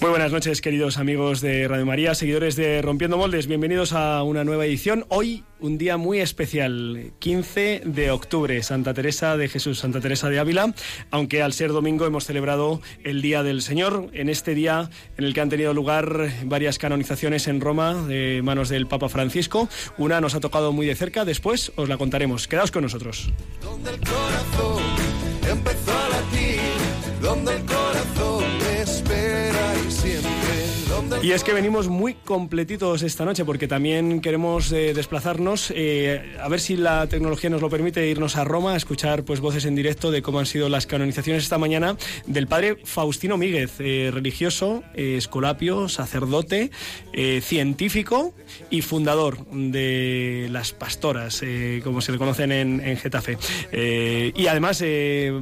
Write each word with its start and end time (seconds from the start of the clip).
Muy 0.00 0.10
buenas 0.10 0.32
noches, 0.32 0.62
queridos 0.62 0.96
amigos 0.96 1.42
de 1.42 1.68
Radio 1.68 1.84
María, 1.84 2.14
seguidores 2.14 2.56
de 2.56 2.80
Rompiendo 2.80 3.18
Moldes. 3.18 3.46
Bienvenidos 3.46 3.92
a 3.92 4.22
una 4.22 4.44
nueva 4.44 4.64
edición. 4.64 5.04
Hoy, 5.08 5.44
un 5.60 5.76
día 5.76 5.98
muy 5.98 6.20
especial, 6.20 7.12
15 7.18 7.82
de 7.84 8.10
octubre, 8.10 8.62
Santa 8.62 8.94
Teresa 8.94 9.36
de 9.36 9.48
Jesús, 9.48 9.78
Santa 9.78 10.00
Teresa 10.00 10.30
de 10.30 10.38
Ávila. 10.38 10.72
Aunque 11.10 11.42
al 11.42 11.52
ser 11.52 11.72
domingo 11.72 12.06
hemos 12.06 12.24
celebrado 12.24 12.80
el 13.04 13.20
Día 13.20 13.42
del 13.42 13.60
Señor, 13.60 14.08
en 14.14 14.30
este 14.30 14.54
día 14.54 14.88
en 15.18 15.24
el 15.24 15.34
que 15.34 15.42
han 15.42 15.50
tenido 15.50 15.74
lugar 15.74 16.30
varias 16.44 16.78
canonizaciones 16.78 17.46
en 17.46 17.60
Roma 17.60 17.92
de 18.06 18.40
manos 18.42 18.70
del 18.70 18.86
Papa 18.86 19.10
Francisco. 19.10 19.68
Una 19.98 20.20
nos 20.22 20.34
ha 20.34 20.40
tocado 20.40 20.72
muy 20.72 20.86
de 20.86 20.94
cerca, 20.94 21.26
después 21.26 21.72
os 21.76 21.90
la 21.90 21.98
contaremos. 21.98 22.48
Quedaos 22.48 22.70
con 22.70 22.84
nosotros 22.84 23.30
donde 23.60 23.90
el 23.90 24.00
corazón 24.00 24.82
empezó 25.50 25.92
a 25.92 26.08
latir, 26.08 26.60
donde 27.20 27.54
el 27.54 27.64
corazón 27.64 28.15
him 29.88 30.45
y 31.22 31.32
es 31.32 31.42
que 31.42 31.52
venimos 31.52 31.88
muy 31.88 32.14
completitos 32.14 33.02
esta 33.02 33.24
noche 33.24 33.44
porque 33.44 33.66
también 33.66 34.20
queremos 34.20 34.70
eh, 34.72 34.94
desplazarnos, 34.94 35.72
eh, 35.74 36.36
a 36.40 36.48
ver 36.48 36.60
si 36.60 36.76
la 36.76 37.06
tecnología 37.06 37.50
nos 37.50 37.60
lo 37.60 37.68
permite, 37.68 38.08
irnos 38.08 38.36
a 38.36 38.44
Roma 38.44 38.74
a 38.74 38.76
escuchar 38.76 39.24
pues 39.24 39.40
voces 39.40 39.64
en 39.64 39.74
directo 39.74 40.10
de 40.10 40.22
cómo 40.22 40.38
han 40.38 40.46
sido 40.46 40.68
las 40.68 40.86
canonizaciones 40.86 41.42
esta 41.42 41.58
mañana 41.58 41.96
del 42.26 42.46
padre 42.46 42.76
Faustino 42.84 43.36
Míguez, 43.36 43.80
eh, 43.80 44.10
religioso, 44.12 44.84
escolapio, 44.94 45.88
sacerdote, 45.88 46.70
científico 47.40 48.34
y 48.70 48.82
fundador 48.82 49.46
de 49.50 50.48
las 50.50 50.72
pastoras, 50.72 51.42
como 51.82 52.00
se 52.00 52.12
le 52.12 52.18
conocen 52.18 52.52
en, 52.52 52.80
en 52.80 52.96
Getafe. 52.96 53.38
y 53.72 54.46
además 54.46 54.84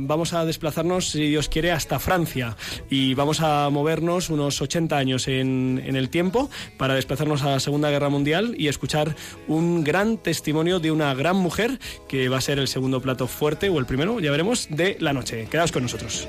vamos 0.00 0.32
a 0.32 0.44
desplazarnos, 0.44 1.10
si 1.10 1.28
Dios 1.28 1.48
quiere, 1.48 1.72
hasta 1.72 1.98
Francia 1.98 2.56
y 2.88 3.14
vamos 3.14 3.40
a 3.40 3.68
movernos 3.70 4.30
unos 4.30 4.62
80 4.62 4.96
años 4.96 5.28
en 5.28 5.43
en, 5.44 5.96
el 5.96 6.08
tiempo 6.08 6.50
para 6.76 6.94
desplazarnos 6.94 7.42
a 7.42 7.50
la 7.50 7.60
Segunda 7.60 7.90
Guerra 7.90 8.08
Mundial 8.08 8.54
y 8.58 8.68
escuchar 8.68 9.14
un 9.48 9.84
gran 9.84 10.18
testimonio 10.18 10.80
de 10.80 10.90
una 10.90 11.14
gran 11.14 11.36
mujer 11.36 11.78
que 12.08 12.28
va 12.28 12.38
a 12.38 12.40
ser 12.40 12.58
el 12.58 12.68
segundo 12.68 13.00
plato 13.00 13.26
fuerte 13.26 13.68
o 13.68 13.78
el 13.78 13.86
primero, 13.86 14.20
ya 14.20 14.30
veremos, 14.30 14.68
de 14.70 14.96
la 15.00 15.12
noche. 15.12 15.46
Quedaos 15.50 15.72
con 15.72 15.82
nosotros. 15.82 16.26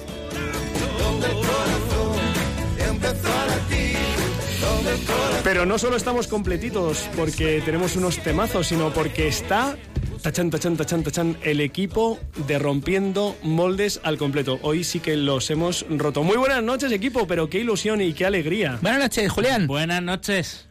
Pero 5.43 5.65
no 5.67 5.77
solo 5.77 5.95
estamos 5.95 6.27
completitos 6.27 7.07
porque 7.15 7.61
tenemos 7.63 7.95
unos 7.95 8.17
temazos, 8.17 8.67
sino 8.67 8.91
porque 8.91 9.27
está 9.27 9.77
tachan, 10.25 10.49
tachan, 10.49 10.75
tachan, 10.75 11.03
tachan, 11.03 11.37
el 11.43 11.61
equipo 11.61 12.19
de 12.47 12.57
Rompiendo 12.57 13.35
Moldes 13.43 14.01
al 14.03 14.17
completo. 14.17 14.57
Hoy 14.63 14.83
sí 14.83 14.99
que 14.99 15.15
los 15.15 15.51
hemos 15.51 15.85
roto. 15.87 16.23
Muy 16.23 16.35
buenas 16.35 16.63
noches, 16.63 16.91
equipo, 16.91 17.27
pero 17.27 17.47
qué 17.47 17.59
ilusión 17.59 18.01
y 18.01 18.11
qué 18.13 18.25
alegría. 18.25 18.79
Buenas 18.81 19.01
noches, 19.01 19.31
Julián. 19.31 19.67
Buenas 19.67 20.01
noches. 20.01 20.67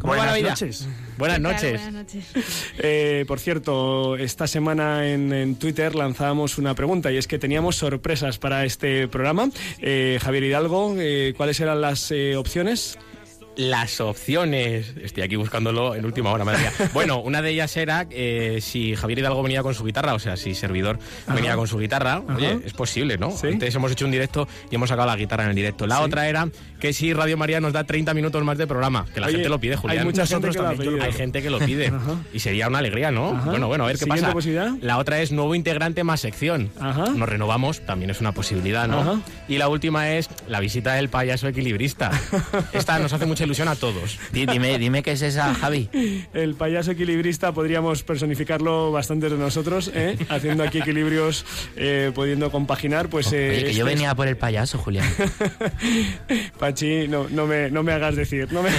¿Cómo 0.00 0.14
buenas 0.14 0.26
va 0.26 0.30
la 0.32 0.36
vida? 0.36 0.48
Noches. 0.50 0.88
Buenas 1.16 1.40
noches. 1.40 1.80
Buenas 1.80 1.92
noches. 1.92 2.24
Eh, 2.80 3.24
por 3.28 3.38
cierto, 3.38 4.16
esta 4.16 4.48
semana 4.48 5.08
en, 5.08 5.54
Twitter 5.56 5.94
lanzábamos 5.94 6.58
una 6.58 6.74
pregunta 6.74 7.12
y 7.12 7.18
es 7.18 7.28
que 7.28 7.38
teníamos 7.38 7.76
sorpresas 7.76 8.38
para 8.38 8.64
este 8.64 9.06
programa. 9.06 9.48
Eh, 9.78 10.18
Javier 10.20 10.42
Hidalgo, 10.42 10.96
eh, 10.98 11.34
¿cuáles 11.36 11.60
eran 11.60 11.80
las 11.80 12.12
opciones? 12.36 12.98
Las 13.58 14.00
opciones. 14.00 14.94
Estoy 15.02 15.24
aquí 15.24 15.34
buscándolo 15.34 15.96
en 15.96 16.04
última 16.04 16.30
hora, 16.30 16.44
madre 16.44 16.60
mía. 16.60 16.72
Bueno, 16.94 17.18
una 17.18 17.42
de 17.42 17.50
ellas 17.50 17.76
era 17.76 18.06
eh, 18.10 18.60
si 18.62 18.94
Javier 18.94 19.18
Hidalgo 19.18 19.42
venía 19.42 19.62
con 19.62 19.74
su 19.74 19.84
guitarra, 19.84 20.14
o 20.14 20.18
sea, 20.18 20.36
si 20.36 20.54
Servidor 20.54 20.98
venía 21.26 21.56
con 21.56 21.66
su 21.66 21.76
guitarra. 21.78 22.22
Oye, 22.34 22.60
es 22.64 22.72
posible, 22.72 23.18
¿no? 23.18 23.34
Antes 23.42 23.74
hemos 23.74 23.90
hecho 23.90 24.04
un 24.04 24.12
directo 24.12 24.48
y 24.70 24.76
hemos 24.76 24.88
sacado 24.88 25.08
la 25.08 25.16
guitarra 25.16 25.44
en 25.44 25.50
el 25.50 25.56
directo. 25.56 25.86
La 25.86 26.00
otra 26.00 26.28
era 26.28 26.48
que 26.78 26.92
si 26.92 27.12
Radio 27.12 27.36
María 27.36 27.60
nos 27.60 27.72
da 27.72 27.82
30 27.82 28.14
minutos 28.14 28.42
más 28.44 28.56
de 28.58 28.66
programa, 28.68 29.06
que 29.12 29.20
la 29.20 29.28
gente 29.28 29.48
lo 29.48 29.58
pide, 29.58 29.76
Julián. 29.76 29.98
Hay 29.98 30.04
mucha 30.04 30.24
gente 30.24 30.50
que 30.50 30.58
lo 30.58 30.76
pide. 30.76 31.02
Hay 31.02 31.12
gente 31.12 31.42
que 31.42 31.50
lo 31.50 31.58
pide. 31.58 31.92
y 32.32 32.38
sería 32.38 32.68
una 32.68 32.78
alegría, 32.78 33.10
¿no? 33.10 33.34
Bueno, 33.34 33.66
bueno, 33.66 33.84
a 33.84 33.86
ver 33.88 33.98
qué 33.98 34.06
pasa. 34.06 34.32
Posibilidad? 34.32 34.70
La 34.80 34.98
otra 34.98 35.20
es 35.20 35.32
nuevo 35.32 35.56
integrante 35.56 36.04
más 36.04 36.20
sección. 36.20 36.70
Nos 36.80 37.28
renovamos, 37.28 37.80
también 37.80 38.10
es 38.10 38.20
una 38.20 38.30
posibilidad, 38.30 38.86
¿no? 38.86 39.20
Y 39.48 39.58
la 39.58 39.68
última 39.68 40.12
es 40.12 40.28
la 40.46 40.60
visita 40.60 40.94
del 40.94 41.08
payaso 41.08 41.48
equilibrista. 41.48 42.12
Esta 42.72 43.00
nos 43.00 43.12
hace 43.12 43.26
mucha 43.26 43.47
ilusión 43.48 43.68
a 43.68 43.76
todos. 43.76 44.18
Dime, 44.30 44.78
dime 44.78 45.02
qué 45.02 45.12
es 45.12 45.22
esa, 45.22 45.54
Javi. 45.54 45.88
El 46.34 46.54
payaso 46.54 46.90
equilibrista 46.90 47.52
podríamos 47.52 48.02
personificarlo 48.02 48.92
bastante 48.92 49.30
de 49.30 49.36
nosotros, 49.36 49.90
¿eh? 49.94 50.18
haciendo 50.28 50.62
aquí 50.64 50.78
equilibrios, 50.78 51.46
eh, 51.76 52.12
pudiendo 52.14 52.50
compaginar. 52.50 53.08
Pues, 53.08 53.32
eh, 53.32 53.64
que 53.66 53.74
yo 53.74 53.86
venía 53.86 54.14
por 54.14 54.28
el 54.28 54.36
payaso, 54.36 54.78
Julián. 54.78 55.08
Pachi, 56.58 57.08
no, 57.08 57.26
no, 57.30 57.46
me, 57.46 57.70
no 57.70 57.82
me 57.82 57.92
hagas 57.92 58.16
decir. 58.16 58.52
No 58.52 58.62
me... 58.62 58.70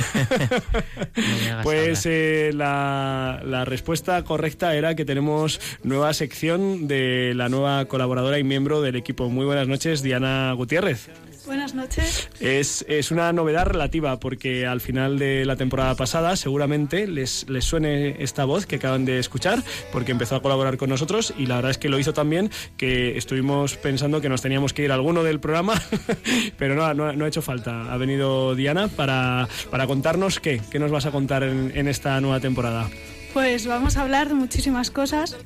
pues 1.63 2.05
la, 2.53 3.41
la 3.43 3.65
respuesta 3.65 4.23
correcta 4.23 4.75
era 4.75 4.95
que 4.95 5.05
tenemos 5.05 5.59
nueva 5.83 6.13
sección 6.13 6.87
de 6.87 7.33
la 7.35 7.49
nueva 7.49 7.85
colaboradora 7.85 8.37
y 8.37 8.43
miembro 8.43 8.81
del 8.81 8.95
equipo. 8.95 9.29
Muy 9.29 9.45
buenas 9.45 9.67
noches, 9.67 10.03
Diana 10.03 10.53
Gutiérrez. 10.53 11.09
Buenas 11.49 11.73
noches. 11.73 12.29
Es, 12.39 12.85
es, 12.87 13.09
una 13.09 13.33
novedad 13.33 13.65
relativa 13.65 14.19
porque 14.19 14.67
al 14.67 14.81
final 14.81 15.17
de 15.17 15.45
la 15.45 15.55
temporada 15.55 15.95
pasada 15.95 16.35
seguramente 16.35 17.07
les, 17.07 17.49
les 17.49 17.65
suene 17.65 18.17
esta 18.19 18.45
voz 18.45 18.67
que 18.67 18.75
acaban 18.75 19.03
de 19.03 19.17
escuchar 19.17 19.63
porque 19.91 20.11
empezó 20.11 20.35
a 20.35 20.43
colaborar 20.43 20.77
con 20.77 20.91
nosotros 20.91 21.33
y 21.39 21.47
la 21.47 21.55
verdad 21.55 21.71
es 21.71 21.79
que 21.79 21.89
lo 21.89 21.97
hizo 21.97 22.13
también 22.13 22.51
que 22.77 23.17
estuvimos 23.17 23.77
pensando 23.77 24.21
que 24.21 24.29
nos 24.29 24.43
teníamos 24.43 24.73
que 24.73 24.83
ir 24.83 24.91
alguno 24.91 25.23
del 25.23 25.39
programa 25.39 25.73
pero 26.59 26.75
no, 26.75 26.93
no, 26.93 27.25
ha 27.25 27.27
hecho 27.27 27.41
falta. 27.41 27.91
Ha 27.91 27.97
venido 27.97 28.53
Diana 28.53 28.87
para, 28.87 29.47
para 29.71 29.87
contarnos 29.87 30.39
qué, 30.39 30.61
qué 30.69 30.77
nos 30.77 30.91
vas 30.91 31.07
a 31.07 31.11
contar 31.11 31.41
en, 31.41 31.71
en 31.73 31.87
esta 31.87 32.21
nueva 32.21 32.39
temporada. 32.39 32.87
Pues 33.33 33.67
vamos 33.67 33.97
a 33.97 34.01
hablar 34.01 34.27
de 34.27 34.33
muchísimas 34.33 34.91
cosas. 34.91 35.37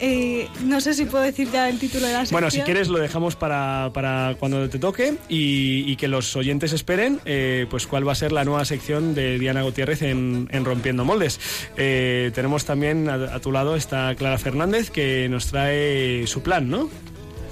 Eh, 0.00 0.48
no 0.64 0.80
sé 0.80 0.94
si 0.94 1.04
puedo 1.04 1.24
decir 1.24 1.50
ya 1.50 1.68
el 1.68 1.78
título 1.78 2.06
de 2.06 2.12
la 2.12 2.20
sección. 2.20 2.36
Bueno, 2.36 2.50
si 2.50 2.60
quieres 2.62 2.88
lo 2.88 2.98
dejamos 2.98 3.36
para, 3.36 3.90
para 3.92 4.36
cuando 4.38 4.68
te 4.68 4.78
toque 4.78 5.16
y, 5.28 5.96
que 5.96 6.08
los 6.08 6.34
oyentes 6.36 6.72
esperen 6.72 7.20
eh, 7.26 7.66
pues 7.68 7.86
cuál 7.86 8.08
va 8.08 8.12
a 8.12 8.14
ser 8.14 8.32
la 8.32 8.44
nueva 8.44 8.64
sección 8.64 9.14
de 9.14 9.38
Diana 9.38 9.62
Gutiérrez 9.62 10.02
en, 10.02 10.48
Rompiendo 10.64 11.04
Moldes. 11.04 11.40
Eh, 11.76 12.30
tenemos 12.34 12.64
también 12.64 13.08
a, 13.08 13.14
a 13.14 13.40
tu 13.40 13.52
lado 13.52 13.76
está 13.76 14.14
Clara 14.14 14.38
Fernández 14.38 14.90
que 14.90 15.28
nos 15.28 15.46
trae 15.46 16.26
su 16.26 16.42
plan, 16.42 16.70
¿no? 16.70 16.88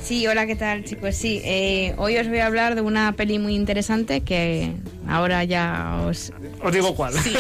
Sí, 0.02 0.26
hola, 0.26 0.46
¿qué 0.46 0.56
tal 0.56 0.84
chicos? 0.84 1.14
Sí, 1.14 1.40
eh, 1.44 1.94
hoy 1.98 2.16
os 2.16 2.28
voy 2.28 2.38
a 2.38 2.46
hablar 2.46 2.74
de 2.74 2.80
una 2.80 3.12
peli 3.12 3.38
muy 3.38 3.54
interesante 3.54 4.22
que 4.22 4.72
ahora 5.06 5.44
ya 5.44 6.02
os... 6.06 6.32
Os 6.62 6.72
digo 6.72 6.94
cuál. 6.94 7.12
Sí. 7.14 7.34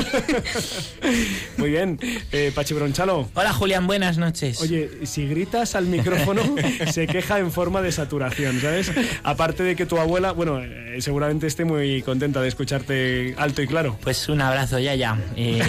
muy 1.56 1.70
bien. 1.70 1.98
Eh, 2.30 2.52
Pachi 2.54 2.74
Bronchalo. 2.74 3.28
Hola 3.34 3.52
Julián, 3.52 3.86
buenas 3.86 4.18
noches. 4.18 4.60
Oye, 4.60 5.06
si 5.06 5.26
gritas 5.26 5.74
al 5.74 5.86
micrófono 5.86 6.42
se 6.92 7.06
queja 7.06 7.38
en 7.38 7.50
forma 7.52 7.80
de 7.80 7.92
saturación, 7.92 8.60
¿sabes? 8.60 8.92
Aparte 9.22 9.62
de 9.62 9.74
que 9.74 9.86
tu 9.86 9.98
abuela, 9.98 10.32
bueno, 10.32 10.60
eh, 10.62 11.00
seguramente 11.00 11.46
esté 11.46 11.64
muy 11.64 12.02
contenta 12.02 12.40
de 12.40 12.48
escucharte 12.48 13.34
alto 13.38 13.62
y 13.62 13.66
claro. 13.66 13.98
Pues 14.02 14.28
un 14.28 14.40
abrazo, 14.40 14.78
ya, 14.78 14.94
ya. 14.94 15.18
Eh, 15.36 15.60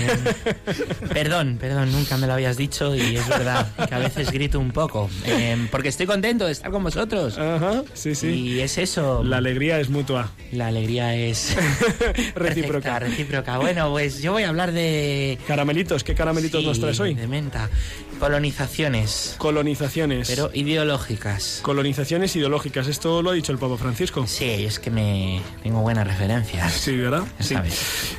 perdón, 1.14 1.58
perdón, 1.60 1.92
nunca 1.92 2.18
me 2.18 2.28
lo 2.28 2.34
habías 2.34 2.58
dicho 2.58 2.96
y 2.96 3.16
es 3.16 3.28
verdad 3.28 3.68
que 3.88 3.96
a 3.96 4.00
veces 4.00 4.32
grito 4.32 4.60
un 4.60 4.72
poco. 4.72 5.10
porque 5.72 5.90
estoy 5.90 6.06
contento 6.06 6.46
de 6.46 6.52
estar 6.52 6.72
con 6.72 6.79
vosotros. 6.84 7.38
Ajá, 7.38 7.84
sí, 7.94 8.16
sí. 8.16 8.28
Y 8.28 8.60
es 8.60 8.78
eso. 8.78 9.24
La 9.24 9.38
alegría 9.38 9.80
es 9.80 9.90
mutua. 9.90 10.32
La 10.52 10.68
alegría 10.68 11.16
es 11.16 11.56
recíproca. 12.36 13.00
recíproca. 13.00 13.58
Bueno, 13.58 13.90
pues 13.92 14.22
yo 14.22 14.32
voy 14.32 14.44
a 14.44 14.50
hablar 14.50 14.72
de 14.72 15.38
caramelitos. 15.48 16.04
¿Qué 16.04 16.16
caramelitos 16.16 16.64
nos 16.64 16.80
traes 16.80 17.00
hoy? 17.00 17.14
De 17.14 17.28
menta. 17.28 17.70
Colonizaciones. 18.20 19.36
Colonizaciones. 19.38 20.28
Pero 20.30 20.52
ideológicas. 20.54 21.60
Colonizaciones 21.62 22.36
ideológicas. 22.36 22.88
Esto 22.88 23.22
lo 23.22 23.30
ha 23.30 23.34
dicho 23.34 23.52
el 23.52 23.58
Papa 23.58 23.78
Francisco. 23.78 24.26
Sí, 24.28 24.46
es 24.46 24.80
que 24.80 24.92
me 24.92 25.42
tengo 25.64 25.82
buenas 25.82 26.06
referencias. 26.06 26.74
Sí, 26.74 26.96
¿verdad? 26.96 27.24
Sí. 27.40 27.56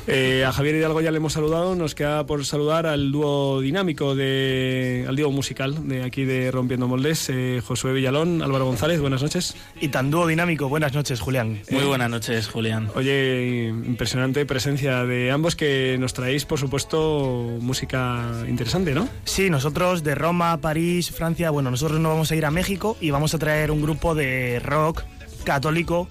Eh, 0.07 0.43
a 0.45 0.51
Javier 0.51 0.75
Hidalgo 0.75 1.01
ya 1.01 1.11
le 1.11 1.17
hemos 1.17 1.33
saludado. 1.33 1.75
Nos 1.75 1.95
queda 1.95 2.25
por 2.25 2.45
saludar 2.45 2.87
al 2.87 3.11
dúo 3.11 3.61
dinámico 3.61 4.15
de 4.15 5.05
al 5.07 5.15
dúo 5.15 5.31
musical 5.31 5.87
de 5.87 6.03
aquí 6.03 6.25
de 6.25 6.51
Rompiendo 6.51 6.87
Moldes, 6.87 7.29
eh, 7.29 7.61
Josué 7.65 7.93
Villalón, 7.93 8.41
Álvaro 8.51 8.65
González. 8.65 8.99
Buenas 8.99 9.23
noches. 9.23 9.55
Y 9.79 9.87
tan 9.87 10.11
dúo 10.11 10.27
dinámico. 10.27 10.67
Buenas 10.67 10.93
noches, 10.93 11.21
Julián. 11.21 11.61
Muy 11.71 11.85
buenas 11.85 12.09
noches, 12.09 12.49
Julián. 12.49 12.89
Oye, 12.95 13.67
impresionante 13.69 14.45
presencia 14.45 15.05
de 15.05 15.31
ambos 15.31 15.55
que 15.55 15.95
nos 15.97 16.13
traéis, 16.13 16.43
por 16.43 16.59
supuesto, 16.59 17.57
música 17.61 18.29
interesante, 18.49 18.93
¿no? 18.93 19.07
Sí, 19.23 19.49
nosotros 19.49 20.03
de 20.03 20.15
Roma, 20.15 20.57
París, 20.57 21.11
Francia, 21.11 21.49
bueno, 21.49 21.71
nosotros 21.71 22.01
nos 22.01 22.11
vamos 22.11 22.29
a 22.29 22.35
ir 22.35 22.45
a 22.45 22.51
México 22.51 22.97
y 22.99 23.09
vamos 23.11 23.33
a 23.33 23.39
traer 23.39 23.71
un 23.71 23.81
grupo 23.81 24.15
de 24.15 24.59
rock 24.59 25.03
católico 25.45 26.09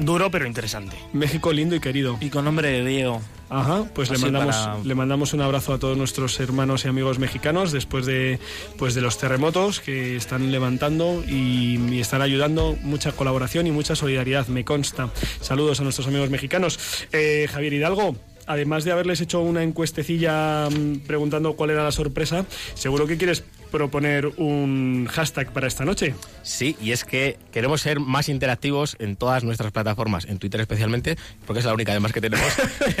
duro 0.00 0.28
pero 0.32 0.46
interesante. 0.46 0.96
México 1.12 1.52
lindo 1.52 1.76
y 1.76 1.80
querido. 1.80 2.18
Y 2.20 2.30
con 2.30 2.44
nombre 2.44 2.68
de 2.68 2.84
Diego. 2.84 3.22
Ajá, 3.50 3.84
pues 3.94 4.10
le 4.10 4.18
mandamos, 4.18 4.86
le 4.86 4.94
mandamos 4.94 5.34
un 5.34 5.40
abrazo 5.40 5.74
a 5.74 5.78
todos 5.78 5.98
nuestros 5.98 6.38
hermanos 6.38 6.84
y 6.84 6.88
amigos 6.88 7.18
mexicanos 7.18 7.72
después 7.72 8.06
de, 8.06 8.38
pues 8.78 8.94
de 8.94 9.00
los 9.00 9.18
terremotos 9.18 9.80
que 9.80 10.14
están 10.14 10.52
levantando 10.52 11.24
y, 11.26 11.98
están 12.00 12.22
ayudando. 12.22 12.76
Mucha 12.82 13.12
colaboración 13.12 13.66
y 13.66 13.72
mucha 13.72 13.96
solidaridad, 13.96 14.46
me 14.46 14.64
consta. 14.64 15.10
Saludos 15.40 15.80
a 15.80 15.82
nuestros 15.82 16.06
amigos 16.06 16.30
mexicanos. 16.30 16.78
Eh, 17.12 17.48
Javier 17.50 17.72
Hidalgo, 17.72 18.16
además 18.46 18.84
de 18.84 18.92
haberles 18.92 19.20
hecho 19.20 19.40
una 19.40 19.64
encuestecilla 19.64 20.68
mm, 20.70 21.00
preguntando 21.00 21.54
cuál 21.54 21.70
era 21.70 21.82
la 21.82 21.92
sorpresa, 21.92 22.46
seguro 22.74 23.06
que 23.06 23.16
quieres 23.16 23.44
proponer 23.70 24.26
un 24.36 25.06
hashtag 25.10 25.52
para 25.52 25.66
esta 25.66 25.84
noche. 25.84 26.14
Sí, 26.42 26.76
y 26.80 26.92
es 26.92 27.04
que 27.04 27.38
queremos 27.52 27.80
ser 27.80 28.00
más 28.00 28.28
interactivos 28.28 28.96
en 28.98 29.16
todas 29.16 29.44
nuestras 29.44 29.72
plataformas, 29.72 30.26
en 30.26 30.38
Twitter 30.38 30.60
especialmente, 30.60 31.16
porque 31.46 31.60
es 31.60 31.64
la 31.64 31.74
única 31.74 31.92
además 31.92 32.12
que 32.12 32.20
tenemos. 32.20 32.46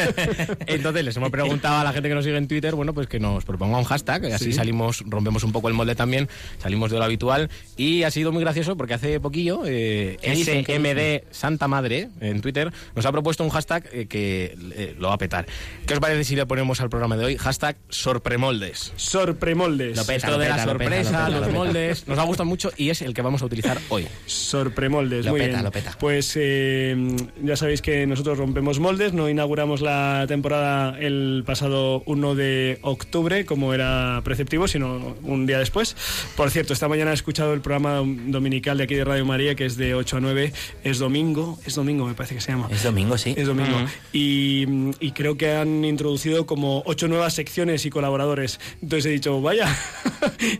Entonces 0.66 1.04
les 1.04 1.16
hemos 1.16 1.30
preguntado 1.30 1.78
a 1.78 1.84
la 1.84 1.92
gente 1.92 2.08
que 2.08 2.14
nos 2.14 2.24
sigue 2.24 2.36
en 2.36 2.48
Twitter, 2.48 2.74
bueno, 2.74 2.94
pues 2.94 3.06
que 3.06 3.20
nos 3.20 3.44
proponga 3.44 3.78
un 3.78 3.84
hashtag, 3.84 4.24
y 4.24 4.32
así 4.32 4.52
salimos, 4.52 5.02
rompemos 5.06 5.44
un 5.44 5.52
poco 5.52 5.68
el 5.68 5.74
molde 5.74 5.94
también, 5.94 6.28
salimos 6.58 6.90
de 6.90 6.98
lo 6.98 7.04
habitual, 7.04 7.50
y 7.76 8.02
ha 8.04 8.10
sido 8.10 8.32
muy 8.32 8.42
gracioso 8.42 8.76
porque 8.76 8.94
hace 8.94 9.20
poquillo 9.20 9.62
eh, 9.66 10.16
SMD 10.22 11.32
Santa 11.32 11.68
Madre 11.68 12.08
en 12.20 12.40
Twitter 12.40 12.72
nos 12.94 13.06
ha 13.06 13.12
propuesto 13.12 13.44
un 13.44 13.50
hashtag 13.50 13.88
eh, 13.92 14.06
que 14.06 14.56
eh, 14.74 14.94
lo 14.98 15.08
va 15.08 15.14
a 15.14 15.18
petar. 15.18 15.46
¿Qué 15.86 15.94
os 15.94 16.00
parece 16.00 16.24
si 16.24 16.36
le 16.36 16.46
ponemos 16.46 16.80
al 16.80 16.90
programa 16.90 17.16
de 17.16 17.24
hoy? 17.24 17.36
Hashtag 17.36 17.76
sorpremoldes. 17.88 18.92
Sorpremoldes. 18.96 19.96
Lo 19.96 20.04
peta, 20.04 20.36
de 20.38 20.48
la 20.66 20.72
sorpresa, 20.72 21.28
los 21.28 21.50
moldes, 21.52 22.06
nos 22.08 22.18
ha 22.18 22.22
gustado 22.22 22.48
mucho 22.48 22.70
y 22.76 22.90
es 22.90 23.02
el 23.02 23.14
que 23.14 23.22
vamos 23.22 23.42
a 23.42 23.46
utilizar 23.46 23.78
hoy. 23.88 24.06
Sorpremoldes, 24.26 25.24
lo 25.24 25.32
muy 25.32 25.40
peta, 25.40 25.52
bien. 25.52 25.64
Lo 25.64 25.70
peta. 25.70 25.96
Pues 25.98 26.32
eh, 26.36 26.96
ya 27.42 27.56
sabéis 27.56 27.82
que 27.82 28.06
nosotros 28.06 28.38
rompemos 28.38 28.78
moldes, 28.78 29.12
no 29.12 29.28
inauguramos 29.28 29.80
la 29.80 30.24
temporada 30.28 30.98
el 30.98 31.42
pasado 31.46 32.02
1 32.06 32.34
de 32.34 32.78
octubre, 32.82 33.44
como 33.44 33.74
era 33.74 34.20
preceptivo, 34.24 34.68
sino 34.68 35.16
un 35.22 35.46
día 35.46 35.58
después. 35.58 35.96
Por 36.36 36.50
cierto, 36.50 36.72
esta 36.72 36.88
mañana 36.88 37.10
he 37.10 37.14
escuchado 37.14 37.52
el 37.54 37.60
programa 37.60 38.02
dominical 38.26 38.78
de 38.78 38.84
aquí 38.84 38.94
de 38.94 39.04
Radio 39.04 39.24
María, 39.24 39.54
que 39.54 39.66
es 39.66 39.76
de 39.76 39.94
8 39.94 40.16
a 40.16 40.20
9, 40.20 40.52
es 40.84 40.98
domingo, 40.98 41.58
es 41.64 41.74
domingo 41.74 42.06
me 42.06 42.14
parece 42.14 42.34
que 42.34 42.40
se 42.40 42.52
llama. 42.52 42.68
Es 42.70 42.82
domingo, 42.82 43.18
sí. 43.18 43.34
Es 43.36 43.46
domingo. 43.46 43.76
y, 44.12 44.66
y 45.00 45.12
creo 45.12 45.36
que 45.36 45.52
han 45.52 45.84
introducido 45.84 46.46
como 46.46 46.82
ocho 46.86 47.08
nuevas 47.08 47.34
secciones 47.34 47.84
y 47.86 47.90
colaboradores. 47.90 48.60
Entonces 48.82 49.06
he 49.06 49.10
dicho, 49.10 49.40
vaya, 49.40 49.68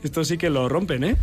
esto 0.03 0.25
sí 0.25 0.39
que 0.39 0.51
lo 0.51 0.69
rompen, 0.69 1.05
¿eh? 1.05 1.17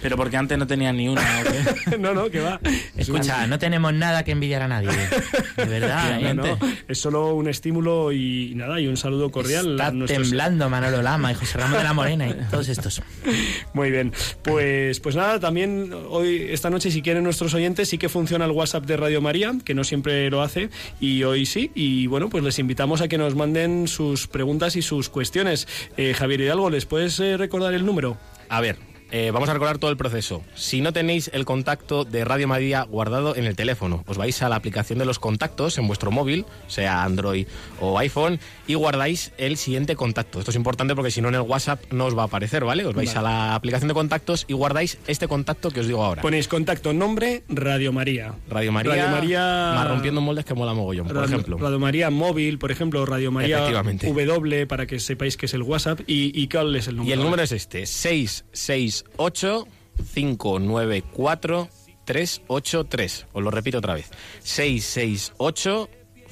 Pero 0.00 0.16
porque 0.16 0.36
antes 0.36 0.56
no 0.58 0.66
tenía 0.66 0.92
ni 0.92 1.08
una. 1.08 1.20
¿o 1.40 1.90
qué? 1.90 1.98
no, 1.98 2.14
no, 2.14 2.30
que 2.30 2.40
va. 2.40 2.60
Escucha, 2.96 3.46
no 3.46 3.58
tenemos 3.58 3.92
nada 3.92 4.22
que 4.24 4.30
envidiar 4.32 4.62
a 4.62 4.68
nadie. 4.68 4.88
De 5.56 5.64
verdad, 5.64 6.20
No, 6.34 6.44
es 6.86 6.98
solo 6.98 7.34
un 7.34 7.48
estímulo 7.48 8.12
y, 8.12 8.52
y 8.52 8.54
nada, 8.54 8.80
y 8.80 8.86
un 8.86 8.96
saludo 8.96 9.30
cordial. 9.30 9.72
Está 9.72 9.88
a 9.88 9.90
nuestros- 9.92 10.22
temblando 10.28 10.68
Manolo 10.70 11.02
Lama 11.02 11.32
y 11.32 11.34
José 11.34 11.58
Ramón 11.58 11.78
de 11.78 11.84
la 11.84 11.92
Morena 11.92 12.28
y 12.28 12.34
todos 12.50 12.68
estos. 12.68 13.02
Muy 13.74 13.90
bien, 13.90 14.12
pues, 14.42 15.00
pues 15.00 15.16
nada, 15.16 15.40
también 15.40 15.92
hoy, 16.10 16.46
esta 16.50 16.70
noche, 16.70 16.90
si 16.90 17.02
quieren 17.02 17.24
nuestros 17.24 17.52
oyentes, 17.54 17.88
sí 17.88 17.98
que 17.98 18.08
funciona 18.08 18.44
el 18.44 18.52
WhatsApp 18.52 18.84
de 18.86 18.96
Radio 18.96 19.20
María, 19.20 19.52
que 19.64 19.74
no 19.74 19.84
siempre 19.84 20.30
lo 20.30 20.42
hace, 20.42 20.70
y 21.00 21.22
hoy 21.24 21.44
sí, 21.46 21.70
y 21.74 22.06
bueno, 22.06 22.28
pues 22.28 22.44
les 22.44 22.58
invitamos 22.58 23.00
a 23.00 23.08
que 23.08 23.18
nos 23.18 23.34
manden 23.34 23.88
sus 23.88 24.26
preguntas 24.28 24.76
y 24.76 24.82
sus 24.82 25.08
cuestiones. 25.08 25.66
Eh, 25.96 26.14
Javier 26.14 26.40
Hidalgo, 26.42 26.70
¿les 26.70 26.86
puedes 26.86 27.18
eh, 27.20 27.36
recordar 27.36 27.74
el 27.74 27.84
número? 27.84 28.16
A 28.48 28.60
ver, 28.60 28.76
eh, 29.10 29.30
vamos 29.32 29.48
a 29.48 29.52
recordar 29.54 29.78
todo 29.78 29.90
el 29.90 29.96
proceso. 29.96 30.42
Si 30.54 30.80
no 30.80 30.92
tenéis 30.92 31.30
el 31.32 31.44
contacto 31.44 32.04
de 32.04 32.24
Radio 32.24 32.48
María 32.48 32.82
guardado 32.82 33.36
en 33.36 33.44
el 33.44 33.56
teléfono, 33.56 34.04
os 34.06 34.16
vais 34.18 34.40
a 34.42 34.48
la 34.48 34.56
aplicación 34.56 34.98
de 34.98 35.04
los 35.04 35.18
contactos 35.18 35.78
en 35.78 35.86
vuestro 35.86 36.10
móvil, 36.10 36.44
sea 36.66 37.04
Android 37.04 37.46
o 37.80 37.98
iPhone, 37.98 38.38
y 38.66 38.74
guardáis 38.74 39.32
el 39.38 39.56
siguiente 39.56 39.96
contacto. 39.96 40.38
Esto 40.38 40.50
es 40.50 40.56
importante 40.56 40.94
porque 40.94 41.10
si 41.10 41.20
no 41.20 41.28
en 41.28 41.36
el 41.36 41.40
WhatsApp 41.42 41.80
no 41.92 42.06
os 42.06 42.16
va 42.16 42.22
a 42.22 42.26
aparecer, 42.26 42.64
¿vale? 42.64 42.84
Os 42.84 42.94
vais 42.94 43.14
a 43.16 43.22
la 43.22 43.54
aplicación 43.54 43.88
de 43.88 43.94
contactos 43.94 44.44
y 44.48 44.52
guardáis 44.52 44.98
este 45.06 45.28
contacto 45.28 45.70
que 45.70 45.80
os 45.80 45.86
digo 45.86 46.04
ahora. 46.04 46.22
Ponéis 46.22 46.48
contacto, 46.48 46.92
nombre, 46.92 47.44
Radio 47.48 47.92
María. 47.92 48.34
Radio 48.48 48.72
María, 48.72 48.92
Radio 48.94 49.08
María- 49.08 49.72
más 49.74 49.88
rompiendo 49.88 50.20
moldes 50.20 50.44
que 50.44 50.54
mola 50.54 50.74
mogollón, 50.74 51.06
por 51.06 51.16
Radio, 51.16 51.28
ejemplo. 51.36 51.56
Radio 51.58 51.78
María 51.78 52.10
móvil, 52.10 52.58
por 52.58 52.70
ejemplo, 52.70 53.04
Radio 53.06 53.30
María. 53.32 53.58
W, 53.60 54.66
para 54.66 54.86
que 54.86 54.98
sepáis 55.00 55.36
que 55.36 55.46
es 55.46 55.54
el 55.54 55.62
WhatsApp, 55.62 56.00
y, 56.06 56.30
y 56.40 56.48
cuál 56.48 56.74
es 56.76 56.88
el 56.88 56.96
número. 56.96 57.08
Y 57.10 57.12
el 57.18 57.22
número 57.22 57.42
es 57.42 57.52
este, 57.52 57.86
668 57.86 58.97
594 59.16 61.68
383. 62.04 63.26
Os 63.32 63.42
lo 63.42 63.50
repito 63.50 63.78
otra 63.78 63.94
vez. 63.94 64.10
668 64.42 65.88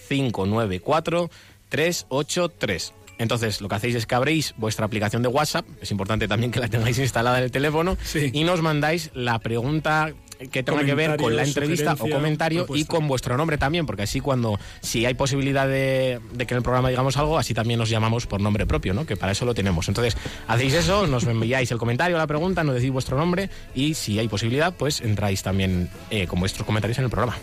594 0.09 1.31
383. 1.69 2.93
Entonces, 3.19 3.63
lo 3.63 3.69
que 3.69 3.75
hacéis 3.77 3.95
es 3.95 4.05
que 4.07 4.15
abréis 4.15 4.55
vuestra 4.59 4.85
aplicación 4.85 5.23
de 5.23 5.29
WhatsApp, 5.29 5.67
es 5.81 5.91
importante 5.91 6.29
también 6.29 6.53
que 6.53 6.61
la 6.61 6.69
tengáis 6.69 6.99
instalada 7.09 7.39
en 7.39 7.45
el 7.45 7.51
teléfono, 7.51 7.97
Sí. 8.05 8.31
y 8.33 8.45
nos 8.45 8.61
mandáis 8.61 9.11
la 9.15 9.39
pregunta 9.39 10.13
que 10.51 10.63
tenga 10.63 10.85
que 10.85 10.95
ver 10.95 11.17
con 11.17 11.35
la 11.37 11.45
entrevista 11.45 11.95
o 11.99 12.09
comentario 12.09 12.67
y 12.75 12.85
con 12.85 13.09
vuestro 13.09 13.37
nombre 13.37 13.59
también, 13.59 13.87
porque 13.87 14.03
así 14.03 14.21
cuando, 14.21 14.59
si 14.81 15.07
hay 15.07 15.15
posibilidad 15.15 15.67
de, 15.67 16.21
de 16.33 16.47
que 16.47 16.55
en 16.55 16.59
el 16.59 16.63
programa 16.63 16.89
digamos 16.91 17.17
algo, 17.17 17.39
así 17.39 17.55
también 17.55 17.79
nos 17.79 17.89
llamamos 17.91 18.27
por 18.27 18.41
nombre 18.41 18.67
propio, 18.67 18.95
¿no? 18.95 19.07
Que 19.07 19.17
para 19.17 19.33
eso 19.33 19.45
lo 19.45 19.55
tenemos. 19.55 19.89
Entonces, 19.89 20.17
hacéis 20.47 20.75
eso, 20.75 21.07
nos 21.07 21.25
enviáis 21.25 21.71
el 21.71 21.79
comentario, 21.79 22.17
la 22.19 22.27
pregunta, 22.27 22.65
nos 22.65 22.75
decís 22.75 22.91
vuestro 22.91 23.17
nombre 23.17 23.49
y 23.75 23.95
si 23.95 24.19
hay 24.19 24.29
posibilidad, 24.29 24.75
pues 24.75 25.01
entráis 25.01 25.43
también 25.43 25.89
eh, 26.11 26.27
con 26.27 26.41
vuestros 26.41 26.67
comentarios 26.67 26.99
en 26.99 27.05
el 27.05 27.11
programa. 27.11 27.37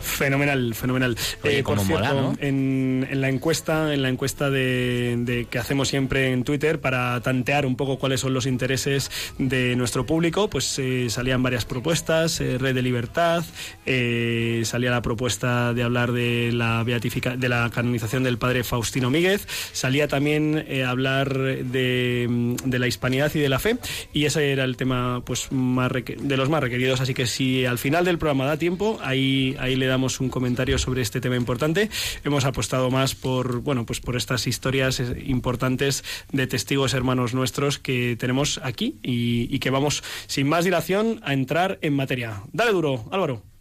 Fenomenal, 0.00 0.74
fenomenal. 0.74 1.16
Oye, 1.42 1.58
Eh, 1.58 1.62
por 1.62 1.78
cierto, 1.80 1.94
mola, 1.94 2.12
¿no? 2.12 2.36
en, 2.40 3.06
en 3.10 3.20
la 3.20 3.28
encuesta, 3.28 3.94
en 3.94 4.02
la 4.02 4.08
encuesta 4.08 4.50
de, 4.50 5.16
de- 5.18 5.46
que 5.46 5.58
hacemos 5.58 5.88
siempre 5.88 6.32
en 6.32 6.44
Twitter 6.44 6.80
para 6.80 7.20
tantear 7.20 7.64
un 7.66 7.76
poco 7.76 7.98
cuáles 7.98 8.20
son 8.20 8.34
los 8.34 8.46
intereses 8.46 9.10
de 9.38 9.76
nuestro 9.76 10.04
público, 10.06 10.48
pues 10.48 10.78
eh, 10.78 11.06
salían 11.08 11.42
varias 11.42 11.64
propuestas, 11.64 12.33
eh, 12.40 12.58
Red 12.58 12.74
de 12.74 12.82
Libertad, 12.82 13.44
eh, 13.86 14.62
salía 14.64 14.90
la 14.90 15.02
propuesta 15.02 15.74
de 15.74 15.82
hablar 15.82 16.12
de 16.12 16.50
la 16.52 16.82
beatifica, 16.84 17.36
de 17.36 17.48
la 17.48 17.70
canonización 17.70 18.22
del 18.22 18.38
padre 18.38 18.64
Faustino 18.64 19.10
Míguez, 19.10 19.46
salía 19.72 20.08
también 20.08 20.64
eh, 20.68 20.84
hablar 20.84 21.34
de, 21.34 22.26
mm, 22.28 22.56
de 22.64 22.78
la 22.78 22.86
hispanidad 22.86 23.32
y 23.34 23.38
de 23.38 23.48
la 23.48 23.58
fe, 23.58 23.78
y 24.12 24.24
ese 24.24 24.52
era 24.52 24.64
el 24.64 24.76
tema 24.76 25.22
pues 25.24 25.52
más 25.52 25.92
de 25.92 26.36
los 26.36 26.48
más 26.48 26.62
requeridos, 26.62 27.00
así 27.00 27.14
que 27.14 27.26
si 27.26 27.66
al 27.66 27.78
final 27.78 28.04
del 28.04 28.18
programa 28.18 28.46
da 28.46 28.56
tiempo, 28.56 28.98
ahí, 29.02 29.56
ahí 29.58 29.76
le 29.76 29.86
damos 29.86 30.20
un 30.20 30.28
comentario 30.28 30.78
sobre 30.78 31.02
este 31.02 31.20
tema 31.20 31.36
importante. 31.36 31.90
Hemos 32.24 32.44
apostado 32.44 32.90
más 32.90 33.14
por, 33.14 33.60
bueno, 33.60 33.86
pues 33.86 34.00
por 34.00 34.16
estas 34.16 34.46
historias 34.46 35.02
importantes 35.24 36.04
de 36.32 36.46
testigos 36.46 36.94
hermanos 36.94 37.34
nuestros 37.34 37.78
que 37.78 38.16
tenemos 38.18 38.60
aquí 38.62 38.98
y 39.02 39.58
que 39.58 39.70
vamos 39.70 40.02
sin 40.26 40.48
más 40.48 40.64
dilación 40.64 41.20
a 41.22 41.32
entrar 41.32 41.78
en 41.82 41.94
materia. 41.94 42.23
Dale 42.52 42.72
duro, 42.72 43.04
Álvaro. 43.10 43.53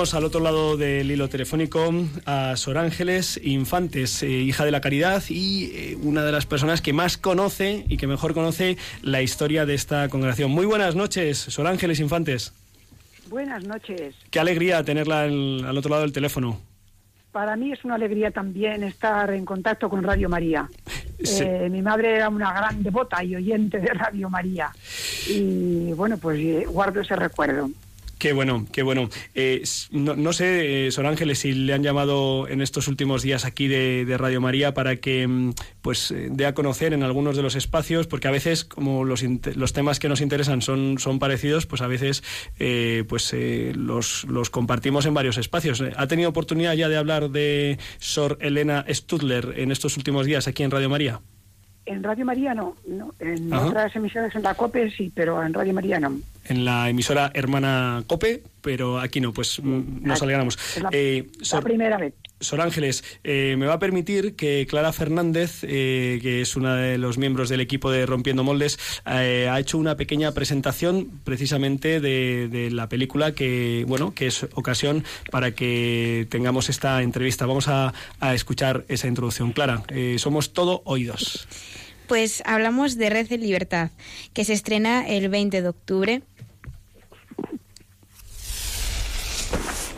Tenemos 0.00 0.14
al 0.14 0.24
otro 0.24 0.40
lado 0.40 0.78
del 0.78 1.10
hilo 1.10 1.28
telefónico 1.28 1.92
a 2.24 2.56
Sor 2.56 2.78
Ángeles 2.78 3.38
Infantes, 3.44 4.22
eh, 4.22 4.30
hija 4.30 4.64
de 4.64 4.70
la 4.70 4.80
caridad 4.80 5.22
y 5.28 5.64
eh, 5.74 5.98
una 6.02 6.24
de 6.24 6.32
las 6.32 6.46
personas 6.46 6.80
que 6.80 6.94
más 6.94 7.18
conoce 7.18 7.84
y 7.86 7.98
que 7.98 8.06
mejor 8.06 8.32
conoce 8.32 8.78
la 9.02 9.20
historia 9.20 9.66
de 9.66 9.74
esta 9.74 10.08
congregación. 10.08 10.52
Muy 10.52 10.64
buenas 10.64 10.96
noches, 10.96 11.36
Sor 11.36 11.66
Ángeles 11.66 12.00
Infantes. 12.00 12.54
Buenas 13.28 13.62
noches. 13.64 14.14
Qué 14.30 14.40
alegría 14.40 14.82
tenerla 14.84 15.24
al, 15.24 15.66
al 15.66 15.76
otro 15.76 15.90
lado 15.90 16.00
del 16.00 16.14
teléfono. 16.14 16.58
Para 17.30 17.54
mí 17.56 17.70
es 17.70 17.84
una 17.84 17.96
alegría 17.96 18.30
también 18.30 18.82
estar 18.82 19.30
en 19.34 19.44
contacto 19.44 19.90
con 19.90 20.02
Radio 20.02 20.30
María. 20.30 20.66
Sí. 21.22 21.44
Eh, 21.44 21.68
mi 21.70 21.82
madre 21.82 22.14
era 22.14 22.30
una 22.30 22.54
gran 22.54 22.82
devota 22.82 23.22
y 23.22 23.36
oyente 23.36 23.78
de 23.78 23.88
Radio 23.88 24.30
María. 24.30 24.70
Y 25.28 25.92
bueno, 25.92 26.16
pues 26.16 26.66
guardo 26.66 27.02
ese 27.02 27.16
recuerdo. 27.16 27.68
Qué 28.20 28.34
bueno, 28.34 28.66
qué 28.70 28.82
bueno. 28.82 29.08
Eh, 29.34 29.62
no, 29.92 30.14
no, 30.14 30.34
sé, 30.34 30.86
eh, 30.86 30.90
Sor 30.90 31.06
Ángeles, 31.06 31.38
si 31.38 31.54
le 31.54 31.72
han 31.72 31.82
llamado 31.82 32.46
en 32.48 32.60
estos 32.60 32.86
últimos 32.86 33.22
días 33.22 33.46
aquí 33.46 33.66
de, 33.66 34.04
de 34.04 34.18
Radio 34.18 34.42
María 34.42 34.74
para 34.74 34.96
que 34.96 35.26
mm, 35.26 35.54
pues 35.80 36.10
eh, 36.10 36.28
dé 36.30 36.44
a 36.44 36.52
conocer 36.52 36.92
en 36.92 37.02
algunos 37.02 37.34
de 37.34 37.42
los 37.42 37.56
espacios, 37.56 38.06
porque 38.06 38.28
a 38.28 38.30
veces 38.30 38.66
como 38.66 39.06
los, 39.06 39.24
los 39.56 39.72
temas 39.72 39.98
que 39.98 40.10
nos 40.10 40.20
interesan 40.20 40.60
son, 40.60 40.98
son 40.98 41.18
parecidos, 41.18 41.64
pues 41.64 41.80
a 41.80 41.86
veces 41.86 42.22
eh, 42.58 43.04
pues 43.08 43.34
los, 43.74 44.24
los 44.24 44.50
compartimos 44.50 45.06
en 45.06 45.14
varios 45.14 45.38
espacios. 45.38 45.82
¿Ha 45.96 46.06
tenido 46.06 46.28
oportunidad 46.28 46.74
ya 46.74 46.90
de 46.90 46.98
hablar 46.98 47.30
de 47.30 47.78
Sor 48.00 48.36
Elena 48.42 48.84
Studler 48.90 49.54
en 49.56 49.72
estos 49.72 49.96
últimos 49.96 50.26
días 50.26 50.46
aquí 50.46 50.62
en 50.62 50.70
Radio 50.70 50.90
María? 50.90 51.22
En 51.86 52.02
Radio 52.02 52.26
María 52.26 52.54
no, 52.54 52.76
no. 52.86 53.14
en 53.18 53.52
Ajá. 53.52 53.66
otras 53.66 53.96
emisiones 53.96 54.34
en 54.36 54.42
la 54.42 54.54
COPE 54.54 54.90
sí, 54.90 55.10
pero 55.14 55.42
en 55.42 55.54
Radio 55.54 55.72
María 55.72 55.98
no. 55.98 56.20
En 56.44 56.64
la 56.64 56.88
emisora 56.88 57.30
hermana 57.34 58.04
COPE, 58.06 58.42
pero 58.60 58.98
aquí 58.98 59.20
no, 59.20 59.32
pues 59.32 59.60
mm, 59.62 60.02
nos 60.02 60.22
alegramos. 60.22 60.58
Es 60.76 60.82
la, 60.82 60.88
eh, 60.92 61.26
Sor, 61.42 61.60
la 61.60 61.64
primera 61.64 61.98
vez. 61.98 62.14
Sor 62.40 62.62
Ángeles, 62.62 63.04
eh, 63.22 63.54
me 63.58 63.66
va 63.66 63.74
a 63.74 63.78
permitir 63.78 64.34
que 64.34 64.66
Clara 64.68 64.92
Fernández, 64.92 65.62
eh, 65.62 66.18
que 66.22 66.40
es 66.40 66.56
una 66.56 66.76
de 66.76 66.96
los 66.96 67.18
miembros 67.18 67.50
del 67.50 67.60
equipo 67.60 67.90
de 67.90 68.06
Rompiendo 68.06 68.42
Moldes, 68.42 68.78
eh, 69.06 69.48
ha 69.50 69.60
hecho 69.60 69.76
una 69.76 69.96
pequeña 69.96 70.32
presentación 70.32 71.10
precisamente 71.24 72.00
de, 72.00 72.48
de, 72.48 72.70
la 72.70 72.88
película 72.88 73.32
que, 73.32 73.84
bueno, 73.86 74.14
que 74.14 74.26
es 74.26 74.44
ocasión 74.54 75.04
para 75.30 75.54
que 75.54 76.26
tengamos 76.30 76.70
esta 76.70 77.02
entrevista. 77.02 77.44
Vamos 77.44 77.68
a, 77.68 77.92
a 78.20 78.34
escuchar 78.34 78.84
esa 78.88 79.06
introducción. 79.06 79.52
Clara, 79.52 79.82
somos 80.16 80.54
todo 80.54 80.80
oídos. 80.84 81.46
Pues 82.10 82.42
hablamos 82.44 82.98
de 82.98 83.08
Red 83.08 83.28
de 83.28 83.38
Libertad, 83.38 83.90
que 84.34 84.44
se 84.44 84.52
estrena 84.52 85.06
el 85.06 85.28
20 85.28 85.62
de 85.62 85.68
octubre. 85.68 86.22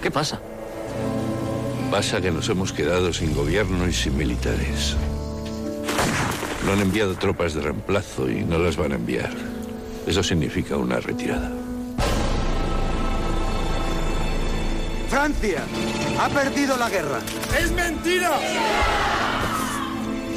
¿Qué 0.03 0.11
pasa? 0.11 0.39
Pasa 1.91 2.21
que 2.21 2.31
nos 2.31 2.51
hemos 2.51 2.75
quedado 2.75 3.15
sin 3.15 3.35
gobierno 3.35 3.89
y 3.89 3.95
sin 3.95 4.15
militares. 4.15 4.95
No 6.67 6.73
han 6.75 6.81
enviado 6.81 7.15
tropas 7.15 7.55
de 7.55 7.63
reemplazo 7.63 8.29
y 8.29 8.45
no 8.45 8.59
las 8.59 8.77
van 8.77 8.93
a 8.93 8.97
enviar. 8.97 9.33
Eso 10.07 10.23
significa 10.23 10.77
una 10.77 11.01
retirada. 11.01 11.51
Francia 15.09 15.65
ha 16.21 16.29
perdido 16.29 16.77
la 16.77 16.91
guerra. 16.91 17.21
¡Es 17.59 17.73
mentira! 17.73 18.39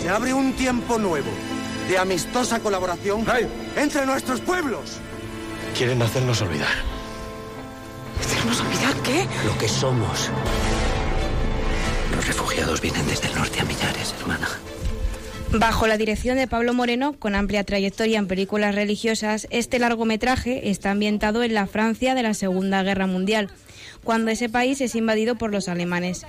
Se 0.01 0.07
abre 0.07 0.33
un 0.33 0.53
tiempo 0.53 0.97
nuevo 0.97 1.54
de 1.87 1.97
amistosa 1.97 2.59
colaboración 2.59 3.25
hey. 3.31 3.47
entre 3.75 4.05
nuestros 4.05 4.41
pueblos. 4.41 4.97
Quieren 5.77 6.01
hacernos 6.01 6.41
olvidar. 6.41 6.73
¿Hacernos 8.19 8.61
olvidar 8.61 8.93
qué? 9.03 9.27
Lo 9.45 9.57
que 9.57 9.67
somos. 9.67 10.29
Los 12.15 12.27
refugiados 12.27 12.81
vienen 12.81 13.05
desde 13.07 13.27
el 13.27 13.35
norte 13.35 13.59
a 13.59 13.65
millares, 13.65 14.15
hermana. 14.19 14.47
Bajo 15.51 15.87
la 15.87 15.97
dirección 15.97 16.37
de 16.37 16.47
Pablo 16.47 16.73
Moreno, 16.73 17.13
con 17.17 17.35
amplia 17.35 17.63
trayectoria 17.63 18.19
en 18.19 18.27
películas 18.27 18.75
religiosas, 18.75 19.47
este 19.51 19.79
largometraje 19.79 20.69
está 20.69 20.91
ambientado 20.91 21.43
en 21.43 21.53
la 21.53 21.67
Francia 21.67 22.15
de 22.15 22.23
la 22.23 22.33
Segunda 22.33 22.83
Guerra 22.83 23.07
Mundial, 23.07 23.49
cuando 24.05 24.31
ese 24.31 24.47
país 24.47 24.79
es 24.79 24.95
invadido 24.95 25.35
por 25.35 25.51
los 25.51 25.67
alemanes. 25.67 26.25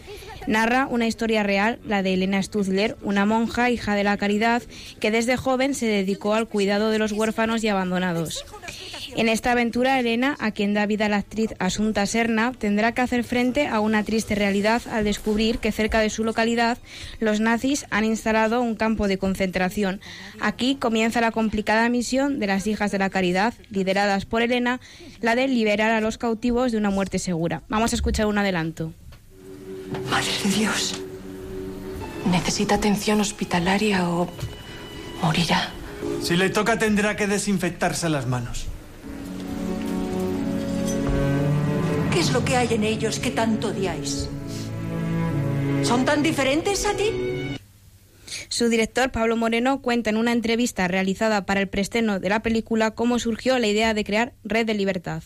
Narra 0.49 0.89
una 0.91 1.07
historia 1.07 1.45
real, 1.45 1.79
la 1.87 2.03
de 2.03 2.15
Elena 2.15 2.43
Stuzler, 2.43 2.97
una 3.03 3.27
monja, 3.27 3.71
hija 3.71 3.95
de 3.95 4.03
la 4.03 4.17
caridad, 4.17 4.63
que 4.99 5.13
desde 5.13 5.37
joven 5.37 5.75
se 5.75 5.87
dedicó 5.87 6.35
al 6.35 6.49
cuidado 6.49 6.91
de 6.91 6.99
los 6.99 7.13
huérfanos 7.13 7.63
y 7.63 7.69
abandonados. 7.69 8.45
En 9.17 9.31
esta 9.31 9.53
aventura, 9.53 9.99
Elena, 9.99 10.37
a 10.41 10.51
quien 10.51 10.75
da 10.75 10.85
vida 10.85 11.09
la 11.09 11.17
actriz 11.17 11.55
Asunta 11.59 12.05
Serna, 12.05 12.53
tendrá 12.53 12.93
que 12.93 13.01
hacer 13.01 13.25
frente 13.25 13.67
a 13.67 13.81
una 13.81 14.05
triste 14.05 14.35
realidad 14.35 14.83
al 14.93 15.05
descubrir 15.05 15.59
que 15.59 15.73
cerca 15.73 16.01
de 16.01 16.11
su 16.11 16.23
localidad 16.23 16.77
los 17.19 17.41
nazis 17.41 17.87
han 17.89 18.05
instalado 18.05 18.61
un 18.61 18.75
campo 18.75 19.09
de 19.09 19.17
concentración. 19.17 20.03
Aquí 20.39 20.77
comienza 20.77 21.23
la 21.23 21.31
complicada 21.31 21.89
misión 21.89 22.39
de 22.39 22.47
las 22.47 22.67
hijas 22.67 22.93
de 22.93 22.99
la 22.99 23.09
caridad, 23.09 23.55
lideradas 23.71 24.27
por 24.27 24.43
Elena, 24.43 24.81
la 25.23 25.35
de 25.35 25.49
liberar 25.49 25.93
a 25.93 26.03
los 26.03 26.19
cautivos 26.19 26.73
de 26.73 26.77
una 26.77 26.91
muerte 26.91 27.19
segura. 27.19 27.63
Vamos 27.71 27.95
a 27.95 27.97
escuchar 27.97 28.27
un 28.27 28.37
adelanto. 28.37 28.93
Madre 30.11 30.29
de 30.45 30.51
Dios. 30.51 31.01
Necesita 32.31 32.75
atención 32.75 33.23
hospitalaria 33.23 34.11
o 34.11 34.29
morirá. 35.23 35.71
Si 36.21 36.37
le 36.37 36.51
toca 36.51 36.79
tendrá 36.79 37.17
que 37.17 37.27
desinfectarse 37.27 38.11
las 38.11 38.27
manos. 38.27 38.67
¿Qué 42.17 42.21
es 42.21 42.33
lo 42.33 42.47
que 42.47 42.57
hay 42.57 42.73
en 42.73 42.83
ellos 42.83 43.19
que 43.19 43.31
tanto 43.31 43.69
odiáis? 43.69 44.27
¿Son 45.83 46.07
tan 46.07 46.23
diferentes 46.23 46.87
a 46.87 46.97
ti? 46.97 47.59
Su 48.49 48.71
director, 48.71 49.13
Pablo 49.13 49.37
Moreno, 49.37 49.83
cuenta 49.83 50.09
en 50.09 50.17
una 50.17 50.33
entrevista 50.33 50.89
realizada 50.89 51.45
para 51.45 51.61
el 51.61 51.69
preestreno 51.69 52.19
de 52.19 52.31
la 52.31 52.41
película 52.41 52.93
cómo 52.93 53.19
surgió 53.19 53.59
la 53.59 53.67
idea 53.67 53.93
de 53.93 54.03
crear 54.03 54.33
Red 54.45 54.65
de 54.65 54.73
Libertad. 54.73 55.23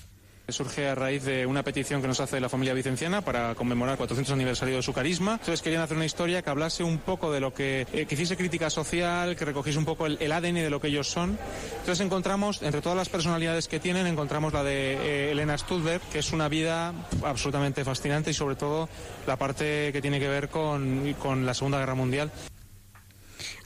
Surge 0.52 0.88
a 0.88 0.94
raíz 0.94 1.24
de 1.24 1.46
una 1.46 1.62
petición 1.62 2.00
que 2.00 2.08
nos 2.08 2.20
hace 2.20 2.40
la 2.40 2.48
familia 2.48 2.74
vicenciana 2.74 3.20
para 3.20 3.54
conmemorar 3.54 3.92
el 3.92 3.98
400 3.98 4.32
aniversario 4.32 4.76
de 4.76 4.82
su 4.82 4.92
carisma. 4.92 5.32
Entonces 5.32 5.62
querían 5.62 5.82
hacer 5.82 5.96
una 5.96 6.06
historia 6.06 6.42
que 6.42 6.50
hablase 6.50 6.82
un 6.82 6.98
poco 6.98 7.32
de 7.32 7.40
lo 7.40 7.54
que, 7.54 7.86
eh, 7.92 8.06
que 8.06 8.14
hiciese 8.14 8.36
crítica 8.36 8.70
social, 8.70 9.36
que 9.36 9.44
recogiese 9.44 9.78
un 9.78 9.84
poco 9.84 10.06
el, 10.06 10.18
el, 10.20 10.32
ADN 10.32 10.54
de 10.54 10.70
lo 10.70 10.80
que 10.80 10.88
ellos 10.88 11.08
son. 11.08 11.38
Entonces 11.80 12.04
encontramos, 12.04 12.62
entre 12.62 12.80
todas 12.80 12.96
las 12.96 13.08
personalidades 13.08 13.68
que 13.68 13.80
tienen, 13.80 14.06
encontramos 14.06 14.52
la 14.52 14.64
de 14.64 14.94
eh, 14.94 15.30
Elena 15.32 15.56
Stulberg, 15.56 16.00
que 16.12 16.20
es 16.20 16.32
una 16.32 16.48
vida 16.48 16.92
absolutamente 17.22 17.84
fascinante 17.84 18.30
y 18.30 18.34
sobre 18.34 18.56
todo 18.56 18.88
la 19.26 19.36
parte 19.36 19.92
que 19.92 20.00
tiene 20.00 20.20
que 20.20 20.28
ver 20.28 20.48
con, 20.48 21.14
con 21.14 21.46
la 21.46 21.54
Segunda 21.54 21.78
Guerra 21.78 21.94
Mundial. 21.94 22.30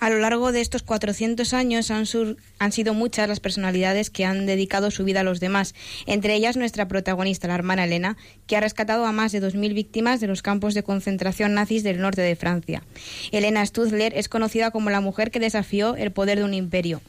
A 0.01 0.11
lo 0.11 0.19
largo 0.19 0.53
de 0.53 0.61
estos 0.61 0.83
400 0.83 1.55
años 1.55 1.91
han, 1.91 2.07
sido 2.07 2.95
muchas 2.95 3.29
las 3.29 3.41
personalidades 3.41 4.11
que 4.11 4.25
han 4.25 4.47
dedicado 4.47 4.91
su 4.91 5.05
vida 5.05 5.21
a 5.21 5.25
los 5.25 5.41
demás, 5.41 5.75
entre 6.07 6.35
ellas 6.35 6.57
nuestra 6.57 6.89
protagonista, 6.89 7.49
la 7.49 7.55
hermana 7.55 7.85
Elena, 7.85 8.17
que 8.47 8.57
ha 8.57 8.61
rescatado 8.61 9.07
a 9.07 9.13
más 9.13 9.33
de 9.33 9.41
2.000 9.41 9.75
víctimas 9.75 10.21
de 10.21 10.27
los 10.27 10.43
campos 10.43 10.75
de 10.75 10.83
concentración 10.83 11.55
nazis 11.55 11.83
del 11.83 12.01
norte 12.01 12.23
de 12.23 12.37
Francia. 12.37 12.83
Elena 13.33 13.65
Stuzler 13.65 14.13
es 14.17 14.29
conocida 14.29 14.71
como 14.71 14.91
la 14.91 15.01
mujer 15.01 15.31
que 15.31 15.41
desafió 15.41 15.97
el 15.97 16.13
poder 16.13 16.39
de 16.39 16.45
un 16.45 16.55
imperio. 16.55 17.01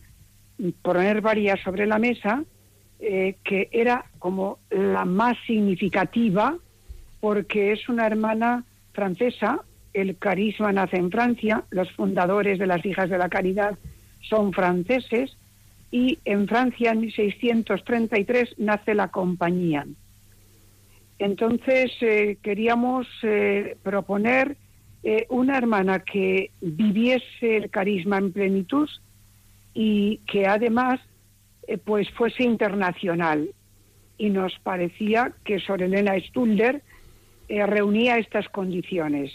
poner 0.82 1.22
varias 1.22 1.60
sobre 1.62 1.86
la 1.86 2.00
mesa, 2.00 2.44
eh, 3.00 3.36
que 3.44 3.70
era 3.72 4.06
como 4.20 4.60
la 4.70 5.06
más 5.06 5.38
significativa, 5.46 6.58
porque 7.20 7.72
es 7.72 7.90
una 7.90 8.08
hermana 8.08 8.64
francesa, 8.94 9.62
el 9.94 10.18
carisma 10.18 10.72
nace 10.72 10.98
en 10.98 11.12
Francia, 11.12 11.64
los 11.70 11.92
fundadores 11.92 12.60
de 12.60 12.68
las 12.68 12.86
Hijas 12.86 13.10
de 13.10 13.18
la 13.18 13.30
Caridad 13.30 13.78
son 14.22 14.54
franceses, 14.54 15.38
y 15.92 16.18
en 16.26 16.48
Francia 16.48 16.92
en 16.92 17.02
1633 17.02 18.56
nace 18.58 18.96
la 18.96 19.10
compañía. 19.10 19.86
Entonces, 21.20 21.92
eh, 22.02 22.38
queríamos 22.42 23.08
eh, 23.22 23.78
proponer 23.84 24.58
eh, 25.04 25.26
una 25.30 25.58
hermana 25.58 26.00
que 26.00 26.52
viviese 26.62 27.58
el 27.58 27.70
carisma 27.70 28.18
en 28.18 28.32
plenitud 28.32 28.90
y 29.74 30.18
que 30.28 30.48
además 30.48 31.02
eh, 31.68 31.78
pues 31.78 32.10
fuese 32.12 32.44
internacional. 32.44 33.50
Y 34.18 34.30
nos 34.30 34.58
parecía 34.60 35.34
que 35.44 35.60
Sor 35.60 35.82
Elena 35.82 36.18
Stulder 36.20 36.82
eh, 37.50 37.66
reunía 37.66 38.18
estas 38.18 38.48
condiciones. 38.48 39.32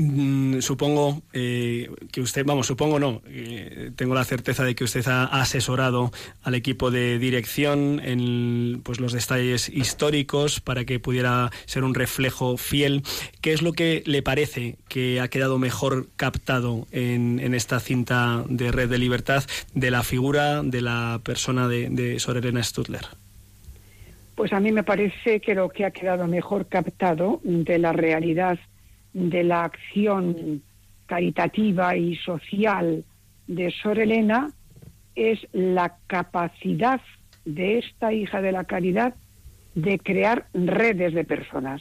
Mm, 0.00 0.60
Supongo 0.60 1.22
eh, 1.32 1.90
que 2.12 2.20
usted, 2.20 2.44
vamos, 2.46 2.68
supongo 2.68 3.00
no, 3.00 3.20
eh, 3.26 3.90
tengo 3.96 4.14
la 4.14 4.24
certeza 4.24 4.62
de 4.62 4.76
que 4.76 4.84
usted 4.84 5.04
ha 5.08 5.24
asesorado 5.24 6.12
al 6.44 6.54
equipo 6.54 6.92
de 6.92 7.18
dirección 7.18 8.00
en 8.04 8.80
pues, 8.84 9.00
los 9.00 9.12
detalles 9.12 9.68
históricos 9.68 10.60
para 10.60 10.84
que 10.84 11.00
pudiera 11.00 11.50
ser 11.66 11.82
un 11.82 11.96
reflejo 11.96 12.56
fiel. 12.56 13.02
¿Qué 13.40 13.52
es 13.52 13.60
lo 13.60 13.72
que 13.72 14.04
le 14.06 14.22
parece 14.22 14.76
que 14.88 15.20
ha 15.20 15.26
quedado 15.26 15.58
mejor 15.58 16.06
captado 16.14 16.86
en, 16.92 17.52
esta 17.52 17.80
cinta 17.80 18.44
de 18.48 18.70
Red 18.70 18.90
de 18.90 18.98
Libertad 18.98 19.42
de 19.74 19.90
la 19.90 20.04
figura 20.04 20.62
de 20.62 20.80
la 20.80 21.20
persona 21.24 21.66
de, 21.66 21.90
de 21.90 22.20
Sor? 22.20 22.40
Pues 24.36 24.52
a 24.52 24.60
mí 24.60 24.70
me 24.70 24.84
parece 24.84 25.40
que 25.40 25.56
lo 25.56 25.68
que 25.70 25.84
ha 25.84 25.90
quedado 25.90 26.28
mejor 26.28 26.66
captado 26.66 27.40
de 27.42 27.78
la 27.80 27.92
realidad 27.92 28.60
de 29.12 29.44
la 29.44 29.64
acción 29.64 30.62
caritativa 31.06 31.96
y 31.96 32.16
social 32.16 33.04
de 33.46 33.70
Sor 33.82 33.98
Elena 33.98 34.52
es 35.14 35.40
la 35.52 35.96
capacidad 36.06 37.00
de 37.44 37.78
esta 37.78 38.12
hija 38.12 38.42
de 38.42 38.52
la 38.52 38.64
caridad 38.64 39.14
de 39.74 39.98
crear 39.98 40.48
redes 40.52 41.14
de 41.14 41.24
personas, 41.24 41.80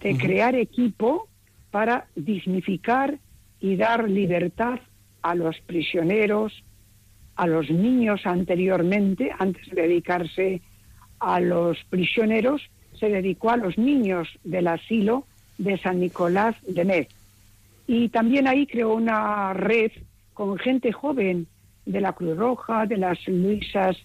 de 0.00 0.16
crear 0.16 0.54
equipo 0.54 1.28
para 1.70 2.06
dignificar 2.16 3.18
y 3.60 3.76
dar 3.76 4.08
libertad 4.08 4.80
a 5.22 5.34
los 5.34 5.58
prisioneros, 5.60 6.64
a 7.36 7.46
los 7.46 7.70
niños 7.70 8.22
anteriormente, 8.24 9.30
antes 9.38 9.68
de 9.70 9.82
dedicarse 9.82 10.62
a 11.20 11.38
los 11.40 11.78
prisioneros, 11.90 12.62
se 12.98 13.08
dedicó 13.08 13.50
a 13.50 13.56
los 13.56 13.78
niños 13.78 14.28
del 14.42 14.66
asilo 14.66 15.26
de 15.58 15.76
San 15.78 16.00
Nicolás 16.00 16.56
de 16.66 16.84
Metz. 16.84 17.14
Y 17.86 18.08
también 18.08 18.46
ahí 18.46 18.66
creó 18.66 18.94
una 18.94 19.52
red 19.52 19.90
con 20.34 20.56
gente 20.58 20.92
joven 20.92 21.46
de 21.84 22.00
la 22.00 22.12
Cruz 22.12 22.36
Roja, 22.36 22.86
de 22.86 22.96
las 22.96 23.26
Luisas, 23.26 23.96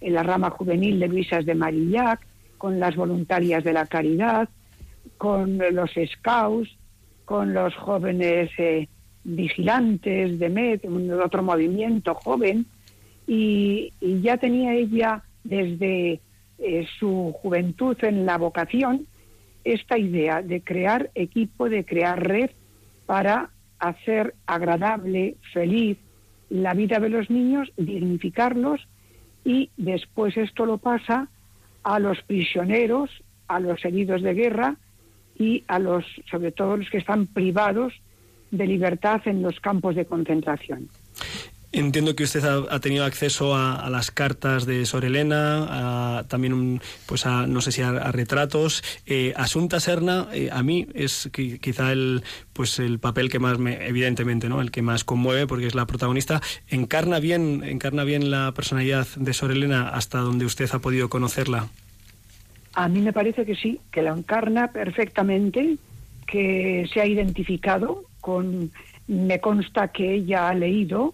en 0.00 0.14
la 0.14 0.22
rama 0.22 0.50
juvenil 0.50 1.00
de 1.00 1.08
Luisas 1.08 1.46
de 1.46 1.54
Marillac, 1.54 2.20
con 2.58 2.78
las 2.78 2.96
voluntarias 2.96 3.64
de 3.64 3.72
la 3.72 3.86
caridad, 3.86 4.48
con 5.16 5.58
los 5.58 5.90
scouts, 6.12 6.76
con 7.24 7.54
los 7.54 7.74
jóvenes 7.76 8.50
eh, 8.58 8.88
vigilantes 9.24 10.38
de 10.38 10.48
MED, 10.48 10.80
otro 11.22 11.42
movimiento 11.42 12.14
joven, 12.14 12.66
y, 13.26 13.92
y 14.00 14.20
ya 14.20 14.36
tenía 14.36 14.74
ella 14.74 15.22
desde 15.44 16.20
eh, 16.58 16.86
su 16.98 17.32
juventud 17.40 17.96
en 18.02 18.26
la 18.26 18.36
vocación 18.36 19.06
esta 19.64 19.98
idea 19.98 20.42
de 20.42 20.60
crear 20.62 21.10
equipo, 21.14 21.68
de 21.68 21.84
crear 21.84 22.26
red 22.26 22.50
para 23.06 23.50
hacer 23.78 24.34
agradable, 24.46 25.36
feliz 25.52 25.98
la 26.50 26.74
vida 26.74 26.98
de 26.98 27.08
los 27.08 27.30
niños, 27.30 27.72
dignificarlos 27.76 28.86
y 29.44 29.70
después 29.76 30.36
esto 30.36 30.66
lo 30.66 30.78
pasa 30.78 31.28
a 31.82 31.98
los 31.98 32.20
prisioneros, 32.22 33.10
a 33.46 33.60
los 33.60 33.84
heridos 33.84 34.22
de 34.22 34.34
guerra 34.34 34.76
y 35.38 35.64
a 35.68 35.78
los, 35.78 36.04
sobre 36.30 36.52
todo 36.52 36.76
los 36.76 36.90
que 36.90 36.98
están 36.98 37.26
privados 37.26 37.94
de 38.50 38.66
libertad 38.66 39.20
en 39.26 39.42
los 39.42 39.60
campos 39.60 39.94
de 39.94 40.06
concentración. 40.06 40.88
Entiendo 41.70 42.16
que 42.16 42.24
usted 42.24 42.42
ha, 42.44 42.80
tenido 42.80 43.04
acceso 43.04 43.54
a, 43.54 43.90
las 43.90 44.10
cartas 44.10 44.64
de 44.64 44.86
Sor 44.86 45.04
Elena, 45.04 45.66
a, 46.18 46.24
también 46.24 46.54
un, 46.54 46.80
pues 47.04 47.26
a, 47.26 47.46
no 47.46 47.60
sé 47.60 47.72
si 47.72 47.82
a, 47.82 47.90
a 47.90 48.10
retratos. 48.10 48.82
Eh, 49.04 49.34
Asunta 49.36 49.78
Serna, 49.78 50.28
eh, 50.32 50.48
a 50.50 50.62
mí 50.62 50.86
es 50.94 51.28
que, 51.30 51.58
quizá 51.58 51.92
el, 51.92 52.22
pues 52.54 52.78
el 52.78 52.98
papel 52.98 53.28
que 53.28 53.38
más 53.38 53.58
me, 53.58 53.86
evidentemente, 53.86 54.48
¿no? 54.48 54.62
El 54.62 54.70
que 54.70 54.80
más 54.80 55.04
conmueve 55.04 55.46
porque 55.46 55.66
es 55.66 55.74
la 55.74 55.86
protagonista. 55.86 56.40
Encarna 56.68 57.20
bien, 57.20 57.62
encarna 57.62 58.04
bien 58.04 58.30
la 58.30 58.52
personalidad 58.52 59.06
de 59.16 59.34
Sor 59.34 59.50
Elena 59.50 59.90
hasta 59.90 60.20
donde 60.20 60.46
usted 60.46 60.70
ha 60.72 60.78
podido 60.78 61.10
conocerla. 61.10 61.68
A 62.72 62.88
mí 62.88 63.00
me 63.00 63.12
parece 63.12 63.44
que 63.44 63.56
sí, 63.56 63.78
que 63.92 64.00
la 64.00 64.12
encarna 64.12 64.72
perfectamente, 64.72 65.76
que 66.26 66.88
se 66.94 67.02
ha 67.02 67.06
identificado 67.06 68.04
con, 68.22 68.70
me 69.06 69.38
consta 69.40 69.88
que 69.88 70.14
ella 70.14 70.48
ha 70.48 70.54
leído 70.54 71.12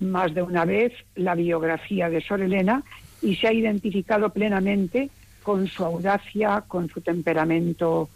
más 0.00 0.34
de 0.34 0.42
una 0.42 0.64
vez 0.64 0.92
la 1.14 1.34
biografía 1.34 2.08
de 2.08 2.20
Sor 2.20 2.40
Elena 2.40 2.82
y 3.22 3.36
se 3.36 3.48
ha 3.48 3.52
identificado 3.52 4.30
plenamente 4.30 5.10
con 5.42 5.66
su 5.68 5.84
audacia, 5.84 6.64
con 6.66 6.88
su 6.88 7.00
temperamento 7.00 8.08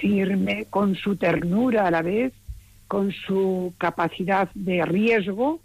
firme, 0.00 0.66
con 0.70 0.94
su 0.94 1.16
ternura 1.16 1.86
a 1.86 1.90
la 1.90 2.02
vez, 2.02 2.32
con 2.88 3.12
su 3.12 3.74
capacidad 3.78 4.48
de 4.54 4.84
riesgo, 4.84 5.60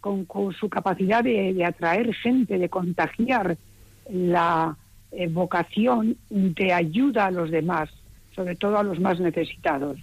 con, 0.00 0.26
su 0.52 0.68
capacidad 0.68 1.22
de, 1.22 1.52
de, 1.54 1.64
atraer 1.64 2.14
gente, 2.14 2.58
de 2.58 2.68
contagiar 2.68 3.56
la 4.10 4.76
eh, 5.10 5.28
vocación 5.28 6.16
de 6.30 6.72
ayuda 6.72 7.26
a 7.26 7.30
los 7.30 7.50
demás, 7.50 7.90
sobre 8.34 8.56
todo 8.56 8.78
a 8.78 8.82
los 8.82 9.00
más 9.00 9.18
necesitados. 9.20 9.98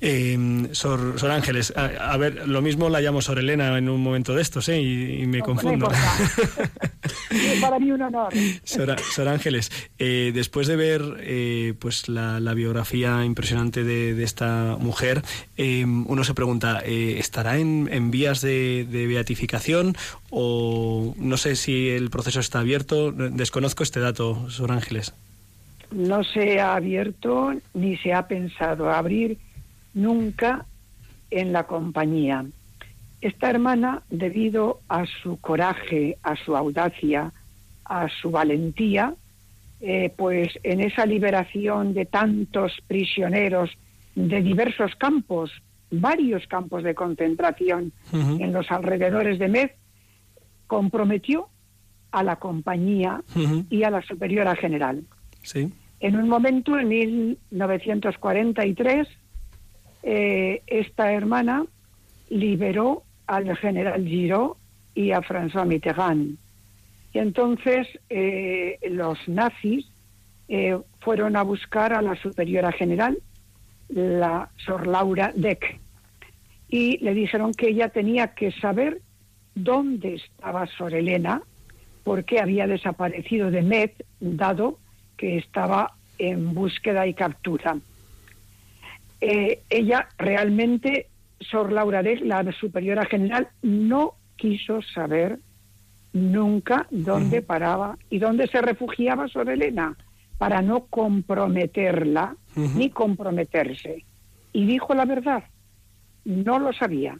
Eh, 0.00 0.68
Sor, 0.72 1.18
Sor, 1.18 1.30
Ángeles, 1.30 1.72
a, 1.76 2.12
a, 2.12 2.16
ver, 2.16 2.48
lo 2.48 2.62
mismo 2.62 2.88
la 2.88 3.00
llamo 3.00 3.20
Sor 3.20 3.38
Elena 3.38 3.76
en 3.76 3.88
un 3.88 4.02
momento 4.02 4.34
de 4.34 4.42
estos, 4.42 4.68
¿eh? 4.68 4.80
Y, 4.80 5.22
y 5.22 5.26
me 5.26 5.38
no, 5.38 5.44
confundo. 5.44 5.88
No 5.88 5.94
para 7.60 7.78
mí 7.78 7.90
un 7.90 8.02
honor. 8.02 8.32
Sor, 8.64 8.98
Sor 8.98 9.28
Ángeles, 9.28 9.70
eh, 9.98 10.32
después 10.34 10.66
de 10.66 10.76
ver 10.76 11.02
eh, 11.20 11.74
pues 11.78 12.08
la, 12.08 12.40
la, 12.40 12.54
biografía 12.54 13.24
impresionante 13.24 13.84
de, 13.84 14.14
de 14.14 14.24
esta 14.24 14.76
mujer, 14.78 15.22
eh, 15.56 15.84
uno 15.84 16.24
se 16.24 16.34
pregunta, 16.34 16.80
¿estará 16.80 17.58
en, 17.58 17.88
en 17.92 18.10
vías 18.10 18.40
de, 18.40 18.86
de, 18.90 19.06
beatificación 19.06 19.96
o 20.30 21.14
no 21.18 21.36
sé 21.36 21.56
si 21.56 21.90
el 21.90 22.10
proceso 22.10 22.40
está 22.40 22.60
abierto? 22.60 23.12
Desconozco 23.12 23.82
este 23.82 24.00
dato, 24.00 24.48
Sor 24.50 24.72
Ángeles. 24.72 25.14
No 25.90 26.22
se 26.22 26.60
ha 26.60 26.76
abierto 26.76 27.52
ni 27.74 27.96
se 27.98 28.12
ha 28.12 28.26
pensado 28.26 28.90
abrir 28.90 29.38
nunca 29.94 30.66
en 31.30 31.52
la 31.52 31.66
compañía. 31.66 32.44
Esta 33.20 33.50
hermana, 33.50 34.02
debido 34.08 34.80
a 34.88 35.04
su 35.22 35.38
coraje, 35.40 36.16
a 36.22 36.36
su 36.36 36.56
audacia, 36.56 37.32
a 37.84 38.08
su 38.08 38.30
valentía, 38.30 39.14
eh, 39.80 40.12
pues 40.16 40.48
en 40.62 40.80
esa 40.80 41.06
liberación 41.06 41.94
de 41.94 42.06
tantos 42.06 42.72
prisioneros 42.86 43.70
de 44.14 44.42
diversos 44.42 44.94
campos, 44.96 45.50
varios 45.90 46.46
campos 46.46 46.82
de 46.82 46.94
concentración 46.94 47.92
uh 48.12 48.16
-huh. 48.16 48.44
en 48.44 48.52
los 48.52 48.70
alrededores 48.70 49.38
de 49.38 49.48
Med, 49.48 49.70
comprometió 50.66 51.48
a 52.12 52.22
la 52.22 52.36
compañía 52.36 53.22
uh 53.34 53.38
-huh. 53.38 53.66
y 53.70 53.84
a 53.84 53.90
la 53.90 54.02
superiora 54.02 54.54
general. 54.56 55.04
Sí. 55.42 55.72
En 56.00 56.16
un 56.16 56.28
momento, 56.28 56.78
en 56.78 56.88
1943, 56.88 59.08
eh, 60.02 60.62
esta 60.66 61.12
hermana 61.12 61.64
liberó 62.28 63.02
al 63.26 63.56
general 63.56 64.06
Giraud 64.06 64.56
y 64.94 65.12
a 65.12 65.20
François 65.20 65.66
Mitterrand. 65.66 66.36
Y 67.12 67.18
entonces 67.18 67.86
eh, 68.08 68.78
los 68.90 69.18
nazis 69.28 69.86
eh, 70.48 70.78
fueron 71.00 71.36
a 71.36 71.42
buscar 71.42 71.92
a 71.92 72.02
la 72.02 72.16
superiora 72.16 72.72
general, 72.72 73.18
la 73.88 74.48
Sor 74.64 74.86
Laura 74.86 75.32
Deck, 75.34 75.78
y 76.68 76.98
le 76.98 77.14
dijeron 77.14 77.52
que 77.52 77.68
ella 77.68 77.88
tenía 77.88 78.28
que 78.34 78.52
saber 78.52 79.00
dónde 79.54 80.14
estaba 80.14 80.66
Sor 80.66 80.94
Elena, 80.94 81.42
porque 82.04 82.40
había 82.40 82.66
desaparecido 82.66 83.50
de 83.50 83.62
Met, 83.62 84.04
dado 84.20 84.78
que 85.16 85.36
estaba 85.36 85.94
en 86.18 86.54
búsqueda 86.54 87.06
y 87.06 87.14
captura 87.14 87.76
eh, 89.20 89.62
ella 89.68 90.08
realmente, 90.18 91.08
Sor 91.40 91.72
Laura 91.72 92.02
de 92.02 92.16
la 92.16 92.44
superiora 92.52 93.04
general, 93.04 93.48
no 93.62 94.14
quiso 94.36 94.82
saber 94.82 95.38
nunca 96.12 96.86
dónde 96.90 97.38
uh 97.38 97.42
-huh. 97.42 97.46
paraba 97.46 97.98
y 98.08 98.18
dónde 98.18 98.46
se 98.48 98.60
refugiaba 98.60 99.28
Sor 99.28 99.50
Elena, 99.50 99.96
para 100.38 100.62
no 100.62 100.86
comprometerla 100.86 102.36
uh 102.56 102.60
-huh. 102.60 102.74
ni 102.74 102.90
comprometerse. 102.90 104.04
Y 104.52 104.66
dijo 104.66 104.94
la 104.94 105.04
verdad, 105.04 105.44
no 106.24 106.58
lo 106.58 106.72
sabía, 106.72 107.18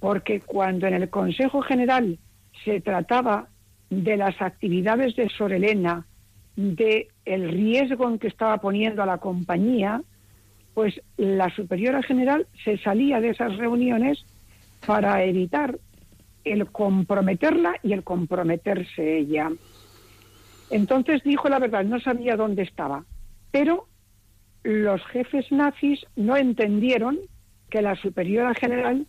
porque 0.00 0.40
cuando 0.40 0.86
en 0.86 0.94
el 0.94 1.08
Consejo 1.08 1.62
General 1.62 2.18
se 2.64 2.80
trataba 2.80 3.48
de 3.90 4.16
las 4.16 4.40
actividades 4.42 5.16
de 5.16 5.28
Sor 5.30 5.52
Elena, 5.52 6.06
de 6.56 7.08
el 7.24 7.48
riesgo 7.50 8.08
en 8.08 8.18
que 8.18 8.26
estaba 8.28 8.58
poniendo 8.58 9.02
a 9.02 9.06
la 9.06 9.18
compañía, 9.18 10.02
pues 10.78 11.02
la 11.16 11.52
superiora 11.56 12.04
general 12.04 12.46
se 12.62 12.78
salía 12.78 13.20
de 13.20 13.30
esas 13.30 13.56
reuniones 13.56 14.24
para 14.86 15.24
evitar 15.24 15.76
el 16.44 16.70
comprometerla 16.70 17.74
y 17.82 17.94
el 17.94 18.04
comprometerse 18.04 19.18
ella. 19.18 19.50
Entonces 20.70 21.24
dijo 21.24 21.48
la 21.48 21.58
verdad, 21.58 21.82
no 21.82 21.98
sabía 21.98 22.36
dónde 22.36 22.62
estaba, 22.62 23.04
pero 23.50 23.88
los 24.62 25.04
jefes 25.06 25.50
nazis 25.50 26.06
no 26.14 26.36
entendieron 26.36 27.18
que 27.70 27.82
la 27.82 27.96
superiora 27.96 28.54
general 28.54 29.04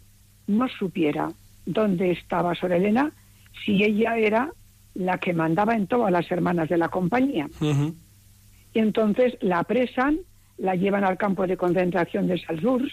no 0.48 0.68
supiera 0.70 1.30
dónde 1.68 2.10
estaba 2.14 2.56
Sor 2.56 2.72
Elena 2.72 3.12
si 3.64 3.84
ella 3.84 4.18
era 4.18 4.52
la 4.96 5.20
que 5.20 5.34
mandaba 5.34 5.76
en 5.76 5.86
todas 5.86 6.12
las 6.12 6.32
hermanas 6.32 6.68
de 6.68 6.80
la 6.80 6.90
compañía. 6.90 7.48
Y 8.74 8.80
entonces 8.80 9.38
la 9.42 9.60
apresan, 9.60 10.22
la 10.60 10.76
llevan 10.76 11.04
al 11.04 11.18
campo 11.18 11.48
de 11.48 11.58
concentración 11.58 12.28
de 12.28 12.40
Salzburg 12.40 12.90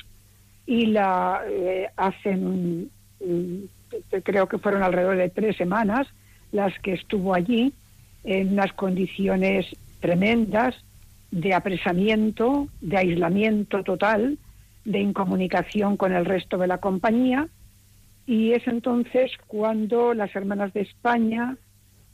y 0.67 0.87
la 0.87 1.43
eh, 1.49 1.89
hacen, 1.97 2.91
creo 4.25 4.49
que 4.49 4.59
fueron 4.59 4.83
alrededor 4.83 5.17
de 5.17 5.31
tres 5.31 5.57
semanas 5.57 6.07
las 6.53 6.79
que 6.81 6.95
estuvo 6.95 7.35
allí, 7.35 7.73
en 8.25 8.55
unas 8.55 8.73
condiciones 8.73 9.67
tremendas 10.01 10.75
de 11.31 11.55
apresamiento, 11.55 12.69
de 12.81 12.97
aislamiento 12.97 13.85
total, 13.85 14.39
de 14.85 15.01
incomunicación 15.01 15.97
con 15.97 16.13
el 16.13 16.25
resto 16.25 16.59
de 16.59 16.67
la 16.67 16.79
compañía. 16.79 17.49
Y 18.27 18.53
es 18.53 18.67
entonces 18.67 19.31
cuando 19.47 20.15
las 20.15 20.35
hermanas 20.35 20.73
de 20.73 20.81
España 20.83 21.57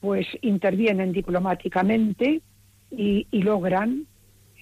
pues 0.01 0.27
intervienen 0.43 1.13
diplomáticamente 1.13 2.43
y 2.91 3.25
logran, 3.33 4.07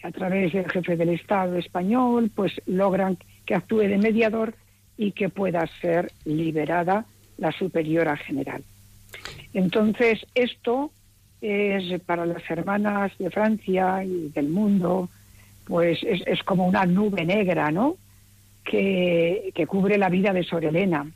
a 0.03 0.11
través 0.11 0.53
del 0.53 0.71
jefe 0.71 0.97
del 0.97 1.11
Estado 1.11 1.57
español, 1.57 2.31
pues 2.35 2.53
logran 2.67 3.19
que 3.45 3.55
actúe 3.55 3.81
de 3.81 3.99
mediador 3.99 4.55
y 4.97 5.13
que 5.13 5.29
pueda 5.29 5.67
ser 5.81 6.11
liberada 6.25 7.07
la 7.39 7.53
superiora 7.53 8.17
general. 8.17 8.63
Entonces, 9.53 10.21
esto 10.35 10.93
es 11.41 12.01
para 12.03 12.27
las 12.27 12.49
hermanas 12.51 13.13
de 13.19 13.31
Francia 13.31 14.05
y 14.05 14.29
del 14.29 14.49
mundo, 14.49 15.09
pues 15.65 15.99
es, 16.03 16.43
como 16.43 16.67
una 16.67 16.85
nube 16.85 17.25
negra, 17.25 17.71
¿no? 17.71 17.97
Que, 18.63 19.51
que, 19.55 19.67
cubre 19.67 19.97
la 19.97 20.11
vida 20.11 20.33
de 20.33 20.45
Sor 20.45 20.65
Elena. 20.65 21.11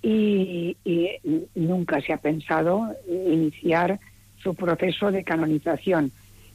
Y 0.00 0.76
nunca 1.54 2.00
se 2.00 2.12
ha 2.12 2.16
pensado 2.16 2.94
iniciar 3.08 4.00
su 4.42 4.54
proceso 4.54 5.10
de 5.10 5.22
canonización. 5.22 6.12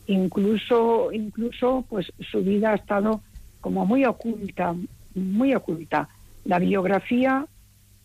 Incluso, 0.08 1.12
incluso, 1.12 1.86
pues 1.89 2.12
su 2.32 2.41
vida 2.41 2.72
ha 2.72 2.76
estado 2.76 3.22
como 3.62 3.86
muy 3.86 4.06
oculta, 4.06 4.74
muy 5.15 5.54
oculta. 5.54 6.08
La 6.46 6.60
biografía 6.60 7.46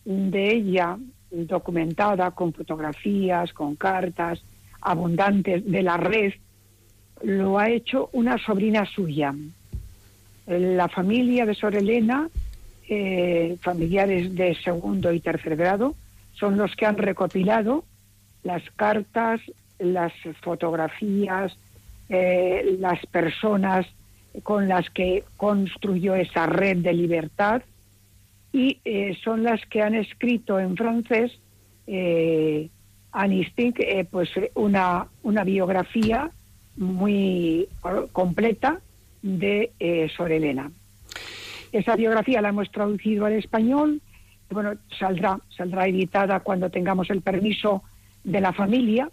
de 0.03 0.51
ella, 0.51 0.97
documentada 1.31 2.31
con 2.31 2.53
fotografías, 2.53 3.53
con 3.53 3.75
cartas 3.75 4.43
abundantes 4.81 5.65
de 5.65 5.81
la 5.81 5.97
red, 5.97 6.33
lo 7.23 7.57
ha 7.57 7.69
hecho 7.69 8.09
una 8.11 8.37
sobrina 8.37 8.85
suya. 8.85 9.33
La 10.45 10.89
familia 10.89 11.45
de 11.45 11.55
Sor 11.55 11.75
Elena, 11.75 12.29
eh, 12.89 13.55
familiares 13.61 14.35
de 14.35 14.55
segundo 14.55 15.13
y 15.13 15.21
tercer 15.21 15.55
grado, 15.55 15.95
son 16.33 16.57
los 16.57 16.75
que 16.75 16.85
han 16.85 16.97
recopilado 16.97 17.85
las 18.43 18.61
cartas, 18.71 19.39
las 19.79 20.11
fotografías, 20.41 21.55
eh, 22.09 22.75
las 22.79 23.05
personas 23.07 23.85
con 24.43 24.67
las 24.67 24.89
que 24.89 25.23
construyó 25.37 26.15
esa 26.15 26.47
red 26.47 26.77
de 26.77 26.93
libertad 26.93 27.61
y 28.51 28.79
eh, 28.85 29.17
son 29.23 29.43
las 29.43 29.65
que 29.67 29.81
han 29.81 29.95
escrito 29.95 30.59
en 30.59 30.75
francés 30.75 31.39
eh, 31.87 32.69
eh, 33.15 34.05
pues 34.09 34.29
una, 34.55 35.07
una 35.21 35.43
biografía 35.43 36.31
muy 36.77 37.67
completa 38.11 38.79
de 39.21 39.71
eh, 39.79 40.09
Sor 40.15 40.31
Elena. 40.31 40.71
Esa 41.71 41.95
biografía 41.95 42.41
la 42.41 42.49
hemos 42.49 42.71
traducido 42.71 43.25
al 43.25 43.33
español, 43.33 44.01
bueno, 44.49 44.73
saldrá, 44.99 45.39
saldrá 45.55 45.87
editada 45.87 46.39
cuando 46.41 46.69
tengamos 46.69 47.09
el 47.09 47.21
permiso 47.21 47.83
de 48.23 48.41
la 48.41 48.53
familia. 48.53 49.09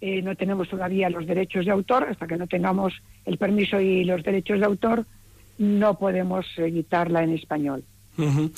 Eh, 0.00 0.20
no 0.22 0.34
tenemos 0.36 0.68
todavía 0.68 1.08
los 1.08 1.26
derechos 1.26 1.64
de 1.64 1.72
autor, 1.72 2.04
hasta 2.10 2.26
que 2.26 2.36
no 2.36 2.46
tengamos 2.46 2.92
el 3.24 3.38
permiso 3.38 3.80
y 3.80 4.04
los 4.04 4.22
derechos 4.22 4.60
de 4.60 4.66
autor, 4.66 5.06
no 5.58 5.98
podemos 5.98 6.46
editarla 6.58 7.22
en 7.22 7.30
español. 7.30 7.84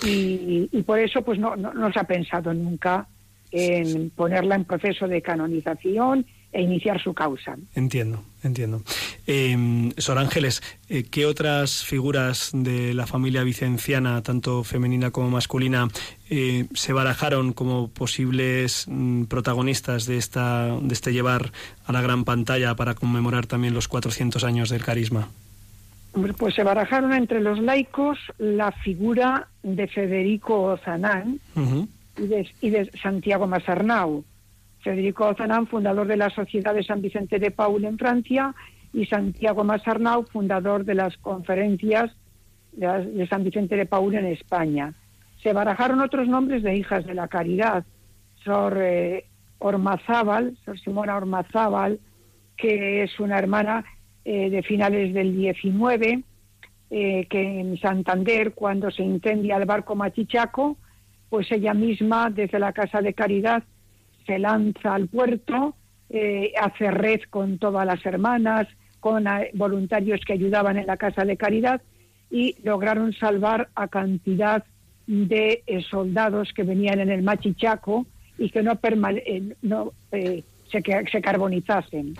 y, 0.05 0.69
y, 0.71 0.83
por 0.83 1.01
eso 1.01 1.23
pues 1.23 1.39
no, 1.39 1.57
no, 1.57 1.75
no 1.75 1.93
se 1.93 1.99
ha 1.99 2.05
pensado 2.05 2.55
nunca 2.55 3.09
en 3.51 4.11
ponerla 4.11 4.55
en 4.55 4.65
proceso 4.65 5.09
de 5.09 5.21
canonización 5.21 6.27
e 6.53 6.63
iniciar 6.63 7.01
su 7.03 7.13
causa. 7.13 7.57
Entiendo, 7.75 8.23
entiendo. 8.43 8.83
Eh, 9.27 9.93
Sor 9.99 10.19
Ángeles, 10.19 10.63
eh, 10.89 11.05
¿qué 11.11 11.27
otras 11.27 11.85
figuras 11.85 12.51
de 12.55 12.95
la 12.95 13.07
familia 13.07 13.43
vicenciana, 13.43 14.23
tanto 14.23 14.65
femenina 14.65 15.11
como 15.11 15.31
masculina, 15.31 15.89
eh, 16.31 16.67
se 16.75 16.93
barajaron 16.93 17.53
como 17.53 17.89
posibles 17.89 18.87
mm, 18.89 19.25
protagonistas 19.25 20.07
de, 20.07 20.17
esta, 20.17 20.79
de 20.81 20.93
este 20.93 21.13
llevar 21.13 21.53
a 21.85 21.93
la 21.93 22.01
gran 22.01 22.25
pantalla 22.25 22.75
para 22.75 22.95
conmemorar 22.95 23.47
también 23.47 23.75
los 23.75 23.89
400 23.89 24.43
años 24.45 24.71
del 24.71 24.85
carisma? 24.85 25.29
Pues 26.39 26.55
se 26.55 26.65
barajaron 26.65 27.13
entre 27.13 27.41
los 27.41 27.61
laicos 27.61 28.19
la 28.39 28.73
figura 28.73 29.49
de 29.63 29.87
Federico 29.87 30.63
Ozanán, 30.63 31.39
uh 31.55 31.61
-huh 31.61 31.89
y 32.19 32.27
de, 32.27 32.49
y 32.61 32.71
de, 32.71 32.91
Santiago 33.03 33.47
Masarnau. 33.47 34.25
Federico 34.81 35.27
Ozanán, 35.27 35.67
fundador 35.67 36.07
de 36.07 36.17
la 36.17 36.31
Sociedad 36.31 36.75
de 36.75 36.83
San 36.83 37.03
Vicente 37.03 37.39
de 37.39 37.51
Paul 37.51 37.85
en 37.85 37.99
Francia, 37.99 38.55
y 38.93 39.07
Santiago 39.07 39.65
Masarnau, 39.65 40.25
fundador 40.25 40.85
de 40.85 40.95
las 40.95 41.17
conferencias 41.19 42.11
de, 42.73 42.87
de 42.87 43.29
San 43.29 43.45
Vicente 43.45 43.77
de 43.77 43.87
Paul 43.87 44.15
en 44.15 44.27
España. 44.27 44.95
Se 45.43 45.53
barajaron 45.53 46.01
otros 46.01 46.27
nombres 46.27 46.63
de 46.63 46.77
hijas 46.77 47.05
de 47.07 47.15
la 47.15 47.29
caridad, 47.29 47.85
Sor 48.45 48.79
eh, 48.81 49.25
Ormazábal, 49.59 50.57
Sor 50.65 50.79
Simona 50.79 51.17
Ormazábal, 51.17 52.01
que 52.57 53.03
es 53.03 53.21
una 53.21 53.39
hermana 53.39 53.85
eh, 54.25 54.51
de 54.51 54.63
finales 54.63 55.15
del 55.15 55.37
19, 55.37 56.23
eh, 56.91 57.27
que 57.29 57.61
en 57.61 57.79
Santander, 57.79 58.53
cuando 58.55 58.91
se 58.91 59.03
incendia 59.03 59.57
el 59.57 59.65
barco 59.65 59.95
Machichaco, 59.95 60.77
pues 61.29 61.51
ella 61.53 61.75
misma 61.75 62.31
desde 62.31 62.59
la 62.59 62.73
Casa 62.73 63.01
de 63.01 63.15
Caridad 63.15 63.63
se 64.29 64.39
lanza 64.39 64.95
al 64.95 65.09
puerto, 65.09 65.75
eh, 66.11 66.53
hace 66.61 66.91
red 66.91 67.21
con 67.31 67.59
todas 67.59 67.87
las 67.87 68.05
hermanas, 68.05 68.69
con 69.01 69.27
eh, 69.27 69.51
voluntarios 69.55 70.21
que 70.25 70.35
ayudaban 70.35 70.77
en 70.77 70.87
la 70.87 70.99
Casa 70.99 71.25
de 71.25 71.39
Caridad 71.39 71.81
y 72.31 72.55
lograron 72.63 73.15
salvar 73.15 73.71
a 73.75 73.89
cantidad 73.89 74.65
de 75.07 75.63
eh, 75.67 75.83
soldados 75.83 76.53
que 76.55 76.63
venían 76.63 77.01
en 77.01 77.11
el 77.11 77.23
Machichaco 77.23 78.07
y 78.37 78.51
que 78.51 78.63
no, 78.63 78.79
no 79.63 79.93
se, 80.11 80.45
se, 80.71 81.23
carbonizasen. 81.23 82.15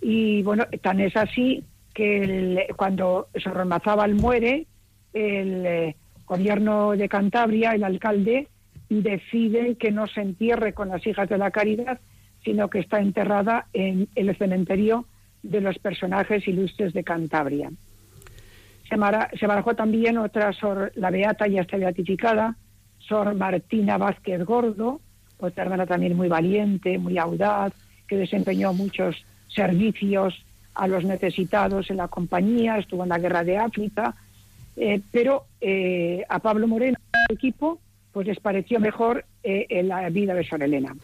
Y 0.00 0.42
bueno, 0.42 0.64
tan 0.80 0.98
es 1.00 1.14
así 1.14 1.62
que 1.94 2.22
el, 2.24 2.60
cuando 2.76 3.28
Sormazábal 3.36 4.14
muere, 4.14 4.66
el 5.12 5.94
gobierno 6.24 6.92
de 6.92 7.08
Cantabria, 7.08 7.72
el 7.72 7.84
alcalde, 7.84 8.48
decide 9.00 9.76
que 9.76 9.90
no 9.90 10.06
se 10.06 10.20
entierre 10.20 10.74
con 10.74 10.88
las 10.88 11.06
hijas 11.06 11.28
de 11.28 11.38
la 11.38 11.50
caridad, 11.50 12.00
sino 12.44 12.68
que 12.68 12.80
está 12.80 13.00
enterrada 13.00 13.66
en 13.72 14.08
el 14.14 14.36
cementerio 14.36 15.06
de 15.42 15.60
los 15.60 15.78
personajes 15.78 16.46
ilustres 16.46 16.92
de 16.92 17.04
Cantabria. 17.04 17.70
Se, 18.88 18.96
mara, 18.96 19.30
se 19.38 19.46
barajó 19.46 19.74
también 19.74 20.18
otra 20.18 20.52
Sor, 20.52 20.92
la 20.96 21.10
Beata 21.10 21.46
ya 21.46 21.62
está 21.62 21.76
beatificada, 21.76 22.56
Sor 22.98 23.34
Martina 23.34 23.96
Vázquez 23.96 24.44
Gordo, 24.44 25.00
otra 25.38 25.64
hermana 25.64 25.86
también 25.86 26.16
muy 26.16 26.28
valiente, 26.28 26.98
muy 26.98 27.18
audaz, 27.18 27.72
que 28.06 28.16
desempeñó 28.16 28.72
muchos 28.72 29.24
servicios 29.48 30.44
a 30.74 30.86
los 30.86 31.04
necesitados 31.04 31.90
en 31.90 31.98
la 31.98 32.08
compañía, 32.08 32.78
estuvo 32.78 33.02
en 33.02 33.08
la 33.08 33.18
guerra 33.18 33.44
de 33.44 33.58
África, 33.58 34.14
eh, 34.76 35.00
pero 35.10 35.44
eh, 35.60 36.24
a 36.28 36.38
Pablo 36.38 36.66
Moreno 36.66 36.96
su 37.28 37.34
equipo 37.34 37.78
pues 38.12 38.26
les 38.26 38.40
pareció 38.40 38.78
mejor 38.80 39.24
eh, 39.42 39.66
en 39.68 39.88
la 39.88 40.08
vida 40.10 40.34
de 40.34 40.44
Sor 40.44 40.62
Elena. 40.62 40.94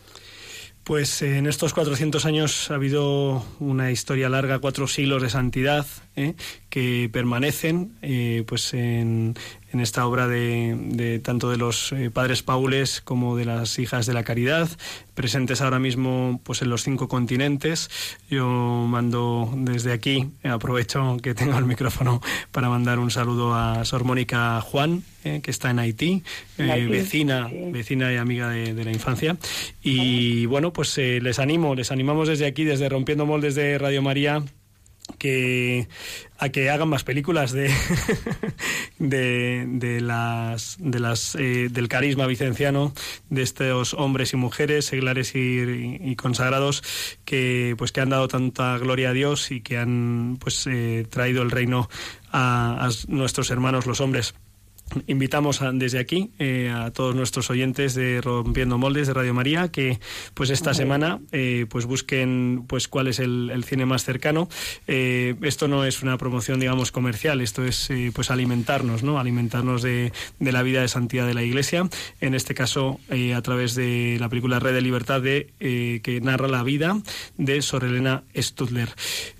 Pues 0.88 1.20
en 1.20 1.46
estos 1.46 1.74
400 1.74 2.24
años 2.24 2.70
ha 2.70 2.76
habido 2.76 3.44
una 3.60 3.90
historia 3.90 4.30
larga, 4.30 4.58
cuatro 4.58 4.88
siglos 4.88 5.20
de 5.20 5.28
santidad 5.28 5.84
¿eh? 6.16 6.34
que 6.70 7.10
permanecen 7.12 7.98
eh, 8.00 8.42
pues 8.46 8.72
en, 8.72 9.34
esta 9.74 10.06
obra 10.06 10.28
de, 10.28 11.20
tanto 11.22 11.50
de 11.50 11.58
los 11.58 11.92
eh, 11.92 12.10
padres 12.10 12.42
paules 12.42 13.02
como 13.02 13.36
de 13.36 13.44
las 13.44 13.78
hijas 13.78 14.06
de 14.06 14.14
la 14.14 14.24
caridad, 14.24 14.66
presentes 15.12 15.60
ahora 15.60 15.78
mismo 15.78 16.40
pues 16.42 16.62
en 16.62 16.70
los 16.70 16.84
cinco 16.84 17.06
continentes. 17.06 17.90
Yo 18.30 18.46
mando 18.48 19.52
desde 19.56 19.92
aquí, 19.92 20.30
aprovecho 20.42 21.18
que 21.22 21.34
tengo 21.34 21.58
el 21.58 21.66
micrófono 21.66 22.22
para 22.50 22.70
mandar 22.70 22.98
un 22.98 23.10
saludo 23.10 23.54
a 23.54 23.84
Sor 23.84 24.04
Mónica 24.04 24.58
Juan, 24.62 25.02
que 25.42 25.50
está 25.50 25.70
en 25.70 25.78
Haití, 25.78 26.22
Haití 26.58 26.86
vecina, 26.86 27.48
sí. 27.48 27.56
vecina 27.70 28.12
y 28.12 28.16
amiga 28.16 28.50
de, 28.50 28.74
de 28.74 28.84
la 28.84 28.92
infancia. 28.92 29.36
Y 29.82 30.46
bueno, 30.46 30.72
pues 30.72 30.96
les 30.98 31.38
animo, 31.38 31.74
les 31.74 31.90
animamos 31.90 32.28
desde 32.28 32.46
aquí, 32.46 32.64
desde 32.64 32.88
Rompiendo 32.88 33.26
Moldes 33.26 33.54
de 33.54 33.78
Radio 33.78 34.02
María 34.02 34.44
que 35.16 35.88
a 36.38 36.50
que 36.50 36.70
hagan 36.70 36.88
más 36.88 37.02
películas 37.02 37.52
de 37.52 37.72
de, 38.98 39.64
de 39.66 40.00
las 40.00 40.76
de 40.78 41.00
las 41.00 41.34
eh, 41.34 41.68
del 41.70 41.88
carisma 41.88 42.26
vicenciano 42.26 42.92
de 43.30 43.42
estos 43.42 43.94
hombres 43.94 44.32
y 44.32 44.36
mujeres 44.36 44.84
seglares 44.84 45.34
y, 45.34 45.98
y 46.00 46.16
consagrados 46.16 46.82
que 47.24 47.74
pues 47.78 47.92
que 47.92 48.00
han 48.00 48.10
dado 48.10 48.28
tanta 48.28 48.76
gloria 48.78 49.10
a 49.10 49.12
Dios 49.12 49.50
y 49.50 49.60
que 49.60 49.78
han 49.78 50.36
pues 50.38 50.66
eh, 50.66 51.06
traído 51.08 51.42
el 51.42 51.50
reino 51.50 51.88
a, 52.30 52.86
a 52.86 52.90
nuestros 53.08 53.50
hermanos 53.50 53.86
los 53.86 54.00
hombres 54.00 54.34
invitamos 55.06 55.62
a- 55.62 55.72
desde 55.72 55.98
aquí 55.98 56.30
eh, 56.38 56.72
a 56.74 56.90
todos 56.90 57.14
nuestros 57.14 57.50
oyentes 57.50 57.94
de 57.94 58.20
Rompiendo 58.20 58.78
Moldes 58.78 59.06
de 59.06 59.14
Radio 59.14 59.34
María 59.34 59.68
que 59.68 59.98
pues 60.34 60.50
esta 60.50 60.74
semana 60.74 61.20
eh, 61.32 61.66
pues 61.68 61.84
busquen 61.86 62.64
pues 62.66 62.88
cuál 62.88 63.08
es 63.08 63.18
el, 63.18 63.50
el 63.52 63.64
cine 63.64 63.86
más 63.86 64.04
cercano. 64.04 64.48
Eh, 64.86 65.34
esto 65.42 65.68
no 65.68 65.84
es 65.84 66.02
una 66.02 66.16
promoción 66.18 66.60
digamos 66.60 66.92
comercial, 66.92 67.40
esto 67.40 67.64
es 67.64 67.88
pues 68.14 68.30
alimentarnos, 68.30 69.02
¿no? 69.02 69.18
Alimentarnos 69.18 69.82
de, 69.82 70.12
de 70.38 70.52
la 70.52 70.62
vida 70.62 70.80
de 70.82 70.88
santidad 70.88 71.26
de 71.26 71.34
la 71.34 71.42
Iglesia. 71.42 71.88
En 72.20 72.34
este 72.34 72.54
caso 72.54 73.00
a 73.34 73.42
través 73.42 73.74
de 73.74 74.16
la 74.20 74.28
película 74.28 74.58
Red 74.58 74.74
de 74.74 74.80
Libertad 74.82 75.20
de 75.22 75.48
que 75.58 76.20
narra 76.22 76.48
la 76.48 76.62
vida 76.62 77.00
de 77.36 77.62
Sor 77.62 77.84
Elena 77.84 78.22
Stutler. 78.36 78.88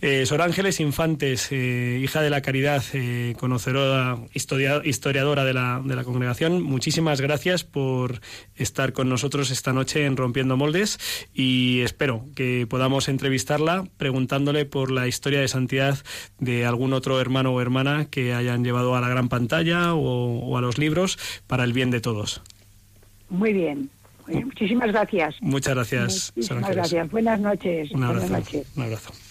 Eh, 0.00 0.26
Sor 0.26 0.42
Ángeles 0.42 0.80
Infantes, 0.80 1.50
hija 1.52 2.20
de 2.22 2.30
la 2.30 2.42
caridad, 2.42 2.82
conocedora, 3.38 4.18
historia- 4.34 4.82
de 5.44 5.54
la, 5.54 5.80
de 5.84 5.96
la 5.96 6.04
congregación, 6.04 6.62
muchísimas 6.62 7.20
gracias 7.20 7.64
por 7.64 8.20
estar 8.56 8.92
con 8.92 9.08
nosotros 9.08 9.50
esta 9.50 9.72
noche 9.72 10.04
en 10.04 10.16
Rompiendo 10.16 10.56
Moldes 10.56 10.98
y 11.34 11.80
espero 11.80 12.24
que 12.34 12.66
podamos 12.68 13.08
entrevistarla 13.08 13.84
preguntándole 13.96 14.64
por 14.64 14.90
la 14.90 15.06
historia 15.08 15.40
de 15.40 15.48
santidad 15.48 15.98
de 16.38 16.66
algún 16.66 16.92
otro 16.92 17.20
hermano 17.20 17.52
o 17.52 17.60
hermana 17.60 18.06
que 18.10 18.34
hayan 18.34 18.64
llevado 18.64 18.94
a 18.96 19.00
la 19.00 19.08
gran 19.08 19.28
pantalla 19.28 19.94
o, 19.94 20.38
o 20.40 20.56
a 20.56 20.60
los 20.60 20.78
libros 20.78 21.18
para 21.46 21.64
el 21.64 21.72
bien 21.72 21.90
de 21.90 22.00
todos. 22.00 22.42
Muy 23.28 23.52
bien. 23.52 23.90
Muchísimas 24.26 24.88
gracias. 24.88 25.36
Muchas 25.40 25.74
gracias, 25.74 26.32
Muchísimas 26.36 26.70
gracias. 26.70 27.10
Buenas 27.10 27.40
noches. 27.40 27.90
Un 27.92 28.00
Buenas 28.00 28.24
abrazo. 28.24 28.32
noches. 28.32 28.66
Un 28.76 28.82
abrazo. 28.82 29.27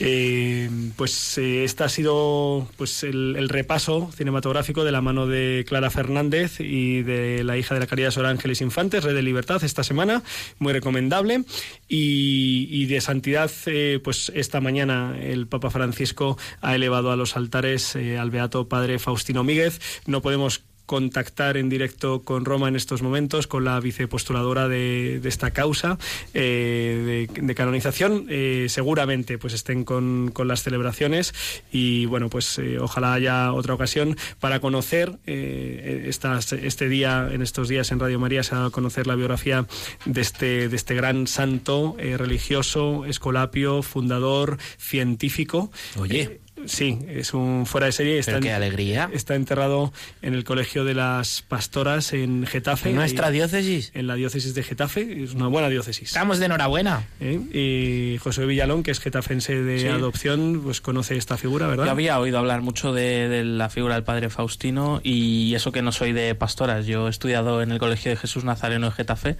Eh, 0.00 0.68
pues 0.96 1.38
eh, 1.38 1.64
este 1.64 1.84
ha 1.84 1.88
sido 1.88 2.68
pues 2.76 3.02
el, 3.04 3.48
repaso 3.48 4.10
cinematográfico 4.16 4.84
de 4.84 4.92
la 4.92 5.00
mano 5.00 5.26
de 5.26 5.64
Clara 5.68 5.90
Fernández 5.90 6.60
y 6.60 7.02
de 7.02 7.44
la 7.44 7.58
hija 7.58 7.74
de 7.74 7.80
la 7.80 7.86
caridad 7.86 8.10
Sor 8.10 8.26
Ángeles 8.26 8.60
Infantes, 8.60 9.04
Red 9.04 9.14
de 9.14 9.22
Libertad, 9.22 9.62
esta 9.64 9.84
semana, 9.84 10.22
muy 10.58 10.72
recomendable. 10.72 11.44
Y, 11.88 12.68
y 12.70 12.86
de 12.86 13.00
santidad, 13.00 13.50
eh, 13.66 14.00
pues 14.02 14.32
esta 14.34 14.60
mañana 14.60 15.16
el 15.20 15.46
Papa 15.46 15.70
Francisco 15.70 16.38
ha 16.60 16.74
elevado 16.74 17.10
a 17.10 17.16
los 17.16 17.36
altares 17.36 17.96
eh, 17.96 18.18
al 18.18 18.30
Beato 18.30 18.68
Padre 18.68 18.98
Faustino 18.98 19.44
Míguez. 19.44 19.80
No 20.06 20.22
podemos 20.22 20.62
contactar 20.92 21.56
en 21.56 21.70
directo 21.70 22.20
con 22.20 22.44
Roma 22.44 22.68
en 22.68 22.76
estos 22.76 23.00
momentos, 23.00 23.46
con 23.46 23.64
la 23.64 23.80
vicepostuladora 23.80 24.68
de, 24.68 25.20
de 25.22 25.28
esta 25.30 25.50
causa 25.50 25.96
eh, 26.34 27.26
de, 27.34 27.42
de 27.42 27.54
canonización. 27.54 28.26
Eh, 28.28 28.66
seguramente 28.68 29.38
pues 29.38 29.54
estén 29.54 29.84
con, 29.84 30.30
con 30.34 30.48
las 30.48 30.62
celebraciones 30.62 31.32
y 31.72 32.04
bueno, 32.04 32.28
pues 32.28 32.58
eh, 32.58 32.78
ojalá 32.78 33.14
haya 33.14 33.54
otra 33.54 33.72
ocasión 33.72 34.18
para 34.38 34.60
conocer 34.60 35.18
estas, 35.24 36.52
este 36.52 36.90
día, 36.90 37.30
en 37.32 37.40
estos 37.40 37.68
días 37.68 37.90
en 37.90 37.98
Radio 37.98 38.20
María 38.20 38.42
se 38.42 38.54
ha 38.54 38.58
dado 38.58 38.68
a 38.68 38.70
conocer 38.70 39.06
la 39.06 39.14
biografía 39.14 39.64
de 40.04 40.20
este, 40.20 40.68
de 40.68 40.76
este 40.76 40.94
gran 40.94 41.26
santo 41.26 41.96
religioso, 41.98 43.06
escolapio, 43.06 43.82
fundador, 43.82 44.58
científico. 44.76 45.72
Oye. 45.96 46.42
Sí, 46.66 46.98
es 47.08 47.34
un 47.34 47.66
fuera 47.66 47.86
de 47.86 47.92
serie. 47.92 48.20
Pero 48.24 48.38
en- 48.38 48.42
qué 48.42 48.52
alegría. 48.52 49.10
Está 49.12 49.34
enterrado 49.34 49.92
en 50.22 50.34
el 50.34 50.44
Colegio 50.44 50.84
de 50.84 50.94
las 50.94 51.42
Pastoras 51.42 52.12
en 52.12 52.46
Getafe. 52.46 52.90
¿En 52.90 52.96
nuestra 52.96 53.28
Ahí- 53.28 53.34
diócesis? 53.34 53.90
En 53.94 54.06
la 54.06 54.14
diócesis 54.14 54.54
de 54.54 54.62
Getafe. 54.62 55.22
Es 55.24 55.34
una 55.34 55.48
buena 55.48 55.68
diócesis. 55.68 56.08
Estamos 56.08 56.38
de 56.38 56.46
enhorabuena. 56.46 57.04
¿Eh? 57.20 58.14
Y 58.14 58.18
José 58.18 58.46
Villalón, 58.46 58.82
que 58.82 58.90
es 58.90 59.00
getafense 59.00 59.60
de 59.62 59.80
Sí. 59.80 59.86
adopción, 59.88 60.60
pues 60.62 60.80
conoce 60.80 61.16
esta 61.16 61.36
figura, 61.36 61.66
¿verdad? 61.66 61.86
Yo 61.86 61.90
había 61.90 62.18
oído 62.18 62.38
hablar 62.38 62.62
mucho 62.62 62.92
de, 62.92 63.28
de 63.28 63.44
la 63.44 63.68
figura 63.68 63.94
del 63.94 64.04
padre 64.04 64.30
Faustino 64.30 65.00
y 65.02 65.54
eso 65.54 65.72
que 65.72 65.82
no 65.82 65.92
soy 65.92 66.12
de 66.12 66.34
pastoras. 66.34 66.86
Yo 66.86 67.06
he 67.06 67.10
estudiado 67.10 67.62
en 67.62 67.72
el 67.72 67.78
Colegio 67.78 68.10
de 68.10 68.16
Jesús 68.16 68.44
Nazareno 68.44 68.86
de 68.86 68.92
Getafe, 68.92 69.36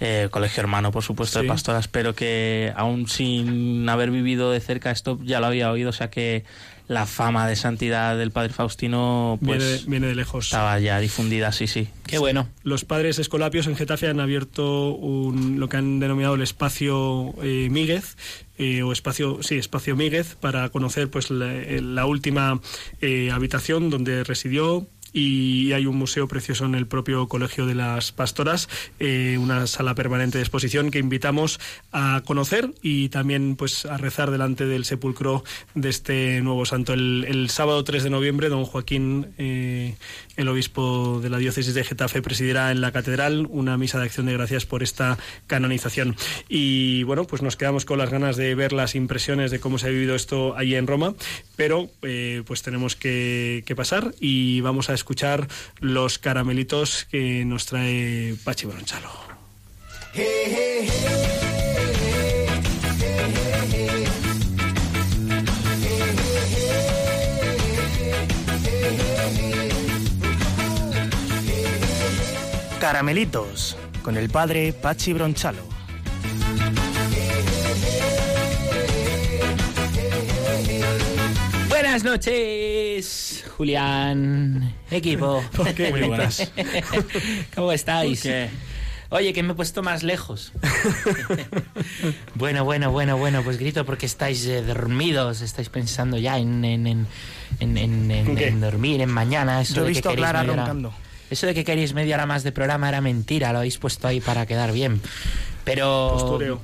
eh, 0.00 0.28
colegio 0.30 0.60
hermano, 0.62 0.90
por 0.92 1.02
supuesto, 1.02 1.38
Sí. 1.40 1.44
de 1.44 1.48
pastoras, 1.48 1.88
pero 1.88 2.14
que 2.14 2.72
aún 2.76 3.08
sin 3.08 3.88
haber 3.88 4.10
vivido 4.10 4.50
de 4.50 4.60
cerca 4.60 4.90
esto 4.90 5.18
ya 5.22 5.40
lo 5.40 5.46
había 5.46 5.70
oído, 5.70 5.90
o 5.90 5.92
sea 5.92 6.10
que 6.10 6.44
la 6.86 7.06
fama 7.06 7.48
de 7.48 7.56
santidad 7.56 8.16
del 8.18 8.30
padre 8.30 8.52
Faustino 8.52 9.38
pues 9.42 9.58
viene, 9.58 9.72
de- 9.72 9.84
viene 9.86 10.06
de 10.08 10.14
lejos. 10.14 10.46
estaba 10.46 10.78
ya 10.80 10.98
difundida, 11.00 11.50
sí, 11.52 11.66
sí. 11.66 11.88
Qué 12.06 12.18
bueno. 12.18 12.48
Los 12.62 12.84
padres 12.84 13.18
escolapios 13.18 13.66
en 13.66 13.76
Getafe 13.76 14.08
han 14.08 14.20
abierto 14.20 14.90
un, 14.90 15.58
lo 15.58 15.68
que 15.70 15.78
han 15.78 15.98
denominado 16.00 16.34
el 16.34 16.42
espacio 16.42 17.34
eh, 17.42 17.68
Míguez. 17.70 18.16
eh, 18.58 18.82
o 18.82 18.92
espacio 18.92 19.38
sí 19.42 19.56
espacio 19.56 19.96
Míguez 19.96 20.36
para 20.36 20.68
conocer 20.68 21.10
pues 21.10 21.30
la, 21.30 21.52
eh, 21.52 21.80
la 21.82 22.06
última 22.06 22.60
eh, 23.00 23.30
habitación 23.32 23.90
donde 23.90 24.22
residió 24.22 24.86
y 25.14 25.72
hay 25.72 25.86
un 25.86 25.96
museo 25.96 26.26
precioso 26.26 26.66
en 26.66 26.74
el 26.74 26.88
propio 26.88 27.28
Colegio 27.28 27.66
de 27.66 27.76
las 27.76 28.10
Pastoras, 28.10 28.68
eh, 28.98 29.38
una 29.40 29.66
sala 29.68 29.94
permanente 29.94 30.38
de 30.38 30.42
exposición 30.42 30.90
que 30.90 30.98
invitamos 30.98 31.60
a 31.92 32.22
conocer 32.26 32.74
y 32.82 33.08
también 33.10 33.54
pues 33.54 33.86
a 33.86 33.96
rezar 33.96 34.32
delante 34.32 34.66
del 34.66 34.84
sepulcro 34.84 35.44
de 35.74 35.88
este 35.88 36.40
nuevo 36.42 36.66
santo. 36.66 36.92
El, 36.92 37.24
el 37.28 37.48
sábado 37.48 37.84
3 37.84 38.02
de 38.02 38.10
noviembre, 38.10 38.48
don 38.48 38.64
Joaquín, 38.64 39.28
eh, 39.38 39.94
el 40.36 40.48
obispo 40.48 41.20
de 41.22 41.30
la 41.30 41.38
diócesis 41.38 41.74
de 41.74 41.84
Getafe, 41.84 42.20
presidirá 42.20 42.72
en 42.72 42.80
la 42.80 42.90
catedral 42.90 43.46
una 43.50 43.78
misa 43.78 44.00
de 44.00 44.06
acción 44.06 44.26
de 44.26 44.32
gracias 44.32 44.66
por 44.66 44.82
esta 44.82 45.16
canonización. 45.46 46.16
Y 46.48 47.04
bueno, 47.04 47.24
pues 47.24 47.40
nos 47.40 47.56
quedamos 47.56 47.84
con 47.84 47.98
las 47.98 48.10
ganas 48.10 48.36
de 48.36 48.56
ver 48.56 48.72
las 48.72 48.96
impresiones 48.96 49.52
de 49.52 49.60
cómo 49.60 49.78
se 49.78 49.86
ha 49.86 49.90
vivido 49.90 50.16
esto 50.16 50.56
allí 50.56 50.74
en 50.74 50.88
Roma, 50.88 51.14
pero 51.54 51.88
eh, 52.02 52.42
pues 52.46 52.62
tenemos 52.62 52.96
que, 52.96 53.62
que 53.64 53.76
pasar 53.76 54.12
y 54.18 54.60
vamos 54.60 54.90
a 54.90 54.94
escuchar 54.94 55.03
los 55.80 56.18
caramelitos 56.18 57.06
que 57.10 57.44
nos 57.44 57.66
trae 57.66 58.34
Pachi 58.44 58.66
Bronchalo. 58.66 59.10
Caramelitos, 72.80 73.76
con 74.02 74.16
el 74.16 74.28
padre 74.28 74.74
Pachi 74.74 75.14
Bronchalo. 75.14 75.74
Buenas 81.70 82.04
noches, 82.04 83.33
Julián, 83.56 84.74
equipo. 84.90 85.42
¿Por 85.56 85.72
qué 85.74 85.90
Muy 85.90 86.02
buenas. 86.02 86.50
¿Cómo 87.54 87.72
estáis? 87.72 88.28
Oye, 89.10 89.32
que 89.32 89.42
me 89.44 89.52
he 89.52 89.54
puesto 89.54 89.82
más 89.82 90.02
lejos. 90.02 90.52
bueno, 92.34 92.64
bueno, 92.64 92.90
bueno, 92.90 93.16
bueno, 93.16 93.42
pues 93.42 93.58
grito 93.58 93.84
porque 93.84 94.06
estáis 94.06 94.44
eh, 94.46 94.62
dormidos, 94.62 95.40
estáis 95.40 95.68
pensando 95.68 96.18
ya 96.18 96.38
en, 96.38 96.64
en, 96.64 96.86
en, 96.86 97.06
en, 97.60 97.76
en- 97.78 98.10
en- 98.10 98.36
¿Qué? 98.36 98.48
en 98.48 98.60
dormir, 98.60 99.00
en 99.00 99.10
mañana. 99.10 99.60
Eso 99.60 99.74
Yo 99.74 99.82
he 99.82 99.84
de 99.84 99.88
que 99.92 99.94
visto 99.98 100.10
a 100.10 100.14
Clara 100.16 100.40
hora- 100.40 100.54
roncando. 100.56 100.92
Eso 101.30 101.46
de 101.46 101.54
que 101.54 101.64
queréis 101.64 101.94
media 101.94 102.16
hora 102.16 102.26
más 102.26 102.42
de 102.42 102.52
programa 102.52 102.88
era 102.88 103.00
mentira, 103.00 103.52
lo 103.52 103.58
habéis 103.58 103.78
puesto 103.78 104.08
ahí 104.08 104.20
para 104.20 104.46
quedar 104.46 104.72
bien. 104.72 105.00
Pero... 105.64 106.10
Postureo. 106.18 106.60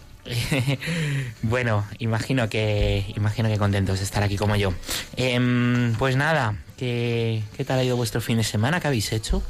bueno, 1.43 1.87
imagino 1.99 2.49
que 2.51 3.05
imagino 3.17 3.49
que 3.49 3.57
contentos 3.59 3.99
de 3.99 4.05
estar 4.05 4.23
aquí 4.23 4.37
como 4.37 4.55
yo. 4.57 4.73
Em, 5.17 5.95
pues 5.99 6.15
nada, 6.15 6.57
¿qué, 6.81 7.43
¿qué 7.59 7.65
tal 7.67 7.79
ha 7.79 7.85
ido 7.85 7.95
vuestro 7.95 8.23
fin 8.23 8.39
de 8.39 8.45
semana? 8.45 8.81
¿Qué 8.81 8.87
habéis 8.87 9.13
hecho? 9.13 9.43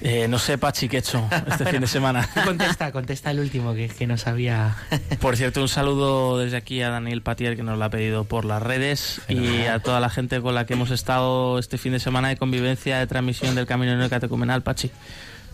Eh, 0.00 0.28
no 0.28 0.38
sé, 0.38 0.56
Pachi, 0.56 0.88
qué 0.88 0.96
he 0.96 1.00
hecho 1.00 1.28
este 1.46 1.66
fin 1.66 1.82
de 1.82 1.86
semana. 1.86 2.26
Contesta, 2.46 2.90
contesta 2.90 3.30
el 3.30 3.38
último 3.38 3.74
que, 3.74 3.88
que 3.88 4.06
no 4.06 4.16
sabía. 4.16 4.78
Por 5.20 5.36
cierto, 5.36 5.60
un 5.60 5.68
saludo 5.68 6.38
desde 6.38 6.56
aquí 6.56 6.80
a 6.80 6.88
Daniel 6.88 7.20
Patier 7.20 7.54
que 7.54 7.62
nos 7.62 7.76
lo 7.78 7.84
ha 7.84 7.90
pedido 7.90 8.24
por 8.24 8.46
las 8.46 8.62
redes 8.62 9.20
y 9.28 9.66
a 9.66 9.80
toda 9.80 10.00
la 10.00 10.08
gente 10.08 10.40
con 10.40 10.54
la 10.54 10.64
que 10.64 10.72
hemos 10.72 10.90
estado 10.90 11.58
este 11.58 11.76
fin 11.76 11.92
de 11.92 12.00
semana 12.00 12.28
de 12.30 12.38
convivencia, 12.38 12.98
de 12.98 13.06
transmisión 13.06 13.54
del 13.54 13.66
Camino 13.66 14.08
Catecumenal, 14.08 14.62
Pachi. 14.62 14.90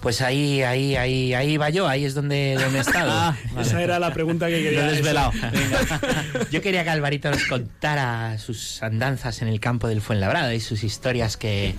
Pues 0.00 0.20
ahí, 0.20 0.62
ahí, 0.62 0.94
ahí, 0.94 1.34
ahí 1.34 1.56
va 1.56 1.70
yo, 1.70 1.88
ahí 1.88 2.04
es 2.04 2.14
donde, 2.14 2.56
donde 2.60 2.78
he 2.78 2.82
estado. 2.82 3.10
Ah, 3.56 3.62
Esa 3.62 3.82
era 3.82 3.98
la 3.98 4.12
pregunta 4.12 4.46
que 4.48 4.62
quería 4.62 4.84
desvelado. 4.84 5.32
Yo 6.50 6.60
quería 6.60 6.84
que 6.84 6.90
Alvarito 6.90 7.30
nos 7.30 7.44
contara 7.44 8.38
sus 8.38 8.82
andanzas 8.82 9.42
en 9.42 9.48
el 9.48 9.60
campo 9.60 9.88
del 9.88 10.00
Fuenlabrada 10.00 10.54
y 10.54 10.60
sus 10.60 10.84
historias 10.84 11.36
que, 11.36 11.74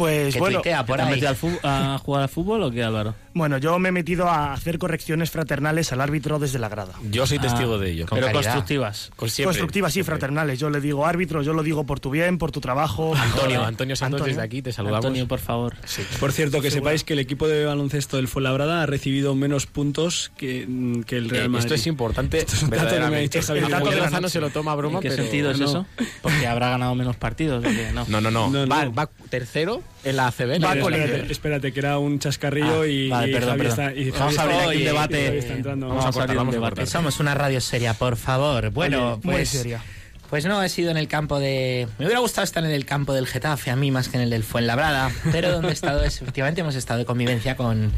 Pues 0.00 0.32
Que 0.34 0.40
bueno, 0.40 0.58
tuitea 0.60 0.86
por 0.86 0.96
¿Te 0.96 1.02
has 1.02 1.10
metido 1.10 1.30
a 1.62 1.98
jugar 1.98 2.22
al 2.22 2.28
fútbol 2.28 2.62
o 2.62 2.70
qué, 2.70 2.82
Álvaro? 2.82 3.14
Bueno, 3.34 3.58
yo 3.58 3.78
me 3.78 3.90
he 3.90 3.92
metido 3.92 4.28
a 4.28 4.52
hacer 4.54 4.78
correcciones 4.78 5.30
fraternales 5.30 5.92
al 5.92 6.00
árbitro 6.00 6.38
desde 6.38 6.58
la 6.58 6.68
grada. 6.68 6.94
Yo 7.10 7.26
soy 7.26 7.38
testigo 7.38 7.78
de 7.78 7.90
ello. 7.92 8.06
Pero 8.10 8.32
constructivas. 8.32 9.10
Con 9.14 9.28
siempre. 9.28 9.50
Constructivas, 9.50 9.92
sí, 9.92 10.02
fraternales. 10.02 10.58
Yo 10.58 10.68
le 10.70 10.80
digo 10.80 11.06
árbitro, 11.06 11.42
yo 11.42 11.52
lo 11.52 11.62
digo 11.62 11.84
por 11.84 12.00
tu 12.00 12.10
bien, 12.10 12.38
por 12.38 12.50
tu 12.50 12.60
trabajo. 12.60 13.14
Antonio, 13.14 13.62
Antonio 13.64 13.94
Santos, 13.94 14.20
Antonio. 14.22 14.34
desde 14.34 14.44
aquí 14.46 14.62
te 14.62 14.72
saludamos. 14.72 15.04
Antonio, 15.04 15.28
por 15.28 15.38
favor. 15.38 15.76
Por 16.18 16.32
cierto, 16.32 16.60
que 16.60 16.70
sepáis 16.70 17.04
que 17.04 17.12
el 17.12 17.18
equipo 17.20 17.46
de 17.46 17.66
baloncesto 17.66 18.16
del 18.16 18.26
Fuenlabrada 18.26 18.82
ha 18.82 18.86
recibido 18.86 19.34
menos 19.36 19.66
puntos 19.66 20.32
que, 20.36 21.02
que 21.06 21.16
el 21.18 21.28
Real 21.30 21.44
Eh, 21.44 21.48
Madrid. 21.48 21.66
esto 21.66 21.74
es 21.74 21.86
importante. 21.86 22.38
Esto 22.38 22.56
es 22.56 22.62
un 22.64 22.70
dato 22.70 22.94
que 22.94 23.00
me 23.00 23.16
ha 23.16 23.20
dicho 23.20 23.40
Javier 23.42 23.64
El 23.66 23.70
dato 23.70 23.90
que 23.90 23.96
Lozano 23.96 24.28
se 24.28 24.40
lo 24.40 24.50
toma 24.50 24.72
a 24.72 24.76
broma, 24.76 24.96
¿En 24.98 25.02
qué 25.02 25.10
pero- 25.10 25.22
sentido 25.22 25.50
es 25.52 25.60
no. 25.60 25.66
eso? 25.66 25.86
Porque 26.22 26.46
habrá 26.48 26.70
ganado 26.70 26.94
menos 26.96 27.16
partidos. 27.16 27.60
¿o 27.64 27.68
qué? 27.68 27.90
No. 27.94 28.06
No, 28.08 28.20
no, 28.20 28.30
no. 28.30 28.50
No, 28.50 28.66
Va, 28.66 28.86
no. 28.86 28.94
va 28.94 29.08
tercero 29.28 29.82
en 30.04 30.16
la 30.16 30.28
ACB. 30.28 30.62
Va 30.64 30.76
con 30.80 30.94
espérate, 30.94 31.32
espérate, 31.32 31.72
que 31.72 31.80
era 31.80 31.98
un 31.98 32.18
chascarrillo 32.18 32.82
Ah, 32.82 32.86
y, 32.86 33.08
vale, 33.08 33.30
y 33.30 33.32
perdón, 33.34 33.50
Javi 33.50 33.62
perdón. 33.62 33.80
está, 33.88 34.00
y 34.00 34.10
Vamos 34.10 34.38
a 34.38 34.42
abrir 34.42 34.56
aquí 34.60 34.76
un 34.78 34.84
debate. 34.84 35.26
Javi 35.26 35.38
está 35.38 35.52
entrando. 35.54 35.88
Vamos 35.88 36.02
a 36.02 36.04
Vamos 36.06 36.16
a 36.16 36.22
abrir 36.22 36.38
un 36.38 36.44
cortar, 36.46 36.60
debate. 36.74 36.86
Somos 36.86 37.20
una 37.20 37.34
radio 37.34 37.60
seria, 37.60 37.94
por 37.94 38.16
favor. 38.16 38.70
Bueno, 38.70 39.12
Oye, 39.14 39.20
muy 39.24 39.34
pues, 39.34 39.48
seria. 39.50 39.82
pues 40.30 40.46
no, 40.46 40.62
he 40.62 40.68
sido 40.68 40.90
en 40.90 40.96
el 40.96 41.08
campo 41.08 41.38
de... 41.38 41.86
Me 41.98 42.06
hubiera 42.06 42.20
gustado 42.20 42.44
estar 42.44 42.64
en 42.64 42.70
el 42.70 42.84
campo 42.86 43.12
del 43.12 43.26
Getafe, 43.26 43.70
a 43.70 43.76
mí 43.76 43.90
más 43.90 44.08
que 44.08 44.16
en 44.16 44.22
el 44.22 44.30
del 44.30 44.42
Fuenlabrada, 44.44 45.10
pero 45.32 45.52
donde 45.52 45.68
he 45.68 45.72
estado 45.72 46.02
es, 46.04 46.16
efectivamente, 46.22 46.60
hemos 46.62 46.74
estado 46.76 46.98
de 47.00 47.04
convivencia 47.04 47.56
con, 47.56 47.92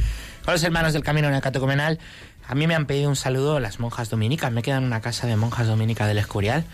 con 0.44 0.55
los 0.55 0.62
hermanos 0.64 0.92
del 0.94 1.02
Camino 1.05 1.31
Necatecumenal. 1.31 1.98
A 2.48 2.57
mí 2.57 2.66
me 2.66 2.74
han 2.74 2.87
pedido 2.87 3.09
un 3.09 3.14
saludo 3.16 3.61
las 3.61 3.78
monjas 3.78 4.11
dominicas, 4.11 4.50
me 4.50 4.62
quedan 4.62 4.78
en 4.83 4.87
una 4.88 5.00
casa 5.00 5.28
de 5.28 5.37
monjas 5.37 5.68
dominicas 5.68 6.09
del 6.09 6.18
Escurial. 6.18 6.64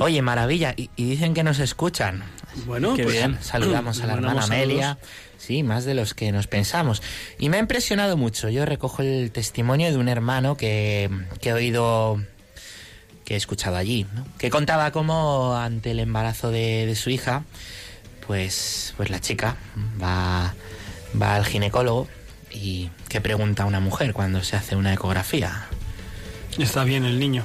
Oye, 0.00 0.20
maravilla, 0.22 0.74
y, 0.76 0.90
y 0.96 1.04
dicen 1.08 1.34
que 1.34 1.44
nos 1.44 1.60
escuchan. 1.60 2.24
Bueno, 2.66 2.94
Qué 2.94 3.02
pues, 3.04 3.14
bien. 3.16 3.38
Saludamos 3.42 4.00
a 4.00 4.06
la 4.06 4.14
hermana 4.14 4.34
mandamos 4.34 4.50
Amelia. 4.50 4.86
saludos. 4.88 5.08
Sí, 5.38 5.62
más 5.62 5.84
de 5.84 5.94
los 5.94 6.14
que 6.14 6.32
nos 6.32 6.46
pensamos. 6.46 7.02
Y 7.38 7.48
me 7.50 7.58
ha 7.58 7.60
impresionado 7.60 8.16
mucho. 8.16 8.48
Yo 8.48 8.64
recojo 8.64 9.02
el 9.02 9.30
testimonio 9.30 9.90
de 9.90 9.98
un 9.98 10.08
hermano 10.08 10.56
que, 10.56 11.10
que 11.40 11.50
he 11.50 11.52
oído, 11.52 12.22
que 13.24 13.34
he 13.34 13.36
escuchado 13.36 13.76
allí, 13.76 14.06
¿no? 14.14 14.26
que 14.38 14.48
contaba 14.50 14.90
cómo 14.90 15.54
ante 15.56 15.90
el 15.90 16.00
embarazo 16.00 16.50
de, 16.50 16.86
de 16.86 16.94
su 16.96 17.10
hija, 17.10 17.44
pues, 18.26 18.94
pues 18.96 19.10
la 19.10 19.20
chica 19.20 19.56
va, 20.02 20.54
va 21.20 21.34
al 21.36 21.44
ginecólogo 21.44 22.08
y 22.50 22.88
que 23.08 23.20
pregunta 23.20 23.64
a 23.64 23.66
una 23.66 23.80
mujer 23.80 24.14
cuando 24.14 24.42
se 24.42 24.56
hace 24.56 24.76
una 24.76 24.94
ecografía. 24.94 25.66
Está 26.58 26.84
bien 26.84 27.04
el 27.04 27.18
niño. 27.18 27.44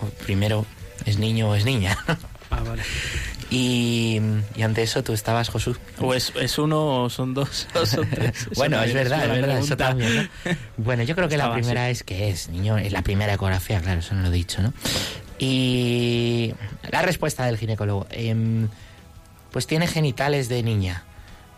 O 0.00 0.06
primero, 0.24 0.64
¿es 1.06 1.18
niño 1.18 1.48
o 1.48 1.54
es 1.56 1.64
niña? 1.64 1.96
Ah, 2.50 2.60
vale. 2.62 2.84
Y, 3.50 4.20
y 4.56 4.62
ante 4.62 4.82
eso 4.82 5.04
tú 5.04 5.12
estabas, 5.12 5.48
Josu. 5.48 5.76
O 6.00 6.14
es, 6.14 6.32
es 6.34 6.58
uno 6.58 7.04
o 7.04 7.10
son 7.10 7.32
dos 7.32 7.68
o 7.74 7.86
son 7.86 8.08
tres. 8.10 8.42
Eso 8.42 8.50
Bueno, 8.56 8.82
es 8.82 8.92
verdad, 8.92 9.24
es 9.24 9.30
verdad, 9.40 9.58
eso 9.58 9.76
también, 9.76 10.28
¿no? 10.44 10.56
Bueno, 10.76 11.04
yo 11.04 11.14
creo 11.14 11.28
que 11.28 11.36
la 11.36 11.52
primera 11.52 11.84
así. 11.84 11.92
es 11.92 12.02
que 12.02 12.28
es, 12.28 12.48
niño, 12.48 12.76
es 12.78 12.92
la 12.92 13.02
primera 13.02 13.32
ecografía, 13.34 13.80
claro, 13.80 14.00
eso 14.00 14.14
no 14.14 14.22
lo 14.22 14.28
he 14.28 14.32
dicho, 14.32 14.62
¿no? 14.62 14.72
Y 15.38 16.54
la 16.90 17.02
respuesta 17.02 17.44
del 17.46 17.58
ginecólogo, 17.58 18.06
em, 18.10 18.68
pues 19.52 19.66
tiene 19.66 19.86
genitales 19.86 20.48
de 20.48 20.62
niña, 20.62 21.04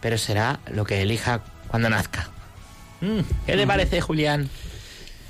pero 0.01 0.19
será 0.19 0.61
lo 0.71 0.85
que 0.85 1.01
elija 1.01 1.41
cuando 1.69 1.89
nazca. 1.89 2.29
Mm, 3.01 3.21
¿Qué 3.47 3.57
te 3.57 3.67
parece, 3.67 4.01
Julián? 4.01 4.51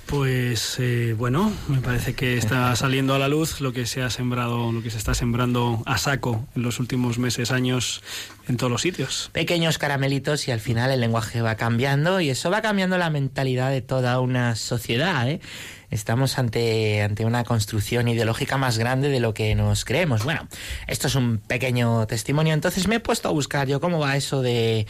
Pues 0.09 0.79
eh, 0.81 1.14
bueno, 1.18 1.53
me 1.68 1.83
parece 1.83 2.14
que 2.14 2.38
está 2.38 2.75
saliendo 2.77 3.14
a 3.14 3.18
la 3.18 3.29
luz 3.29 3.61
lo 3.61 3.75
que 3.75 3.85
se 3.85 4.03
ha 4.03 4.09
sembrado, 4.09 4.73
lo 4.73 4.83
que 4.83 4.90
se 4.90 4.97
está 4.97 5.12
sembrando 5.12 5.83
a 5.85 5.99
saco 5.99 6.47
en 6.57 6.62
los 6.62 6.81
últimos 6.81 7.18
meses, 7.18 7.51
años, 7.51 8.03
en 8.49 8.57
todos 8.57 8.73
los 8.73 8.81
sitios. 8.81 9.29
pequeños 9.35 9.77
caramelitos 9.77 10.49
y 10.49 10.51
al 10.51 10.61
final 10.61 10.90
el 10.90 11.01
lenguaje 11.01 11.42
va 11.42 11.57
cambiando 11.57 12.23
y 12.23 12.31
eso 12.31 12.51
va 12.51 12.62
cambiando 12.62 12.97
la 12.97 13.11
mentalidad 13.11 13.71
de 13.71 13.83
toda 13.83 14.18
una 14.21 14.57
sociedad. 14.57 15.29
¿eh? 15.29 15.40
Estamos 15.90 16.38
ante, 16.38 17.03
ante 17.03 17.27
una 17.27 17.44
construcción 17.44 18.09
ideológica 18.09 18.57
más 18.57 18.79
grande 18.79 19.11
de 19.11 19.21
lo 19.21 19.35
que 19.35 19.55
nos 19.55 19.85
creemos. 19.85 20.25
Bueno, 20.25 20.49
esto 20.87 21.09
es 21.09 21.16
un 21.16 21.37
pequeño 21.37 22.07
testimonio, 22.07 22.55
entonces 22.55 22.88
me 22.88 22.94
he 22.94 23.01
puesto 23.01 23.29
a 23.29 23.33
buscar 23.33 23.68
yo 23.68 23.79
cómo 23.79 23.99
va 23.99 24.16
eso 24.16 24.40
de, 24.40 24.87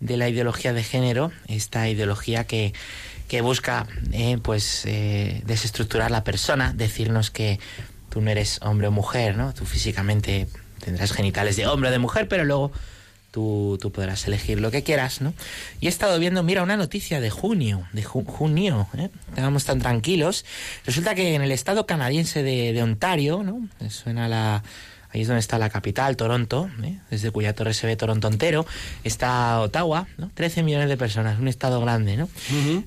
de 0.00 0.16
la 0.18 0.28
ideología 0.28 0.74
de 0.74 0.84
género, 0.84 1.32
esta 1.48 1.88
ideología 1.88 2.44
que, 2.44 2.74
que 3.28 3.40
busca 3.42 3.86
eh, 4.12 4.38
pues 4.42 4.84
eh, 4.86 5.42
desestructurar 5.46 6.10
la 6.10 6.24
persona, 6.24 6.72
decirnos 6.74 7.30
que 7.30 7.60
tú 8.10 8.20
no 8.20 8.30
eres 8.30 8.58
hombre 8.62 8.88
o 8.88 8.90
mujer, 8.90 9.36
¿no? 9.36 9.52
Tú 9.54 9.64
físicamente 9.66 10.48
tendrás 10.82 11.12
genitales 11.12 11.56
de 11.56 11.66
hombre 11.66 11.90
o 11.90 11.92
de 11.92 11.98
mujer, 11.98 12.26
pero 12.28 12.44
luego 12.44 12.72
tú, 13.30 13.78
tú 13.80 13.92
podrás 13.92 14.26
elegir 14.26 14.60
lo 14.60 14.70
que 14.70 14.82
quieras, 14.82 15.20
¿no? 15.20 15.34
Y 15.80 15.86
he 15.86 15.88
estado 15.90 16.18
viendo, 16.18 16.42
mira, 16.42 16.62
una 16.62 16.76
noticia 16.78 17.20
de 17.20 17.28
junio, 17.28 17.86
de 17.92 18.02
ju- 18.02 18.24
junio, 18.26 18.88
¿eh? 18.96 19.10
Estábamos 19.28 19.64
tan 19.66 19.78
tranquilos. 19.80 20.46
Resulta 20.86 21.14
que 21.14 21.34
en 21.34 21.42
el 21.42 21.52
estado 21.52 21.84
canadiense 21.86 22.42
de, 22.42 22.72
de 22.72 22.82
Ontario, 22.82 23.42
¿no? 23.42 23.68
Suena 23.90 24.26
la... 24.28 24.62
Ahí 25.10 25.22
es 25.22 25.28
donde 25.28 25.40
está 25.40 25.58
la 25.58 25.70
capital, 25.70 26.16
Toronto, 26.16 26.68
¿eh? 26.82 26.98
desde 27.10 27.30
cuya 27.30 27.54
torre 27.54 27.74
se 27.74 27.86
ve 27.86 27.96
Toronto 27.96 28.28
entero. 28.28 28.66
Está 29.04 29.60
Ottawa, 29.60 30.06
¿no? 30.18 30.30
13 30.34 30.62
millones 30.62 30.88
de 30.88 30.96
personas, 30.96 31.38
un 31.38 31.48
estado 31.48 31.80
grande, 31.80 32.16
¿no? 32.16 32.28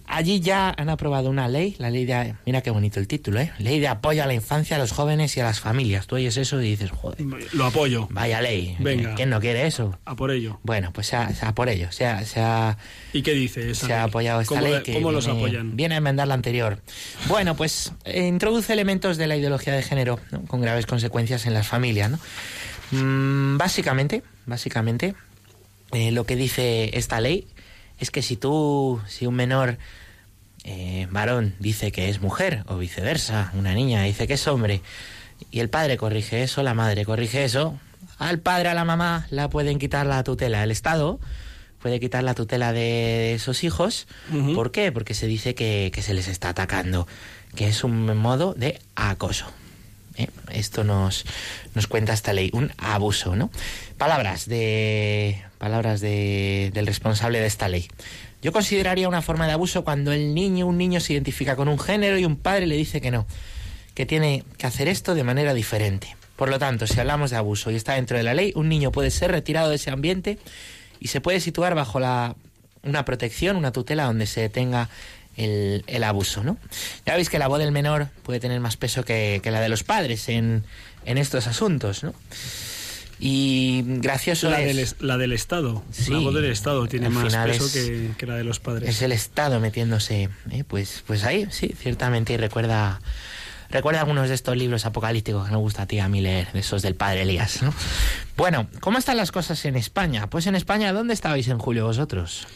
Allí 0.05 0.39
ya 0.39 0.73
han 0.77 0.89
aprobado 0.89 1.29
una 1.29 1.47
ley, 1.47 1.75
la 1.79 1.89
ley 1.89 2.05
de... 2.05 2.35
Mira 2.45 2.61
qué 2.61 2.69
bonito 2.71 2.99
el 2.99 3.07
título, 3.07 3.39
¿eh? 3.39 3.51
Ley 3.59 3.79
de 3.79 3.87
apoyo 3.87 4.23
a 4.23 4.25
la 4.27 4.33
infancia, 4.33 4.75
a 4.75 4.79
los 4.79 4.91
jóvenes 4.91 5.35
y 5.37 5.39
a 5.39 5.43
las 5.43 5.59
familias. 5.59 6.07
Tú 6.07 6.15
oyes 6.15 6.37
eso 6.37 6.61
y 6.61 6.69
dices, 6.71 6.91
joder, 6.91 7.19
Lo 7.53 7.65
apoyo. 7.65 8.07
vaya 8.11 8.41
ley. 8.41 8.75
Venga. 8.79 9.15
¿Quién 9.15 9.29
no 9.29 9.39
quiere 9.39 9.65
eso? 9.65 9.97
A 10.05 10.15
por 10.15 10.31
ello. 10.31 10.59
Bueno, 10.63 10.91
pues 10.93 11.13
ha 11.13 11.31
por 11.55 11.69
ello. 11.69 11.91
Se 11.91 12.05
ha, 12.05 12.23
se 12.25 12.39
ha, 12.39 12.77
¿Y 13.13 13.21
qué 13.23 13.33
dice 13.33 13.71
esa 13.71 13.87
se 13.87 13.93
ha 13.93 14.03
apoyado 14.03 14.41
esta 14.41 14.55
¿Cómo, 14.55 14.67
ley 14.67 14.83
que 14.83 14.93
¿Cómo 14.93 15.11
los 15.11 15.25
viene, 15.25 15.39
apoyan? 15.39 15.75
viene 15.75 15.95
a 15.95 15.97
enmendar 15.97 16.27
la 16.27 16.33
anterior. 16.35 16.79
Bueno, 17.27 17.55
pues 17.55 17.93
eh, 18.05 18.27
introduce 18.27 18.71
elementos 18.71 19.17
de 19.17 19.27
la 19.27 19.35
ideología 19.35 19.73
de 19.73 19.81
género 19.81 20.19
¿no? 20.31 20.43
con 20.43 20.61
graves 20.61 20.85
consecuencias 20.85 21.45
en 21.45 21.53
las 21.53 21.67
familias. 21.67 22.10
¿No? 22.11 22.19
Mm, 22.91 23.57
básicamente, 23.57 24.23
básicamente, 24.45 25.15
eh, 25.91 26.11
lo 26.11 26.25
que 26.25 26.35
dice 26.35 26.97
esta 26.97 27.19
ley 27.19 27.47
es 27.99 28.11
que 28.11 28.21
si 28.21 28.35
tú, 28.35 29.01
si 29.07 29.25
un 29.25 29.35
menor 29.35 29.77
eh, 30.63 31.07
varón 31.11 31.55
dice 31.59 31.91
que 31.91 32.09
es 32.09 32.21
mujer 32.21 32.63
o 32.67 32.77
viceversa, 32.77 33.51
una 33.55 33.73
niña 33.73 34.03
dice 34.03 34.27
que 34.27 34.33
es 34.35 34.47
hombre 34.47 34.81
y 35.49 35.59
el 35.59 35.69
padre 35.69 35.97
corrige 35.97 36.43
eso, 36.43 36.63
la 36.63 36.73
madre 36.73 37.05
corrige 37.05 37.43
eso, 37.43 37.79
al 38.17 38.39
padre, 38.39 38.69
a 38.69 38.73
la 38.73 38.85
mamá 38.85 39.25
la 39.31 39.49
pueden 39.49 39.79
quitar 39.79 40.05
la 40.05 40.23
tutela, 40.23 40.63
el 40.63 40.71
Estado 40.71 41.19
puede 41.81 41.99
quitar 41.99 42.23
la 42.23 42.35
tutela 42.35 42.73
de 42.73 43.33
esos 43.33 43.63
hijos. 43.63 44.07
¿Por 44.53 44.71
qué? 44.71 44.91
Porque 44.91 45.15
se 45.15 45.25
dice 45.25 45.55
que, 45.55 45.91
que 45.91 46.03
se 46.03 46.13
les 46.13 46.27
está 46.27 46.49
atacando, 46.49 47.07
que 47.55 47.67
es 47.67 47.83
un 47.83 48.15
modo 48.17 48.53
de 48.53 48.79
acoso. 48.95 49.47
¿Eh? 50.15 50.27
Esto 50.51 50.83
nos, 50.83 51.25
nos 51.75 51.87
cuenta 51.87 52.13
esta 52.13 52.33
ley, 52.33 52.49
un 52.53 52.71
abuso, 52.77 53.35
¿no? 53.35 53.49
Palabras 53.97 54.47
de 54.47 55.41
palabras 55.57 56.01
de, 56.01 56.71
del 56.73 56.87
responsable 56.87 57.39
de 57.39 57.47
esta 57.47 57.67
ley. 57.67 57.87
Yo 58.41 58.51
consideraría 58.51 59.07
una 59.07 59.21
forma 59.21 59.45
de 59.45 59.53
abuso 59.53 59.83
cuando 59.83 60.11
el 60.11 60.33
niño, 60.33 60.65
un 60.65 60.77
niño 60.77 60.99
se 60.99 61.13
identifica 61.13 61.55
con 61.55 61.67
un 61.67 61.77
género 61.77 62.17
y 62.17 62.25
un 62.25 62.35
padre 62.35 62.65
le 62.65 62.75
dice 62.75 62.99
que 62.99 63.11
no, 63.11 63.27
que 63.93 64.07
tiene 64.07 64.43
que 64.57 64.65
hacer 64.65 64.87
esto 64.87 65.13
de 65.13 65.23
manera 65.23 65.53
diferente. 65.53 66.15
Por 66.35 66.49
lo 66.49 66.57
tanto, 66.57 66.87
si 66.87 66.99
hablamos 66.99 67.29
de 67.29 67.37
abuso 67.37 67.69
y 67.69 67.75
está 67.75 67.93
dentro 67.93 68.17
de 68.17 68.23
la 68.23 68.33
ley, 68.33 68.51
un 68.55 68.67
niño 68.67 68.91
puede 68.91 69.11
ser 69.11 69.31
retirado 69.31 69.69
de 69.69 69.75
ese 69.75 69.91
ambiente 69.91 70.39
y 70.99 71.09
se 71.09 71.21
puede 71.21 71.39
situar 71.39 71.75
bajo 71.75 71.99
la, 71.99 72.35
una 72.83 73.05
protección, 73.05 73.57
una 73.57 73.71
tutela 73.71 74.05
donde 74.05 74.25
se 74.25 74.41
detenga 74.41 74.89
el, 75.37 75.83
el 75.87 76.03
abuso, 76.03 76.43
¿no? 76.43 76.57
Ya 77.05 77.15
veis 77.15 77.29
que 77.29 77.39
la 77.39 77.47
voz 77.47 77.59
del 77.59 77.71
menor 77.71 78.07
puede 78.23 78.39
tener 78.39 78.59
más 78.59 78.77
peso 78.77 79.03
que, 79.05 79.39
que 79.43 79.51
la 79.51 79.61
de 79.61 79.69
los 79.69 79.83
padres 79.83 80.27
en, 80.29 80.63
en 81.05 81.17
estos 81.17 81.47
asuntos, 81.47 82.03
¿no? 82.03 82.13
Y 83.23 83.83
gracioso 83.85 84.49
La 84.49 84.61
es... 84.61 84.97
del, 84.99 85.07
la 85.07 85.17
del 85.17 85.31
Estado. 85.31 85.83
Sí, 85.91 86.11
la 86.11 86.19
voz 86.19 86.33
del 86.33 86.45
Estado 86.45 86.87
tiene 86.87 87.09
más 87.09 87.35
peso 87.35 87.65
es- 87.67 87.71
que, 87.71 88.09
que 88.17 88.25
la 88.25 88.35
de 88.35 88.43
los 88.43 88.59
padres. 88.59 88.89
Es 88.89 89.01
el 89.03 89.11
Estado 89.11 89.59
metiéndose, 89.59 90.29
¿eh? 90.49 90.63
pues, 90.67 91.03
pues 91.05 91.23
ahí, 91.23 91.47
sí, 91.51 91.71
ciertamente, 91.79 92.33
y 92.33 92.37
recuerda, 92.37 92.99
recuerda 93.69 93.99
algunos 94.01 94.27
de 94.29 94.33
estos 94.33 94.57
libros 94.57 94.87
apocalípticos 94.87 95.45
que 95.45 95.51
nos 95.51 95.61
gusta 95.61 95.83
a 95.83 95.85
ti 95.85 95.99
a 95.99 96.07
mí 96.09 96.19
leer, 96.19 96.51
de 96.51 96.61
esos 96.61 96.81
del 96.81 96.95
padre 96.95 97.21
Elías, 97.21 97.61
¿no? 97.61 97.71
Bueno, 98.37 98.67
¿cómo 98.79 98.97
están 98.97 99.17
las 99.17 99.31
cosas 99.31 99.63
en 99.65 99.75
España? 99.75 100.27
Pues 100.27 100.47
en 100.47 100.55
España, 100.55 100.91
¿dónde 100.91 101.13
estabais 101.13 101.47
en 101.47 101.59
julio 101.59 101.85
vosotros? 101.85 102.47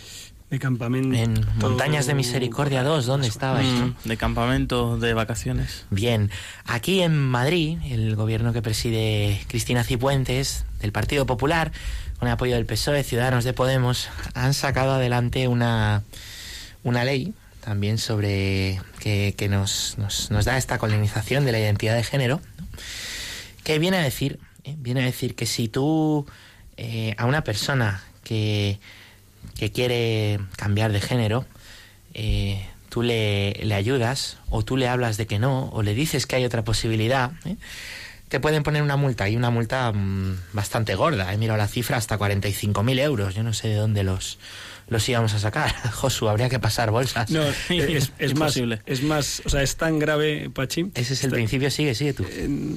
De 0.49 0.59
campamento. 0.59 1.15
En 1.15 1.45
Montañas 1.57 2.05
de 2.05 2.13
Misericordia 2.13 2.83
2, 2.83 3.05
¿dónde 3.05 3.27
estabais? 3.27 3.67
no? 3.67 3.87
Mm, 3.87 3.95
de 4.05 4.17
campamento, 4.17 4.97
de 4.97 5.13
vacaciones. 5.13 5.85
Bien, 5.89 6.29
aquí 6.65 7.01
en 7.01 7.17
Madrid, 7.17 7.79
el 7.85 8.15
gobierno 8.15 8.53
que 8.53 8.61
preside 8.61 9.41
Cristina 9.47 9.83
Cipuentes, 9.83 10.65
del 10.79 10.91
Partido 10.91 11.25
Popular, 11.25 11.71
con 12.19 12.27
el 12.27 12.33
apoyo 12.33 12.55
del 12.55 12.65
PSOE, 12.65 13.03
Ciudadanos 13.03 13.43
de 13.43 13.53
Podemos, 13.53 14.09
han 14.35 14.53
sacado 14.53 14.93
adelante 14.93 15.47
una, 15.47 16.03
una 16.83 17.03
ley 17.03 17.33
también 17.61 17.97
sobre 17.97 18.79
que, 18.99 19.33
que 19.35 19.49
nos, 19.49 19.97
nos, 19.97 20.29
nos 20.29 20.45
da 20.45 20.57
esta 20.57 20.77
colonización 20.77 21.45
de 21.45 21.51
la 21.51 21.59
identidad 21.59 21.95
de 21.95 22.03
género, 22.03 22.39
¿no? 22.39 22.55
que 23.63 23.79
viene 23.79 23.97
a 23.97 24.01
decir, 24.01 24.39
¿eh? 24.63 24.75
viene 24.77 25.01
a 25.01 25.05
decir 25.05 25.35
que 25.35 25.47
si 25.47 25.67
tú 25.67 26.27
eh, 26.77 27.15
a 27.17 27.25
una 27.25 27.43
persona 27.43 28.03
que, 28.23 28.79
que 29.57 29.71
quiere 29.71 30.39
cambiar 30.55 30.91
de 30.91 31.01
género, 31.01 31.45
eh, 32.13 32.65
tú 32.89 33.01
le, 33.01 33.53
le 33.63 33.75
ayudas 33.75 34.37
o 34.49 34.63
tú 34.63 34.77
le 34.77 34.87
hablas 34.87 35.17
de 35.17 35.27
que 35.27 35.39
no 35.39 35.69
o 35.69 35.83
le 35.83 35.93
dices 35.93 36.25
que 36.25 36.37
hay 36.37 36.45
otra 36.45 36.63
posibilidad, 36.63 37.31
¿eh? 37.45 37.57
te 38.29 38.39
pueden 38.39 38.63
poner 38.63 38.81
una 38.81 38.97
multa 38.97 39.29
y 39.29 39.35
una 39.35 39.49
multa 39.49 39.91
mm, 39.91 40.39
bastante 40.53 40.95
gorda. 40.95 41.33
He 41.33 41.37
mirado 41.37 41.57
la 41.57 41.67
cifra 41.67 41.97
hasta 41.97 42.17
45.000 42.17 42.99
euros. 42.99 43.35
Yo 43.35 43.43
no 43.43 43.53
sé 43.53 43.69
de 43.69 43.75
dónde 43.75 44.03
los, 44.03 44.39
los 44.87 45.07
íbamos 45.07 45.33
a 45.33 45.39
sacar. 45.39 45.73
Josu, 45.93 46.29
habría 46.29 46.49
que 46.49 46.59
pasar 46.59 46.91
bolsas. 46.91 47.29
No, 47.29 47.43
es, 47.69 48.11
es 48.19 48.35
más, 48.35 48.57
es 48.85 49.03
más, 49.03 49.41
o 49.45 49.49
sea, 49.49 49.61
es 49.61 49.75
tan 49.75 49.99
grave, 49.99 50.49
Pachi. 50.53 50.91
Ese 50.95 51.13
es 51.13 51.23
el 51.23 51.31
principio, 51.31 51.69
sigue, 51.71 51.95
sigue 51.95 52.13
tú. 52.13 52.25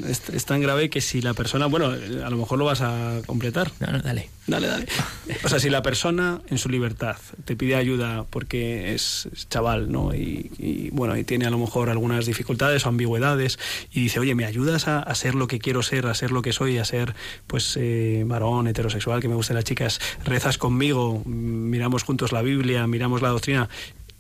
Es, 0.09 0.29
es 0.31 0.45
tan 0.45 0.61
grave 0.61 0.91
que 0.91 1.01
si 1.01 1.21
la 1.21 1.35
persona, 1.35 1.67
bueno, 1.67 1.87
a 1.89 2.31
lo 2.31 2.37
mejor 2.37 2.59
lo 2.59 2.65
vas 2.65 2.81
a 2.81 3.21
completar. 3.27 3.71
No, 3.81 3.93
no, 3.93 4.01
dale. 4.01 4.31
Dale, 4.47 4.67
dale. 4.67 4.87
O 5.45 5.49
sea, 5.49 5.61
si 5.61 5.69
la 5.71 5.83
persona 5.83 6.41
en 6.49 6.59
su 6.59 6.69
libertad 6.69 7.17
te 7.45 7.55
pide 7.55 7.77
ayuda 7.77 8.25
porque 8.29 8.95
es, 8.95 9.29
es 9.33 9.49
chaval, 9.49 9.93
¿no? 9.93 10.15
Y, 10.15 10.51
y, 10.59 10.91
bueno, 10.91 11.17
y 11.17 11.25
tiene 11.25 11.47
a 11.47 11.51
lo 11.51 11.59
mejor 11.59 11.91
algunas 11.91 12.27
dificultades 12.27 12.85
o 12.85 12.89
ambigüedades 12.89 13.59
y 13.93 14.01
dice, 14.01 14.21
oye, 14.21 14.35
¿me 14.35 14.47
ayudas 14.47 14.89
a, 14.89 15.01
a 15.01 15.15
ser 15.15 15.35
lo 15.35 15.47
que 15.47 15.59
quiero 15.59 15.83
ser, 15.83 16.07
a 16.07 16.15
ser 16.15 16.33
lo 16.33 16.43
que 16.43 16.53
soy, 16.53 16.79
a 16.79 16.85
ser, 16.85 17.15
pues, 17.47 17.77
eh, 17.77 18.25
varón, 18.27 18.67
heterosexual, 18.69 19.21
que 19.21 19.29
me 19.29 19.35
gusten 19.35 19.55
las 19.55 19.65
chicas, 19.65 20.01
rezas 20.25 20.59
conmigo, 20.59 21.23
miramos 21.25 21.98
juntos 22.03 22.33
la 22.33 22.43
Biblia, 22.43 22.87
miramos 22.87 23.23
la 23.23 23.29
doctrina? 23.29 23.69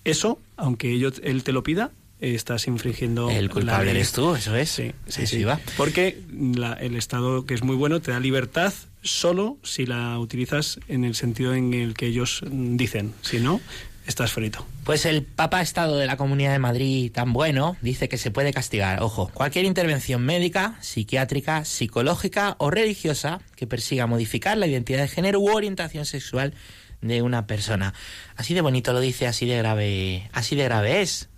Eso, 0.04 0.38
aunque 0.56 0.98
yo, 0.98 1.10
él 1.22 1.42
te 1.42 1.52
lo 1.52 1.62
pida, 1.62 1.90
estás 2.20 2.66
infringiendo 2.66 3.30
el 3.30 3.48
culpable 3.50 3.86
la 3.86 3.92
ley. 3.92 4.00
eres 4.00 4.12
tú 4.12 4.34
eso 4.34 4.56
es 4.56 4.68
sí 4.70 4.90
sí, 5.06 5.26
sí. 5.28 5.36
iba. 5.38 5.60
porque 5.76 6.18
la- 6.32 6.72
el 6.72 6.96
estado 6.96 7.46
que 7.46 7.54
es 7.54 7.62
muy 7.62 7.76
bueno 7.76 8.00
te 8.00 8.10
da 8.10 8.18
libertad 8.18 8.72
solo 9.02 9.56
si 9.62 9.86
la 9.86 10.18
utilizas 10.18 10.80
en 10.88 11.04
el 11.04 11.14
sentido 11.14 11.54
en 11.54 11.74
el 11.74 11.94
que 11.94 12.06
ellos 12.06 12.42
dicen 12.50 13.14
si 13.22 13.38
no 13.38 13.60
estás 14.04 14.32
frito 14.32 14.66
Pues 14.82 15.04
el 15.06 15.22
Papa 15.22 15.60
Estado 15.62 15.96
de 15.96 16.06
la 16.06 16.16
Comunidad 16.16 16.50
de 16.52 16.58
Madrid, 16.58 17.12
tan 17.12 17.32
bueno, 17.32 17.76
dice 17.82 18.08
que 18.08 18.16
se 18.18 18.32
puede 18.32 18.52
castigar, 18.52 19.00
ojo, 19.02 19.30
cualquier 19.32 19.64
intervención 19.66 20.22
médica, 20.24 20.76
psiquiátrica, 20.80 21.64
psicológica 21.66 22.56
o 22.58 22.70
religiosa 22.70 23.40
que 23.54 23.66
persiga 23.68 24.06
modificar 24.08 24.56
la 24.56 24.66
identidad 24.66 25.02
de 25.02 25.08
género 25.08 25.38
u 25.40 25.50
orientación 25.54 26.04
sexual 26.06 26.52
de 27.00 27.22
una 27.22 27.46
persona. 27.46 27.94
Así 28.36 28.54
de 28.54 28.60
bonito 28.60 28.92
lo 28.92 29.00
dice, 29.00 29.26
así 29.26 29.46
de 29.46 29.56
grave, 29.58 30.28
así 30.32 30.56
de 30.56 30.64
grave 30.64 31.02
es. 31.02 31.28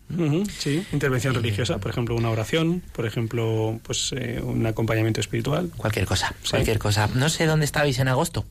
Sí 0.58 0.84
intervención 0.92 1.34
religiosa 1.36 1.78
por 1.78 1.92
ejemplo 1.92 2.16
una 2.16 2.30
oración 2.30 2.82
por 2.92 3.06
ejemplo 3.06 3.78
pues 3.84 4.10
eh, 4.16 4.40
un 4.42 4.66
acompañamiento 4.66 5.20
espiritual 5.20 5.70
Cualquier 5.76 6.04
cosa, 6.04 6.34
cualquier 6.50 6.80
cosa. 6.80 7.08
No 7.14 7.28
sé 7.28 7.46
dónde 7.46 7.64
estabais 7.64 7.96
en 8.00 8.08
agosto. 8.08 8.44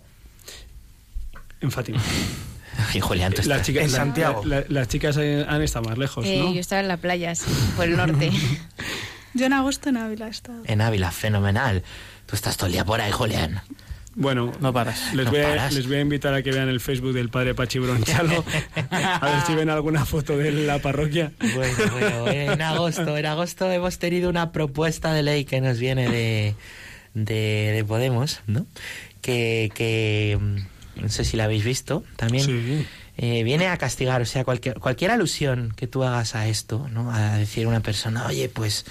en 1.61 1.69
Fátima 1.71 1.99
Ay, 2.93 3.01
Julián, 3.01 3.33
tú 3.33 3.41
las 3.41 3.59
estás- 3.59 3.65
chicas, 3.65 3.91
la- 3.91 4.41
la- 4.45 4.65
las 4.69 4.87
chicas 4.87 5.17
eh, 5.17 5.45
han 5.49 5.61
estado 5.61 5.89
más 5.89 5.97
lejos 5.97 6.25
Eh, 6.25 6.37
¿no? 6.39 6.53
Yo 6.53 6.61
estaba 6.61 6.79
en 6.79 6.87
la 6.87 6.95
playa, 6.95 7.35
sí, 7.35 7.51
por 7.75 7.85
el 7.85 7.97
norte. 7.97 8.31
Yo 9.33 9.45
en 9.45 9.51
agosto 9.53 9.89
en 9.89 9.97
Ávila 9.97 10.27
he 10.27 10.31
estado. 10.31 10.61
En 10.65 10.79
Ávila, 10.79 11.11
fenomenal. 11.11 11.83
Tú 12.25 12.35
estás 12.37 12.55
todo 12.55 12.67
el 12.67 12.71
día 12.73 12.85
por 12.85 13.01
ahí, 13.01 13.11
Julián. 13.11 13.61
Bueno, 14.15 14.51
no 14.59 14.73
paras. 14.73 15.13
Les 15.13 15.25
No 15.25 15.31
voy, 15.31 15.39
a, 15.41 15.47
paras. 15.49 15.73
les 15.73 15.87
voy 15.87 15.97
a 15.97 16.01
invitar 16.01 16.33
a 16.33 16.41
que 16.41 16.51
vean 16.51 16.67
el 16.67 16.79
Facebook 16.81 17.13
del 17.13 17.29
padre 17.29 17.53
Pachi 17.55 17.79
Bronchalo. 17.79 18.43
a 18.91 19.25
ver 19.29 19.41
si 19.47 19.55
ven 19.55 19.69
alguna 19.69 20.05
foto 20.05 20.37
de 20.37 20.51
la 20.51 20.79
parroquia. 20.79 21.31
Bueno, 21.55 21.73
bueno, 21.93 22.27
en 22.27 22.61
agosto, 22.61 23.15
en 23.17 23.25
agosto 23.25 23.71
hemos 23.71 23.97
tenido 23.99 24.29
una 24.29 24.51
propuesta 24.51 25.13
de 25.13 25.23
ley 25.23 25.45
que 25.45 25.61
nos 25.61 25.79
viene 25.79 26.09
de, 26.09 26.55
de, 27.13 27.71
de 27.75 27.85
Podemos, 27.85 28.41
¿no? 28.47 28.65
Que, 29.21 29.71
que 29.73 30.37
mm, 30.39 31.01
no 31.03 31.09
sé 31.09 31.23
si 31.23 31.37
la 31.37 31.45
habéis 31.45 31.63
visto 31.63 32.03
también. 32.17 32.87
eh, 33.17 33.43
viene 33.43 33.67
a 33.67 33.77
castigar, 33.77 34.21
o 34.21 34.25
sea, 34.25 34.43
cualquier, 34.43 34.79
cualquier 34.79 35.11
alusión 35.11 35.73
que 35.77 35.87
tú 35.87 36.03
hagas 36.03 36.35
a 36.35 36.47
esto, 36.47 36.87
¿no? 36.91 37.11
A 37.13 37.37
decir 37.37 37.65
a 37.65 37.69
una 37.69 37.81
persona, 37.81 38.25
oye, 38.25 38.49
pues 38.49 38.85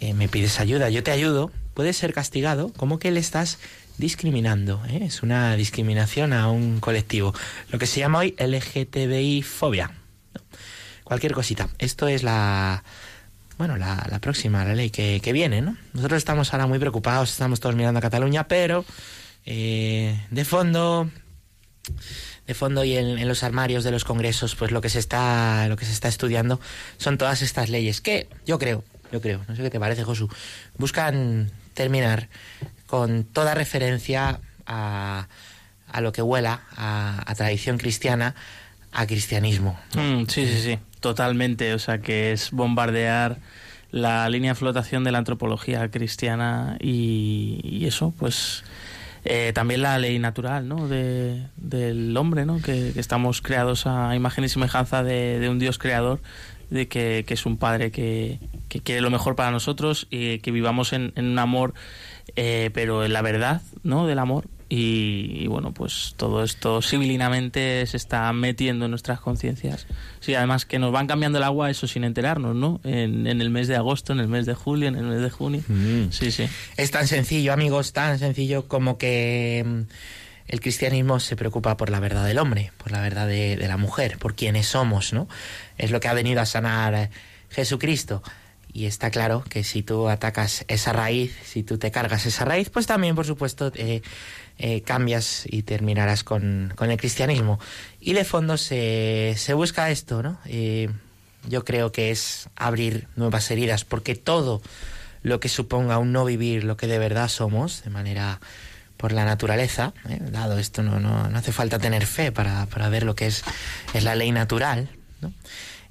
eh, 0.00 0.12
me 0.14 0.28
pides 0.28 0.60
ayuda, 0.60 0.90
yo 0.90 1.02
te 1.02 1.10
ayudo, 1.12 1.50
puede 1.72 1.92
ser 1.92 2.12
castigado 2.12 2.72
como 2.74 2.98
que 2.98 3.10
le 3.10 3.20
estás 3.20 3.58
discriminando, 3.98 4.82
¿eh? 4.88 5.00
es 5.02 5.22
una 5.22 5.56
discriminación 5.56 6.32
a 6.32 6.48
un 6.50 6.80
colectivo, 6.80 7.34
lo 7.70 7.78
que 7.78 7.86
se 7.86 8.00
llama 8.00 8.20
hoy 8.20 8.34
LGTBI 8.38 9.42
fobia. 9.42 9.90
Cualquier 11.04 11.32
cosita. 11.32 11.68
Esto 11.78 12.08
es 12.08 12.22
la, 12.22 12.82
bueno, 13.58 13.76
la, 13.76 14.06
la 14.10 14.18
próxima, 14.20 14.64
la 14.64 14.74
ley 14.74 14.90
que, 14.90 15.20
que 15.22 15.32
viene, 15.32 15.60
¿no? 15.60 15.76
Nosotros 15.92 16.18
estamos 16.18 16.52
ahora 16.52 16.66
muy 16.66 16.78
preocupados, 16.78 17.30
estamos 17.30 17.60
todos 17.60 17.76
mirando 17.76 17.98
a 17.98 18.02
Cataluña, 18.02 18.48
pero 18.48 18.84
eh, 19.46 20.18
de 20.30 20.44
fondo, 20.44 21.10
de 22.46 22.54
fondo 22.54 22.84
y 22.84 22.96
en, 22.96 23.18
en 23.18 23.28
los 23.28 23.42
armarios 23.42 23.84
de 23.84 23.90
los 23.90 24.04
congresos, 24.04 24.56
pues 24.56 24.70
lo 24.70 24.80
que 24.80 24.88
se 24.88 24.98
está, 24.98 25.68
lo 25.68 25.76
que 25.76 25.84
se 25.84 25.92
está 25.92 26.08
estudiando 26.08 26.58
son 26.96 27.18
todas 27.18 27.42
estas 27.42 27.68
leyes 27.68 28.00
que 28.00 28.28
yo 28.46 28.58
creo, 28.58 28.82
yo 29.12 29.20
creo, 29.20 29.44
no 29.46 29.54
sé 29.54 29.62
qué 29.62 29.70
te 29.70 29.78
parece, 29.78 30.04
Josu, 30.04 30.28
buscan 30.78 31.50
terminar 31.74 32.28
con 32.86 33.24
toda 33.24 33.54
referencia 33.54 34.40
a, 34.66 35.28
a 35.90 36.00
lo 36.00 36.12
que 36.12 36.22
huela 36.22 36.62
a, 36.76 37.32
tradición 37.36 37.78
cristiana, 37.78 38.34
a 38.92 39.06
cristianismo. 39.06 39.78
Mm, 39.94 40.24
sí, 40.28 40.46
sí, 40.46 40.60
sí, 40.60 40.78
totalmente. 41.00 41.74
O 41.74 41.78
sea, 41.78 41.98
que 41.98 42.32
es 42.32 42.50
bombardear 42.50 43.38
la 43.90 44.28
línea 44.28 44.52
de 44.52 44.54
flotación 44.56 45.04
de 45.04 45.12
la 45.12 45.18
antropología 45.18 45.88
cristiana 45.90 46.76
y, 46.80 47.60
y 47.62 47.86
eso, 47.86 48.12
pues 48.18 48.64
eh, 49.24 49.52
también 49.54 49.82
la 49.82 49.98
ley 49.98 50.18
natural, 50.18 50.68
¿no? 50.68 50.88
De, 50.88 51.46
del 51.56 52.14
hombre, 52.16 52.44
¿no? 52.44 52.60
Que, 52.60 52.90
que 52.92 53.00
estamos 53.00 53.40
creados 53.40 53.86
a 53.86 54.14
imagen 54.16 54.44
y 54.44 54.48
semejanza 54.48 55.02
de, 55.02 55.38
de 55.38 55.48
un 55.48 55.58
Dios 55.58 55.78
creador, 55.78 56.20
de 56.70 56.88
que, 56.88 57.24
que 57.26 57.34
es 57.34 57.46
un 57.46 57.56
padre 57.56 57.90
que, 57.90 58.38
que 58.68 58.80
quiere 58.80 59.00
lo 59.00 59.10
mejor 59.10 59.36
para 59.36 59.50
nosotros 59.50 60.08
y 60.10 60.40
que 60.40 60.50
vivamos 60.50 60.92
en, 60.92 61.12
en 61.16 61.26
un 61.26 61.38
amor, 61.38 61.72
eh, 62.36 62.70
pero 62.72 63.04
en 63.04 63.12
la 63.12 63.22
verdad, 63.22 63.62
¿no? 63.82 64.06
Del 64.06 64.18
amor. 64.18 64.46
Y, 64.70 65.42
y 65.42 65.46
bueno, 65.46 65.72
pues 65.72 66.14
todo 66.16 66.42
esto 66.42 66.80
civilinamente 66.82 67.86
se 67.86 67.96
está 67.96 68.32
metiendo 68.32 68.86
en 68.86 68.90
nuestras 68.90 69.20
conciencias. 69.20 69.86
Sí, 70.20 70.34
además 70.34 70.64
que 70.64 70.78
nos 70.78 70.90
van 70.90 71.06
cambiando 71.06 71.38
el 71.38 71.44
agua, 71.44 71.70
eso 71.70 71.86
sin 71.86 72.02
enterarnos, 72.02 72.56
¿no? 72.56 72.80
En, 72.82 73.26
en 73.26 73.40
el 73.40 73.50
mes 73.50 73.68
de 73.68 73.76
agosto, 73.76 74.14
en 74.14 74.20
el 74.20 74.26
mes 74.26 74.46
de 74.46 74.54
julio, 74.54 74.88
en 74.88 74.96
el 74.96 75.04
mes 75.04 75.20
de 75.20 75.30
junio. 75.30 75.62
Sí, 76.10 76.32
sí. 76.32 76.48
Es 76.76 76.90
tan 76.90 77.06
sencillo, 77.06 77.52
amigos, 77.52 77.92
tan 77.92 78.18
sencillo 78.18 78.66
como 78.66 78.96
que 78.96 79.62
mm, 79.64 79.80
el 80.48 80.60
cristianismo 80.60 81.20
se 81.20 81.36
preocupa 81.36 81.76
por 81.76 81.90
la 81.90 82.00
verdad 82.00 82.24
del 82.24 82.38
hombre, 82.38 82.72
por 82.78 82.90
la 82.90 83.00
verdad 83.00 83.28
de, 83.28 83.56
de 83.56 83.68
la 83.68 83.76
mujer, 83.76 84.18
por 84.18 84.34
quienes 84.34 84.66
somos, 84.66 85.12
¿no? 85.12 85.28
Es 85.76 85.90
lo 85.90 86.00
que 86.00 86.08
ha 86.08 86.14
venido 86.14 86.40
a 86.40 86.46
sanar 86.46 86.94
eh, 86.94 87.10
Jesucristo. 87.50 88.22
Y 88.74 88.86
está 88.86 89.12
claro 89.12 89.44
que 89.48 89.62
si 89.62 89.84
tú 89.84 90.08
atacas 90.08 90.64
esa 90.66 90.92
raíz, 90.92 91.32
si 91.44 91.62
tú 91.62 91.78
te 91.78 91.92
cargas 91.92 92.26
esa 92.26 92.44
raíz, 92.44 92.70
pues 92.70 92.88
también, 92.88 93.14
por 93.14 93.24
supuesto, 93.24 93.72
eh, 93.76 94.02
cambias 94.82 95.44
y 95.46 95.62
terminarás 95.62 96.24
con, 96.24 96.72
con 96.74 96.90
el 96.90 96.96
cristianismo. 96.96 97.60
Y 98.00 98.14
de 98.14 98.24
fondo 98.24 98.56
se, 98.56 99.34
se 99.36 99.54
busca 99.54 99.90
esto, 99.90 100.24
¿no? 100.24 100.40
Eh, 100.46 100.90
yo 101.48 101.64
creo 101.64 101.92
que 101.92 102.10
es 102.10 102.48
abrir 102.56 103.06
nuevas 103.14 103.48
heridas, 103.52 103.84
porque 103.84 104.16
todo 104.16 104.60
lo 105.22 105.38
que 105.38 105.48
suponga 105.48 105.98
un 105.98 106.10
no 106.10 106.24
vivir 106.24 106.64
lo 106.64 106.76
que 106.76 106.88
de 106.88 106.98
verdad 106.98 107.28
somos, 107.28 107.84
de 107.84 107.90
manera 107.90 108.40
por 108.96 109.12
la 109.12 109.24
naturaleza, 109.24 109.92
¿eh? 110.08 110.18
dado 110.20 110.58
esto 110.58 110.82
no, 110.82 110.98
no, 110.98 111.28
no 111.28 111.38
hace 111.38 111.52
falta 111.52 111.78
tener 111.78 112.06
fe 112.06 112.32
para, 112.32 112.66
para 112.66 112.88
ver 112.88 113.04
lo 113.04 113.14
que 113.14 113.26
es, 113.26 113.44
es 113.92 114.02
la 114.02 114.16
ley 114.16 114.32
natural, 114.32 114.88
¿no? 115.20 115.32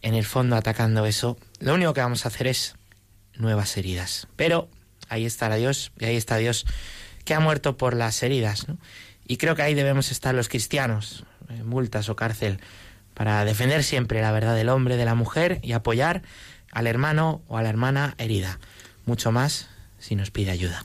En 0.04 0.14
el 0.14 0.26
fondo 0.26 0.56
atacando 0.56 1.06
eso, 1.08 1.38
lo 1.60 1.74
único 1.74 1.94
que 1.94 2.02
vamos 2.02 2.26
a 2.26 2.28
hacer 2.28 2.46
es 2.48 2.76
nuevas 3.36 3.76
heridas. 3.78 4.28
Pero 4.36 4.70
ahí 5.10 5.26
está 5.26 5.54
Dios, 5.56 5.92
y 6.00 6.06
ahí 6.06 6.16
está 6.16 6.38
Dios 6.38 6.66
que 7.26 7.34
ha 7.34 7.40
muerto 7.40 7.78
por 7.78 7.96
las 7.96 8.22
heridas, 8.22 8.68
¿no? 8.68 8.78
Y 9.26 9.38
creo 9.38 9.56
que 9.56 9.62
ahí 9.62 9.74
debemos 9.74 10.12
estar 10.12 10.36
los 10.36 10.50
cristianos, 10.50 11.26
eh, 11.50 11.64
multas 11.64 12.10
o 12.10 12.16
cárcel, 12.16 12.60
para 13.14 13.46
defender 13.46 13.84
siempre 13.84 14.22
la 14.22 14.32
verdad 14.34 14.56
del 14.56 14.70
hombre, 14.70 14.98
de 14.98 15.06
la 15.06 15.16
mujer 15.16 15.60
y 15.64 15.72
apoyar 15.72 16.24
al 16.72 16.88
hermano 16.88 17.42
o 17.48 17.58
a 17.58 17.64
la 17.64 17.70
hermana 17.70 18.16
herida. 18.18 18.60
Mucho 19.06 19.32
más 19.32 19.70
si 20.00 20.16
nos 20.16 20.32
pide 20.32 20.52
ayuda. 20.52 20.84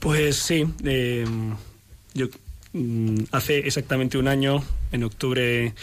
Pues 0.00 0.36
sí, 0.36 0.66
eh, 0.84 1.24
yo 2.14 2.26
mm, 2.72 3.24
hace 3.30 3.58
exactamente 3.58 4.18
un 4.18 4.26
año 4.26 4.64
en 4.90 5.04
octubre 5.04 5.74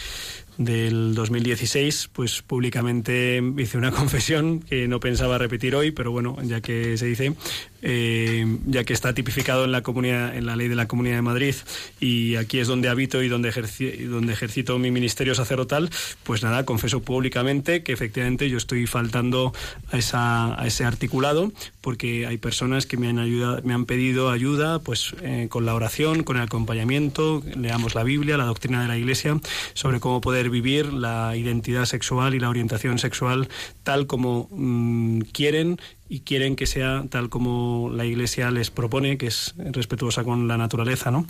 del 0.58 1.14
2016, 1.14 2.10
pues 2.12 2.42
públicamente 2.42 3.42
hice 3.58 3.78
una 3.78 3.90
confesión 3.92 4.60
que 4.60 4.88
no 4.88 5.00
pensaba 5.00 5.38
repetir 5.38 5.74
hoy, 5.74 5.90
pero 5.90 6.10
bueno, 6.10 6.36
ya 6.42 6.60
que 6.60 6.96
se 6.96 7.06
dice, 7.06 7.34
eh, 7.82 8.46
ya 8.66 8.84
que 8.84 8.92
está 8.92 9.12
tipificado 9.14 9.64
en 9.64 9.72
la 9.72 9.82
comunidad, 9.82 10.34
en 10.36 10.46
la 10.46 10.56
ley 10.56 10.68
de 10.68 10.74
la 10.74 10.88
Comunidad 10.88 11.16
de 11.16 11.22
Madrid 11.22 11.54
y 12.00 12.36
aquí 12.36 12.58
es 12.58 12.68
donde 12.68 12.88
habito 12.88 13.22
y 13.22 13.28
donde, 13.28 13.50
ejerci- 13.52 14.06
donde 14.08 14.32
ejercito 14.32 14.78
mi 14.78 14.90
ministerio 14.90 15.34
sacerdotal, 15.34 15.90
pues 16.24 16.42
nada, 16.42 16.64
confeso 16.64 17.00
públicamente 17.02 17.82
que 17.82 17.92
efectivamente 17.92 18.48
yo 18.48 18.56
estoy 18.56 18.86
faltando 18.86 19.52
a, 19.92 19.98
esa, 19.98 20.60
a 20.60 20.66
ese 20.66 20.84
articulado 20.84 21.52
porque 21.80 22.26
hay 22.26 22.38
personas 22.38 22.86
que 22.86 22.96
me 22.96 23.08
han 23.08 23.18
ayudado, 23.18 23.60
me 23.62 23.74
han 23.74 23.84
pedido 23.84 24.30
ayuda, 24.30 24.80
pues 24.80 25.14
eh, 25.22 25.46
con 25.48 25.66
la 25.66 25.74
oración, 25.74 26.24
con 26.24 26.36
el 26.38 26.42
acompañamiento, 26.42 27.42
leamos 27.56 27.94
la 27.94 28.02
Biblia, 28.02 28.36
la 28.36 28.44
doctrina 28.46 28.82
de 28.82 28.88
la 28.88 28.98
Iglesia 28.98 29.38
sobre 29.74 30.00
cómo 30.00 30.20
poder 30.20 30.45
vivir 30.48 30.92
la 30.92 31.36
identidad 31.36 31.84
sexual 31.84 32.34
y 32.34 32.40
la 32.40 32.48
orientación 32.48 32.98
sexual 32.98 33.48
tal 33.82 34.06
como 34.06 34.48
mm, 34.50 35.20
quieren 35.32 35.78
y 36.08 36.20
quieren 36.20 36.54
que 36.54 36.66
sea 36.66 37.04
tal 37.10 37.28
como 37.28 37.90
la 37.92 38.04
Iglesia 38.04 38.50
les 38.50 38.70
propone, 38.70 39.18
que 39.18 39.26
es 39.26 39.54
respetuosa 39.56 40.22
con 40.22 40.46
la 40.46 40.56
naturaleza, 40.56 41.10
¿no? 41.10 41.26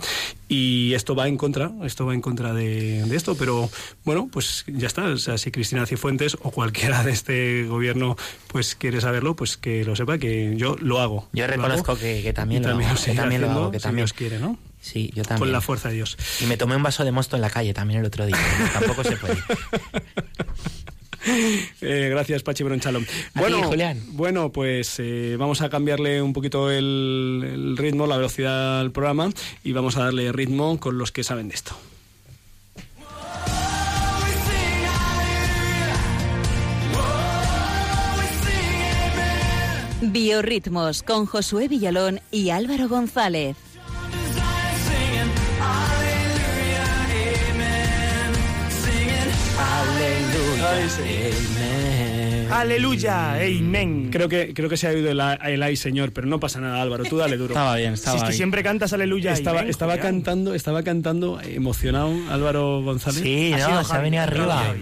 Y 0.47 0.93
esto 0.93 1.15
va 1.15 1.27
en 1.27 1.37
contra, 1.37 1.71
esto 1.83 2.05
va 2.05 2.13
en 2.13 2.21
contra 2.21 2.53
de, 2.53 3.03
de 3.03 3.15
esto, 3.15 3.35
pero 3.35 3.69
bueno, 4.05 4.29
pues 4.31 4.65
ya 4.67 4.87
está. 4.87 5.05
O 5.05 5.17
sea, 5.17 5.37
si 5.37 5.51
Cristina 5.51 5.85
Cifuentes 5.85 6.37
o 6.41 6.51
cualquiera 6.51 7.03
de 7.03 7.11
este 7.11 7.65
gobierno 7.65 8.17
pues 8.47 8.75
quiere 8.75 9.01
saberlo, 9.01 9.35
pues 9.35 9.57
que 9.57 9.83
lo 9.83 9.95
sepa, 9.95 10.17
que 10.17 10.53
yo 10.57 10.75
lo 10.79 10.99
hago. 10.99 11.27
Yo 11.33 11.45
Lo 11.47 11.53
reconozco 11.53 11.93
hago 11.93 12.01
que, 12.01 12.21
que 12.21 12.33
también, 12.33 12.63
lo, 12.63 12.69
también 12.69 12.91
que 12.91 12.97
seguiré 12.97 13.21
también 13.21 13.41
lo 13.41 13.51
hago, 13.51 13.71
que 13.71 13.79
si 13.79 13.83
también. 13.83 14.05
Dios 14.05 14.13
quiere, 14.13 14.39
¿no? 14.39 14.57
Sí, 14.81 15.11
yo 15.13 15.23
también. 15.23 15.39
Con 15.39 15.51
la 15.51 15.61
fuerza 15.61 15.89
de 15.89 15.95
Dios. 15.95 16.17
Y 16.41 16.45
me 16.45 16.57
tomé 16.57 16.75
un 16.75 16.83
vaso 16.83 17.03
de 17.03 17.11
mosto 17.11 17.35
en 17.35 17.41
la 17.41 17.49
calle 17.49 17.73
también 17.73 17.99
el 17.99 18.05
otro 18.05 18.25
día. 18.25 18.37
Tampoco 18.73 19.03
se 19.03 19.17
puede. 19.17 19.37
Eh, 21.81 22.07
gracias, 22.09 22.41
Pachi 22.43 22.63
Bronchalo. 22.63 23.01
Bueno, 23.35 23.63
Julián. 23.63 24.01
bueno, 24.11 24.51
pues 24.51 24.95
eh, 24.99 25.35
vamos 25.37 25.61
a 25.61 25.69
cambiarle 25.69 26.21
un 26.21 26.31
poquito 26.31 26.71
el, 26.71 27.41
el 27.45 27.77
ritmo, 27.77 28.07
la 28.07 28.15
velocidad 28.15 28.79
al 28.79 28.91
programa 28.91 29.29
y 29.63 29.73
vamos 29.73 29.97
a 29.97 30.05
darle 30.05 30.31
ritmo 30.31 30.79
con 30.79 30.97
los 30.97 31.11
que 31.11 31.23
saben 31.23 31.49
de 31.49 31.55
esto. 31.55 31.75
Biorritmos 40.01 41.03
con 41.03 41.25
Josué 41.25 41.67
Villalón 41.67 42.21
y 42.31 42.51
Álvaro 42.51 42.87
González. 42.87 43.57
Aleluya, 52.51 53.35
amén. 53.35 54.09
Creo 54.11 54.29
que, 54.29 54.53
creo 54.53 54.69
que 54.69 54.77
se 54.77 54.87
ha 54.87 54.91
oído 54.91 55.11
el, 55.11 55.19
el 55.19 55.63
ay, 55.63 55.75
señor, 55.75 56.13
pero 56.13 56.27
no 56.27 56.39
pasa 56.39 56.61
nada, 56.61 56.81
Álvaro. 56.81 57.03
Tú 57.03 57.17
dale 57.17 57.35
duro. 57.35 57.53
Estaba 57.53 57.75
bien, 57.75 57.97
Si 57.97 58.15
es 58.15 58.23
que 58.23 58.33
siempre 58.33 58.63
cantas 58.63 58.93
aleluya, 58.93 59.33
Estaba, 59.33 59.61
estaba 59.61 59.97
cantando, 59.97 60.53
estaba 60.53 60.83
cantando 60.83 61.41
emocionado 61.41 62.13
Álvaro 62.29 62.81
González. 62.83 63.21
Sí, 63.21 63.53
Ha 63.53 63.67
no, 63.67 63.83
se 63.83 63.95
ha 63.95 63.99
venido 63.99 64.23
arriba. 64.23 64.73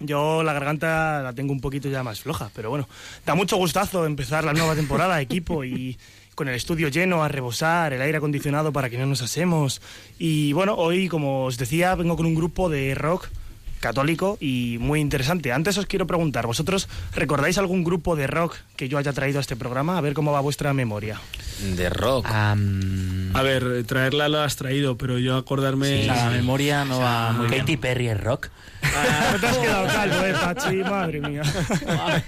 Yo 0.00 0.42
la 0.42 0.52
garganta 0.52 1.20
la 1.22 1.32
tengo 1.34 1.52
un 1.52 1.60
poquito 1.60 1.88
ya 1.88 2.02
más 2.02 2.20
floja, 2.20 2.50
pero 2.54 2.70
bueno, 2.70 2.88
da 3.26 3.34
mucho 3.34 3.56
gustazo 3.56 4.06
empezar 4.06 4.44
la 4.44 4.54
nueva 4.54 4.74
temporada, 4.74 5.20
equipo, 5.20 5.62
y 5.62 5.98
con 6.34 6.48
el 6.48 6.54
estudio 6.54 6.88
lleno 6.88 7.22
a 7.22 7.28
rebosar, 7.28 7.92
el 7.92 8.00
aire 8.00 8.16
acondicionado 8.16 8.72
para 8.72 8.88
que 8.88 8.96
no 8.96 9.04
nos 9.04 9.20
asemos. 9.20 9.82
Y 10.18 10.54
bueno, 10.54 10.74
hoy, 10.74 11.08
como 11.08 11.44
os 11.44 11.58
decía, 11.58 11.94
vengo 11.94 12.16
con 12.16 12.24
un 12.24 12.34
grupo 12.34 12.70
de 12.70 12.94
rock 12.94 13.28
católico 13.80 14.36
y 14.40 14.76
muy 14.80 15.00
interesante. 15.00 15.52
Antes 15.52 15.78
os 15.78 15.86
quiero 15.86 16.06
preguntar, 16.06 16.46
¿vosotros 16.46 16.88
recordáis 17.14 17.58
algún 17.58 17.82
grupo 17.82 18.14
de 18.16 18.26
rock 18.26 18.56
que 18.76 18.88
yo 18.88 18.98
haya 18.98 19.12
traído 19.12 19.38
a 19.38 19.40
este 19.40 19.56
programa? 19.56 19.98
A 19.98 20.00
ver 20.00 20.14
cómo 20.14 20.32
va 20.32 20.40
vuestra 20.40 20.72
memoria. 20.74 21.20
De 21.76 21.90
rock. 21.90 22.26
A 22.30 23.42
ver, 23.42 23.84
traerla 23.84 24.28
la 24.28 24.44
has 24.44 24.56
traído, 24.56 24.96
pero 24.96 25.18
yo 25.18 25.36
acordarme. 25.36 26.02
Sí, 26.02 26.06
la 26.06 26.30
memoria 26.30 26.84
no 26.84 27.00
va 27.00 27.32
muy 27.32 27.48
bien. 27.48 27.60
Katy 27.60 27.76
Perry 27.76 28.08
es 28.08 28.20
rock. 28.20 28.48
No 29.32 29.38
te 29.40 29.46
has 29.46 29.58
quedado 29.58 29.86
calvo, 29.88 30.24
eh, 30.24 30.34
Pachi, 30.40 30.76
madre 30.76 31.20
mía. 31.20 31.42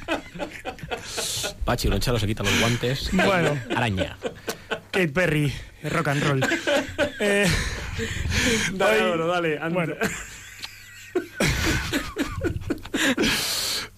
Pachi 1.64 1.88
Bronchalo 1.88 2.18
se 2.18 2.26
quita 2.26 2.42
los 2.42 2.61
guantes. 2.61 3.09
Bueno. 3.12 3.57
Araña. 3.74 4.16
Kate 4.90 5.09
Perry, 5.09 5.53
rock 5.84 6.09
and 6.09 6.22
roll. 6.22 6.46
Eh, 7.24 7.46
Dale, 8.72 9.03
hoy- 9.12 9.28
dale. 9.28 9.68
Bueno. 9.68 9.94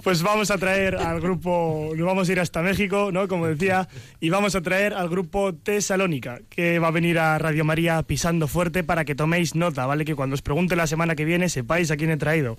Pues 0.02 0.22
vamos 0.22 0.50
a 0.50 0.58
traer 0.58 0.96
al 0.96 1.18
grupo, 1.20 1.92
nos 1.96 2.06
vamos 2.06 2.28
a 2.28 2.32
ir 2.32 2.38
hasta 2.40 2.60
México, 2.60 3.10
¿no? 3.10 3.26
Como 3.26 3.46
decía, 3.46 3.88
y 4.20 4.28
vamos 4.28 4.54
a 4.54 4.60
traer 4.60 4.92
al 4.92 5.08
grupo 5.08 5.54
Tesalónica, 5.54 6.40
que 6.50 6.78
va 6.78 6.88
a 6.88 6.90
venir 6.90 7.18
a 7.18 7.38
Radio 7.38 7.64
María 7.64 8.02
pisando 8.02 8.46
fuerte 8.46 8.84
para 8.84 9.06
que 9.06 9.14
toméis 9.14 9.54
nota, 9.54 9.86
¿vale? 9.86 10.04
Que 10.04 10.14
cuando 10.14 10.34
os 10.34 10.42
pregunte 10.42 10.76
la 10.76 10.86
semana 10.86 11.14
que 11.16 11.24
viene 11.24 11.48
sepáis 11.48 11.90
a 11.90 11.96
quién 11.96 12.10
he 12.10 12.18
traído. 12.18 12.58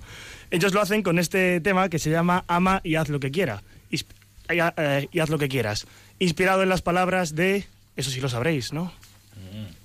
Ellos 0.50 0.74
lo 0.74 0.80
hacen 0.80 1.04
con 1.04 1.20
este 1.20 1.60
tema 1.60 1.88
que 1.88 2.00
se 2.00 2.10
llama 2.10 2.44
Ama 2.48 2.80
y 2.82 2.96
haz 2.96 3.08
lo 3.10 3.20
que 3.20 3.30
quiera. 3.30 3.62
Isp- 3.92 4.06
eh, 4.48 4.72
eh, 4.76 5.08
y 5.12 5.20
haz 5.20 5.30
lo 5.30 5.38
que 5.38 5.48
quieras. 5.48 5.86
Inspirado 6.18 6.64
en 6.64 6.68
las 6.68 6.82
palabras 6.82 7.36
de, 7.36 7.64
eso 7.96 8.10
sí 8.10 8.20
lo 8.20 8.28
sabréis, 8.28 8.72
¿no? 8.72 8.92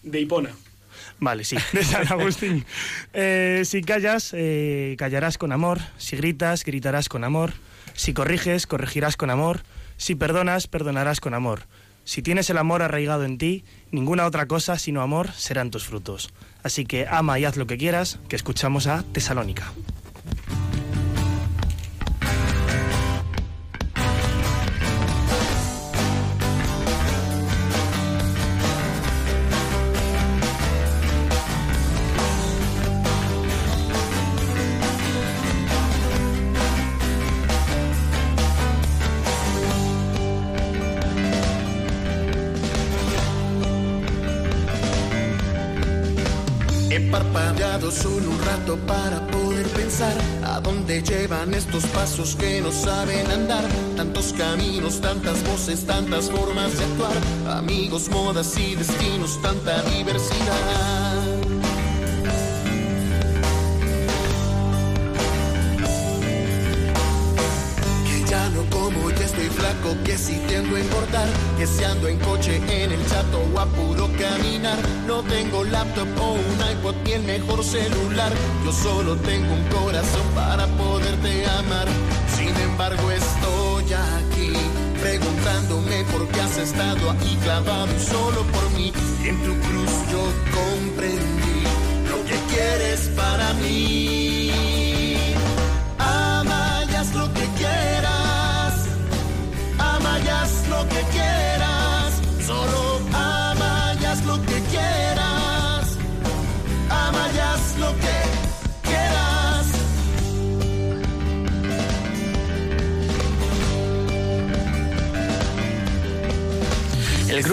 De 0.01 0.19
Hipona. 0.19 0.49
Vale, 1.21 1.43
sí, 1.43 1.55
de 1.71 1.83
San 1.83 2.11
Agustín. 2.11 2.65
Eh, 3.13 3.61
si 3.63 3.83
callas, 3.83 4.31
eh, 4.33 4.95
callarás 4.97 5.37
con 5.37 5.51
amor. 5.51 5.79
Si 5.97 6.17
gritas, 6.17 6.65
gritarás 6.65 7.07
con 7.09 7.23
amor. 7.23 7.53
Si 7.93 8.13
corriges, 8.13 8.65
corregirás 8.65 9.15
con 9.17 9.29
amor. 9.29 9.61
Si 9.97 10.15
perdonas, 10.15 10.65
perdonarás 10.65 11.21
con 11.21 11.35
amor. 11.35 11.67
Si 12.05 12.23
tienes 12.23 12.49
el 12.49 12.57
amor 12.57 12.81
arraigado 12.81 13.23
en 13.23 13.37
ti, 13.37 13.63
ninguna 13.91 14.25
otra 14.25 14.47
cosa 14.47 14.79
sino 14.79 15.03
amor 15.03 15.31
serán 15.33 15.69
tus 15.69 15.85
frutos. 15.85 16.33
Así 16.63 16.85
que 16.85 17.07
ama 17.07 17.37
y 17.37 17.45
haz 17.45 17.55
lo 17.55 17.67
que 17.67 17.77
quieras, 17.77 18.19
que 18.27 18.35
escuchamos 18.35 18.87
a 18.87 19.03
Tesalónica. 19.13 19.71
Para 48.77 49.25
poder 49.27 49.67
pensar 49.69 50.13
a 50.43 50.59
dónde 50.59 51.01
llevan 51.01 51.53
estos 51.53 51.85
pasos 51.87 52.35
que 52.35 52.61
no 52.61 52.71
saben 52.71 53.29
andar. 53.31 53.63
Tantos 53.95 54.33
caminos, 54.33 55.01
tantas 55.01 55.43
voces, 55.43 55.85
tantas 55.85 56.29
formas 56.29 56.77
de 56.77 56.85
actuar. 56.85 57.57
Amigos, 57.57 58.09
modas 58.09 58.57
y 58.57 58.75
destinos, 58.75 59.41
tanta 59.41 59.81
diversidad. 59.83 61.60
Que 71.57 71.67
si 71.67 71.83
ando 71.83 72.07
en 72.07 72.17
coche, 72.19 72.55
en 72.55 72.91
el 72.91 73.05
chato 73.07 73.41
o 73.53 73.59
a 73.59 73.65
puro 73.65 74.09
caminar. 74.17 74.77
No 75.05 75.21
tengo 75.23 75.63
laptop 75.63 76.07
o 76.19 76.33
un 76.33 76.59
iPod 76.71 76.95
ni 77.03 77.11
el 77.11 77.23
mejor 77.23 77.63
celular. 77.63 78.31
Yo 78.63 78.71
solo 78.71 79.15
tengo 79.17 79.53
un 79.53 79.63
corazón 79.65 80.27
para 80.33 80.67
poderte 80.67 81.45
amar. 81.59 81.87
Sin 82.35 82.55
embargo, 82.55 83.11
estoy 83.11 83.93
aquí 83.93 84.53
preguntándome 85.01 86.03
por 86.11 86.27
qué 86.29 86.41
has 86.41 86.57
estado 86.57 87.11
ahí 87.11 87.37
clavado 87.43 87.99
solo 87.99 88.43
por 88.53 88.69
mí. 88.71 88.93
En 89.23 89.37
tu 89.43 89.53
cruz 89.67 89.91
yo 90.11 90.23
comprendí 90.55 91.30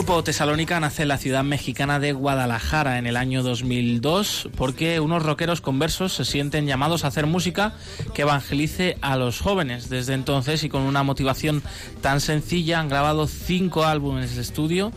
grupo 0.09 0.25
Tesalónica 0.25 0.81
nace 0.81 1.03
en 1.03 1.09
la 1.09 1.19
ciudad 1.19 1.45
mexicana 1.45 2.01
de 2.01 2.15
Guadalajara 2.15 2.97
en 2.97 3.07
el 3.07 3.15
año 3.15 3.43
2002 3.43 4.49
porque 4.57 5.01
unos 5.01 5.23
rockeros 5.23 5.61
conversos 5.61 6.15
se 6.15 6.25
sienten 6.25 6.67
llamados 6.67 7.05
a 7.05 7.09
hacer 7.09 7.27
música 7.27 7.75
que 8.15 8.23
evangelice 8.23 8.97
a 9.03 9.19
los 9.19 9.39
jóvenes. 9.39 9.91
Desde 9.91 10.15
entonces 10.15 10.65
y 10.65 10.71
con 10.71 10.81
una 10.81 11.03
motivación 11.03 11.63
tan 12.01 12.23
sencilla 12.23 12.81
han 12.81 12.89
grabado 12.89 13.27
cinco 13.27 13.85
álbumes 13.85 14.35
de 14.35 14.41
estudio 14.41 14.93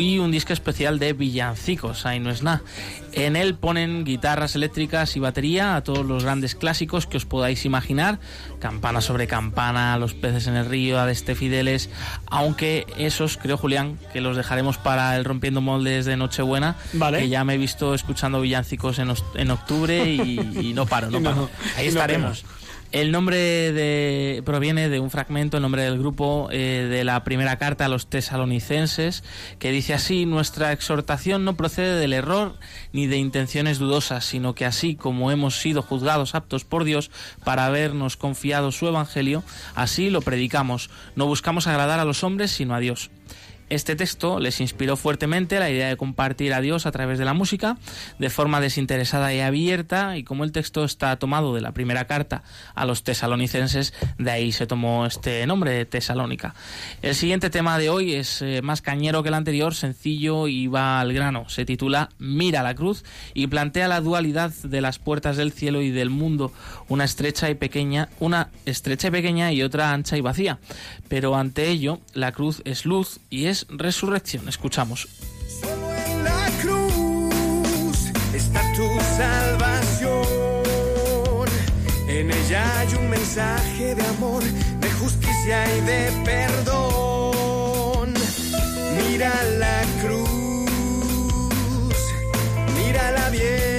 y 0.00 0.18
un 0.18 0.30
disco 0.30 0.52
especial 0.52 0.98
de 0.98 1.12
villancicos, 1.12 2.06
ahí 2.06 2.20
no 2.20 2.30
es 2.30 2.42
nada. 2.42 2.62
En 3.12 3.36
él 3.36 3.54
ponen 3.54 4.04
guitarras 4.04 4.54
eléctricas 4.54 5.16
y 5.16 5.20
batería 5.20 5.76
a 5.76 5.82
todos 5.82 6.04
los 6.06 6.24
grandes 6.24 6.54
clásicos 6.54 7.06
que 7.06 7.16
os 7.16 7.24
podáis 7.24 7.64
imaginar, 7.64 8.18
campana 8.60 9.00
sobre 9.00 9.26
campana, 9.26 9.96
los 9.98 10.14
peces 10.14 10.46
en 10.46 10.56
el 10.56 10.66
río, 10.66 11.00
Adeste 11.00 11.34
Fideles, 11.34 11.90
aunque 12.26 12.86
esos 12.96 13.36
creo 13.36 13.56
Julián 13.56 13.98
que 14.12 14.20
los 14.20 14.36
dejaremos 14.36 14.78
para 14.78 15.16
el 15.16 15.24
rompiendo 15.24 15.60
moldes 15.60 16.04
de 16.04 16.16
Nochebuena, 16.16 16.76
Vale. 16.92 17.18
que 17.18 17.28
ya 17.28 17.44
me 17.44 17.54
he 17.54 17.58
visto 17.58 17.94
escuchando 17.94 18.40
villancicos 18.40 18.98
en, 18.98 19.12
en 19.34 19.50
octubre 19.50 20.08
y, 20.08 20.38
y 20.60 20.72
no 20.74 20.86
paro, 20.86 21.10
no 21.10 21.22
paro. 21.22 21.50
Ahí 21.76 21.86
no 21.86 21.90
estaremos. 21.90 22.44
El 22.90 23.12
nombre 23.12 23.36
de, 23.72 24.42
proviene 24.46 24.88
de 24.88 24.98
un 24.98 25.10
fragmento, 25.10 25.58
el 25.58 25.62
nombre 25.62 25.82
del 25.82 25.98
grupo, 25.98 26.48
eh, 26.50 26.86
de 26.88 27.04
la 27.04 27.22
primera 27.22 27.58
carta 27.58 27.84
a 27.84 27.88
los 27.88 28.06
tesalonicenses, 28.06 29.24
que 29.58 29.70
dice 29.72 29.92
así, 29.92 30.24
nuestra 30.24 30.72
exhortación 30.72 31.44
no 31.44 31.54
procede 31.54 32.00
del 32.00 32.14
error 32.14 32.54
ni 32.94 33.06
de 33.06 33.18
intenciones 33.18 33.78
dudosas, 33.78 34.24
sino 34.24 34.54
que 34.54 34.64
así 34.64 34.94
como 34.94 35.30
hemos 35.30 35.60
sido 35.60 35.82
juzgados 35.82 36.34
aptos 36.34 36.64
por 36.64 36.84
Dios 36.84 37.10
para 37.44 37.66
habernos 37.66 38.16
confiado 38.16 38.72
su 38.72 38.88
evangelio, 38.88 39.44
así 39.74 40.08
lo 40.08 40.22
predicamos. 40.22 40.88
No 41.14 41.26
buscamos 41.26 41.66
agradar 41.66 42.00
a 42.00 42.06
los 42.06 42.24
hombres, 42.24 42.52
sino 42.52 42.74
a 42.74 42.80
Dios. 42.80 43.10
Este 43.70 43.96
texto 43.96 44.40
les 44.40 44.60
inspiró 44.60 44.96
fuertemente 44.96 45.58
la 45.58 45.70
idea 45.70 45.88
de 45.88 45.96
compartir 45.96 46.54
a 46.54 46.60
Dios 46.60 46.86
a 46.86 46.92
través 46.92 47.18
de 47.18 47.26
la 47.26 47.34
música, 47.34 47.76
de 48.18 48.30
forma 48.30 48.60
desinteresada 48.60 49.34
y 49.34 49.40
abierta, 49.40 50.16
y 50.16 50.24
como 50.24 50.44
el 50.44 50.52
texto 50.52 50.84
está 50.84 51.16
tomado 51.16 51.54
de 51.54 51.60
la 51.60 51.72
primera 51.72 52.06
carta 52.06 52.42
a 52.74 52.86
los 52.86 53.02
tesalonicenses, 53.02 53.92
de 54.18 54.30
ahí 54.30 54.52
se 54.52 54.66
tomó 54.66 55.04
este 55.04 55.46
nombre 55.46 55.72
de 55.72 55.84
Tesalónica. 55.84 56.54
El 57.02 57.14
siguiente 57.14 57.50
tema 57.50 57.78
de 57.78 57.90
hoy 57.90 58.14
es 58.14 58.40
eh, 58.40 58.62
más 58.62 58.80
cañero 58.80 59.22
que 59.22 59.28
el 59.28 59.34
anterior, 59.34 59.74
sencillo 59.74 60.48
y 60.48 60.66
va 60.66 61.00
al 61.00 61.12
grano. 61.12 61.48
Se 61.48 61.64
titula 61.64 62.08
Mira 62.18 62.62
la 62.62 62.74
cruz 62.74 63.04
y 63.34 63.48
plantea 63.48 63.88
la 63.88 64.00
dualidad 64.00 64.52
de 64.62 64.80
las 64.80 64.98
puertas 64.98 65.36
del 65.36 65.52
cielo 65.52 65.82
y 65.82 65.90
del 65.90 66.10
mundo, 66.10 66.52
una 66.88 67.04
estrecha 67.04 67.50
y 67.50 67.54
pequeña, 67.54 68.08
una 68.18 68.48
estrecha 68.64 69.08
y 69.08 69.10
pequeña 69.10 69.52
y 69.52 69.62
otra 69.62 69.92
ancha 69.92 70.16
y 70.16 70.20
vacía. 70.20 70.58
Pero 71.08 71.36
ante 71.36 71.68
ello, 71.68 72.00
la 72.14 72.32
cruz 72.32 72.62
es 72.64 72.86
luz 72.86 73.20
y 73.30 73.46
es 73.46 73.57
resurrección. 73.68 74.48
Escuchamos. 74.48 75.08
En 75.62 76.24
la 76.24 76.50
cruz 76.62 78.10
está 78.34 78.60
tu 78.74 78.88
salvación. 79.16 80.28
En 82.08 82.30
ella 82.30 82.78
hay 82.78 82.94
un 82.94 83.10
mensaje 83.10 83.94
de 83.94 84.06
amor, 84.06 84.42
de 84.42 84.90
justicia 84.92 85.76
y 85.76 85.80
de 85.82 86.12
perdón. 86.24 88.14
Mira 88.96 89.32
la 89.58 89.82
cruz, 90.02 90.70
mírala 92.76 93.30
bien. 93.30 93.77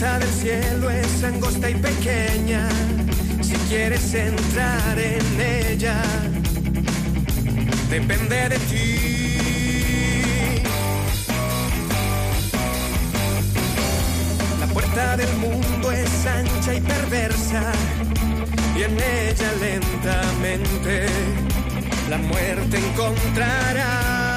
Puerta 0.00 0.18
del 0.18 0.30
cielo 0.30 0.90
es 0.90 1.22
angosta 1.22 1.68
y 1.68 1.74
pequeña. 1.74 2.66
Si 3.42 3.52
quieres 3.68 4.14
entrar 4.14 4.98
en 4.98 5.40
ella, 5.40 6.00
depende 7.90 8.48
de 8.48 8.58
ti. 8.70 10.62
La 14.58 14.66
puerta 14.68 15.16
del 15.18 15.32
mundo 15.36 15.92
es 15.92 16.26
ancha 16.26 16.74
y 16.74 16.80
perversa. 16.80 17.72
Y 18.78 18.82
en 18.84 18.94
ella 18.94 19.52
lentamente 19.60 21.06
la 22.08 22.16
muerte 22.16 22.78
encontrarás. 22.78 24.29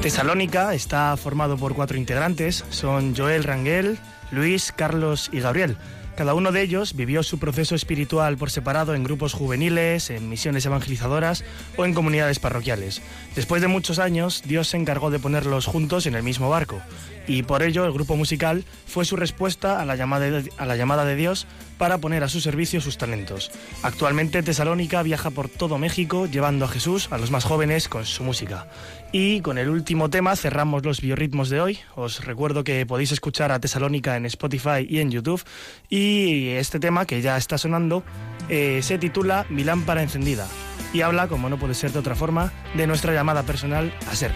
Tesalónica 0.00 0.72
está 0.74 1.16
formado 1.16 1.56
por 1.56 1.74
cuatro 1.74 1.96
integrantes, 1.96 2.64
son 2.70 3.16
Joel 3.16 3.42
Rangel, 3.42 3.98
Luis, 4.30 4.72
Carlos 4.72 5.28
y 5.32 5.40
Gabriel. 5.40 5.76
Cada 6.16 6.32
uno 6.32 6.50
de 6.50 6.62
ellos 6.62 6.96
vivió 6.96 7.22
su 7.22 7.38
proceso 7.38 7.74
espiritual 7.74 8.38
por 8.38 8.50
separado 8.50 8.94
en 8.94 9.04
grupos 9.04 9.34
juveniles, 9.34 10.08
en 10.08 10.30
misiones 10.30 10.64
evangelizadoras 10.64 11.44
o 11.76 11.84
en 11.84 11.92
comunidades 11.92 12.38
parroquiales. 12.38 13.02
Después 13.34 13.60
de 13.60 13.68
muchos 13.68 13.98
años, 13.98 14.42
Dios 14.46 14.68
se 14.68 14.78
encargó 14.78 15.10
de 15.10 15.18
ponerlos 15.18 15.66
juntos 15.66 16.06
en 16.06 16.14
el 16.14 16.22
mismo 16.22 16.48
barco, 16.48 16.80
y 17.26 17.42
por 17.42 17.62
ello 17.62 17.84
el 17.84 17.92
grupo 17.92 18.16
musical 18.16 18.64
fue 18.86 19.04
su 19.04 19.16
respuesta 19.16 19.80
a 19.80 19.84
la 19.84 19.96
llamada 19.96 20.30
de, 20.30 20.50
a 20.56 20.64
la 20.64 20.76
llamada 20.76 21.04
de 21.04 21.16
Dios 21.16 21.46
para 21.76 21.98
poner 21.98 22.22
a 22.24 22.28
su 22.28 22.40
servicio 22.40 22.80
sus 22.80 22.96
talentos. 22.96 23.50
Actualmente 23.82 24.42
Tesalónica 24.42 25.02
viaja 25.02 25.30
por 25.30 25.48
todo 25.48 25.76
México 25.76 26.26
llevando 26.26 26.64
a 26.64 26.68
Jesús 26.68 27.08
a 27.10 27.18
los 27.18 27.30
más 27.30 27.44
jóvenes 27.44 27.88
con 27.88 28.06
su 28.06 28.24
música. 28.24 28.68
Y 29.12 29.40
con 29.40 29.56
el 29.56 29.68
último 29.68 30.10
tema 30.10 30.36
cerramos 30.36 30.84
los 30.84 31.00
biorritmos 31.00 31.48
de 31.48 31.60
hoy. 31.60 31.78
Os 31.94 32.24
recuerdo 32.24 32.64
que 32.64 32.84
podéis 32.86 33.12
escuchar 33.12 33.52
a 33.52 33.60
Tesalónica 33.60 34.16
en 34.16 34.26
Spotify 34.26 34.86
y 34.88 34.98
en 34.98 35.10
YouTube. 35.10 35.42
Y 35.88 36.05
este 36.50 36.80
tema 36.80 37.06
que 37.06 37.20
ya 37.22 37.36
está 37.36 37.58
sonando 37.58 38.02
eh, 38.48 38.80
se 38.82 38.98
titula 38.98 39.46
Mi 39.48 39.64
lámpara 39.64 40.02
encendida 40.02 40.46
y 40.92 41.00
habla, 41.00 41.28
como 41.28 41.48
no 41.48 41.58
puede 41.58 41.74
ser 41.74 41.92
de 41.92 41.98
otra 41.98 42.14
forma, 42.14 42.52
de 42.74 42.86
nuestra 42.86 43.12
llamada 43.12 43.42
personal 43.42 43.92
a 44.10 44.14
ser. 44.14 44.32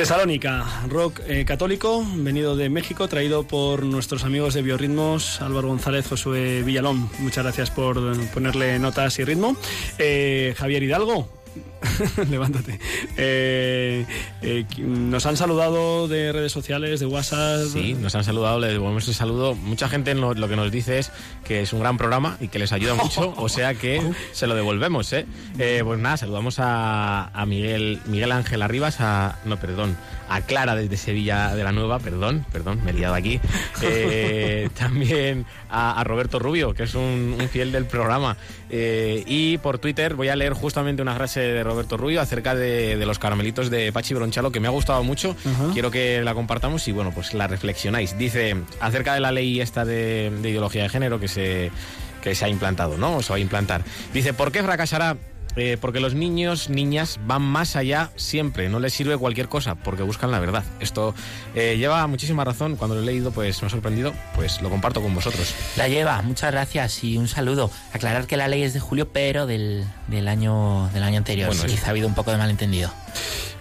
Tesalónica, 0.00 0.64
rock 0.88 1.20
eh, 1.26 1.44
católico, 1.44 2.02
venido 2.16 2.56
de 2.56 2.70
México, 2.70 3.06
traído 3.06 3.42
por 3.42 3.84
nuestros 3.84 4.24
amigos 4.24 4.54
de 4.54 4.62
Biorritmos, 4.62 5.42
Álvaro 5.42 5.68
González, 5.68 6.08
Josué 6.08 6.62
Villalón. 6.62 7.10
Muchas 7.18 7.44
gracias 7.44 7.70
por 7.70 8.00
ponerle 8.28 8.78
notas 8.78 9.18
y 9.18 9.24
ritmo. 9.24 9.58
Eh, 9.98 10.54
Javier 10.56 10.84
Hidalgo, 10.84 11.28
levántate. 12.30 12.78
Eh, 13.16 14.06
eh, 14.42 14.66
nos 14.78 15.26
han 15.26 15.36
saludado 15.36 16.08
de 16.08 16.32
redes 16.32 16.52
sociales, 16.52 17.00
de 17.00 17.06
WhatsApp. 17.06 17.66
Sí, 17.72 17.94
nos 17.94 18.14
han 18.14 18.24
saludado, 18.24 18.60
le 18.60 18.68
devolvemos 18.68 19.08
el 19.08 19.14
saludo. 19.14 19.54
Mucha 19.54 19.88
gente 19.88 20.14
lo 20.14 20.48
que 20.48 20.56
nos 20.56 20.70
dice 20.70 20.98
es 20.98 21.12
que 21.44 21.62
es 21.62 21.72
un 21.72 21.80
gran 21.80 21.96
programa 21.96 22.36
y 22.40 22.48
que 22.48 22.58
les 22.58 22.72
ayuda 22.72 22.94
mucho, 22.94 23.34
o 23.36 23.48
sea 23.48 23.74
que 23.74 24.00
se 24.32 24.46
lo 24.46 24.54
devolvemos, 24.54 25.12
¿eh? 25.12 25.26
Eh, 25.58 25.82
pues 25.84 25.98
nada, 25.98 26.16
saludamos 26.16 26.58
a, 26.58 27.26
a 27.28 27.46
Miguel, 27.46 28.00
Miguel 28.06 28.32
Ángel 28.32 28.62
Arribas, 28.62 29.00
a, 29.00 29.38
no, 29.44 29.58
perdón, 29.58 29.96
a 30.30 30.40
Clara 30.42 30.74
desde 30.76 30.96
Sevilla 30.96 31.54
de 31.54 31.64
la 31.64 31.72
Nueva, 31.72 31.98
perdón, 31.98 32.46
perdón, 32.52 32.80
me 32.84 32.92
he 32.92 32.94
liado 32.94 33.14
aquí. 33.14 33.40
Eh, 33.82 34.68
también 34.78 35.46
a, 35.70 35.98
a 35.98 36.04
Roberto 36.04 36.38
Rubio, 36.38 36.74
que 36.74 36.82
es 36.82 36.94
un, 36.94 37.36
un 37.40 37.48
fiel 37.48 37.72
del 37.72 37.86
programa. 37.86 38.36
Eh, 38.68 39.24
y 39.26 39.56
por 39.58 39.78
Twitter 39.78 40.14
voy 40.14 40.28
a 40.28 40.36
leer 40.36 40.52
justamente 40.52 41.00
una 41.00 41.14
frase 41.14 41.40
de 41.40 41.64
Roberto 41.64 41.96
Rubio 41.96 42.20
acerca 42.20 42.54
de, 42.54 42.96
de 42.98 43.06
los 43.06 43.18
caramelitos 43.18 43.70
de 43.70 43.90
Pachi 43.90 44.12
Bronchalo, 44.14 44.52
que 44.52 44.60
me 44.60 44.68
ha 44.68 44.70
gustado 44.70 45.02
mucho. 45.02 45.34
Quiero 45.72 45.90
que 45.90 46.20
la 46.22 46.34
compartamos 46.34 46.86
y 46.88 46.92
bueno, 46.92 47.10
pues 47.14 47.32
la 47.34 47.46
reflexionáis. 47.46 48.18
Dice, 48.18 48.54
acerca 48.80 49.14
de 49.14 49.20
la 49.20 49.32
ley 49.32 49.60
esta 49.60 49.84
de, 49.84 50.30
de 50.42 50.50
ideología 50.50 50.82
de 50.82 50.88
género 50.90 51.18
que 51.18 51.28
se, 51.28 51.70
que 52.22 52.34
se 52.34 52.44
ha 52.44 52.48
implantado, 52.48 52.98
¿no? 52.98 53.16
O 53.16 53.22
se 53.22 53.30
va 53.32 53.36
a 53.36 53.40
implantar. 53.40 53.82
Dice, 54.12 54.34
¿por 54.34 54.52
qué 54.52 54.62
fracasará? 54.62 55.16
Eh, 55.56 55.76
porque 55.80 56.00
los 56.00 56.14
niños, 56.14 56.68
niñas 56.70 57.18
van 57.26 57.42
más 57.42 57.76
allá 57.76 58.10
siempre, 58.16 58.68
no 58.68 58.78
les 58.78 58.92
sirve 58.92 59.16
cualquier 59.16 59.48
cosa, 59.48 59.74
porque 59.74 60.02
buscan 60.02 60.30
la 60.30 60.38
verdad. 60.38 60.64
Esto 60.80 61.14
eh, 61.54 61.76
lleva 61.76 62.06
muchísima 62.06 62.44
razón, 62.44 62.76
cuando 62.76 62.94
lo 62.94 63.02
he 63.02 63.04
leído 63.04 63.32
pues 63.32 63.60
me 63.62 63.66
ha 63.66 63.70
sorprendido, 63.70 64.12
pues 64.34 64.62
lo 64.62 64.70
comparto 64.70 65.02
con 65.02 65.14
vosotros. 65.14 65.54
La 65.76 65.88
lleva, 65.88 66.22
muchas 66.22 66.52
gracias 66.52 67.02
y 67.04 67.16
un 67.16 67.28
saludo. 67.28 67.70
Aclarar 67.92 68.26
que 68.26 68.36
la 68.36 68.48
ley 68.48 68.62
es 68.62 68.74
de 68.74 68.80
julio, 68.80 69.08
pero 69.12 69.46
del, 69.46 69.84
del 70.06 70.28
año 70.28 70.88
del 70.92 71.02
año 71.02 71.18
anterior. 71.18 71.48
Bueno, 71.48 71.64
Quizá 71.64 71.88
ha 71.88 71.90
habido 71.90 72.06
un 72.06 72.14
poco 72.14 72.30
de 72.30 72.36
malentendido. 72.36 72.90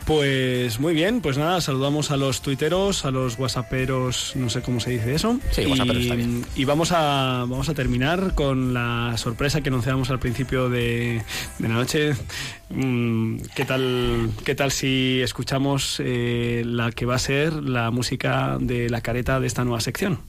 Pues 0.10 0.80
muy 0.80 0.96
bien, 0.96 1.22
pues 1.22 1.38
nada, 1.38 1.62
saludamos 1.62 2.10
a 2.10 2.18
los 2.18 2.42
tuiteros, 2.42 3.06
a 3.06 3.12
los 3.12 3.38
whatsapperos, 3.38 4.34
no 4.36 4.50
sé 4.50 4.64
cómo 4.64 4.80
se 4.80 4.90
dice 4.90 5.14
eso. 5.14 5.40
Sí, 5.52 5.62
y, 5.62 5.66
whatsapperos 5.68 6.02
está 6.02 6.16
bien. 6.16 6.44
y 6.56 6.66
vamos 6.66 6.92
a 6.94 7.46
vamos 7.48 7.70
a 7.70 7.76
terminar 7.76 8.34
con 8.34 8.74
la 8.74 9.14
sorpresa 9.18 9.62
que 9.62 9.70
anunciábamos 9.70 10.10
al 10.10 10.18
principio 10.18 10.68
de, 10.68 11.22
de 11.60 11.68
la 11.68 11.76
noche. 11.76 12.16
Mm, 12.72 13.38
¿Qué 13.54 13.66
tal 13.66 14.32
qué 14.44 14.56
tal 14.56 14.72
si 14.72 15.22
escuchamos 15.22 16.02
eh, 16.04 16.64
la 16.66 16.92
que 16.92 17.06
va 17.06 17.14
a 17.14 17.20
ser 17.20 17.54
la 17.54 17.92
música 17.92 18.58
de 18.60 18.90
la 18.90 19.02
careta 19.02 19.40
de 19.40 19.46
esta 19.46 19.64
nueva 19.64 19.80
sección? 19.80 20.22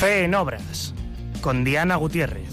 Fe 0.00 0.24
en 0.24 0.34
obras, 0.34 0.92
con 1.40 1.64
Diana 1.64 1.96
Gutiérrez. 1.96 2.50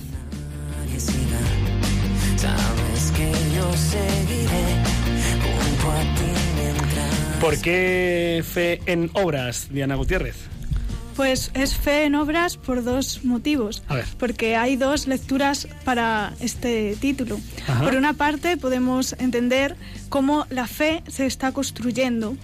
¿Por 7.41 7.59
qué 7.59 8.41
fe 8.49 8.79
en 8.85 9.09
obras, 9.11 9.67
Diana 9.69 9.95
Gutiérrez? 9.95 10.37
Pues 11.17 11.51
es 11.53 11.75
fe 11.75 12.05
en 12.05 12.15
obras 12.15 12.55
por 12.55 12.81
dos 12.81 13.25
motivos. 13.25 13.83
A 13.89 13.95
ver. 13.95 14.05
Porque 14.17 14.55
hay 14.55 14.77
dos 14.77 15.05
lecturas 15.07 15.67
para 15.83 16.33
este 16.39 16.95
título. 16.95 17.41
Ajá. 17.67 17.83
Por 17.83 17.95
una 17.95 18.13
parte, 18.13 18.55
podemos 18.55 19.13
entender 19.19 19.75
cómo 20.07 20.47
la 20.49 20.65
fe 20.65 21.03
se 21.09 21.25
está 21.25 21.51
construyendo. 21.51 22.37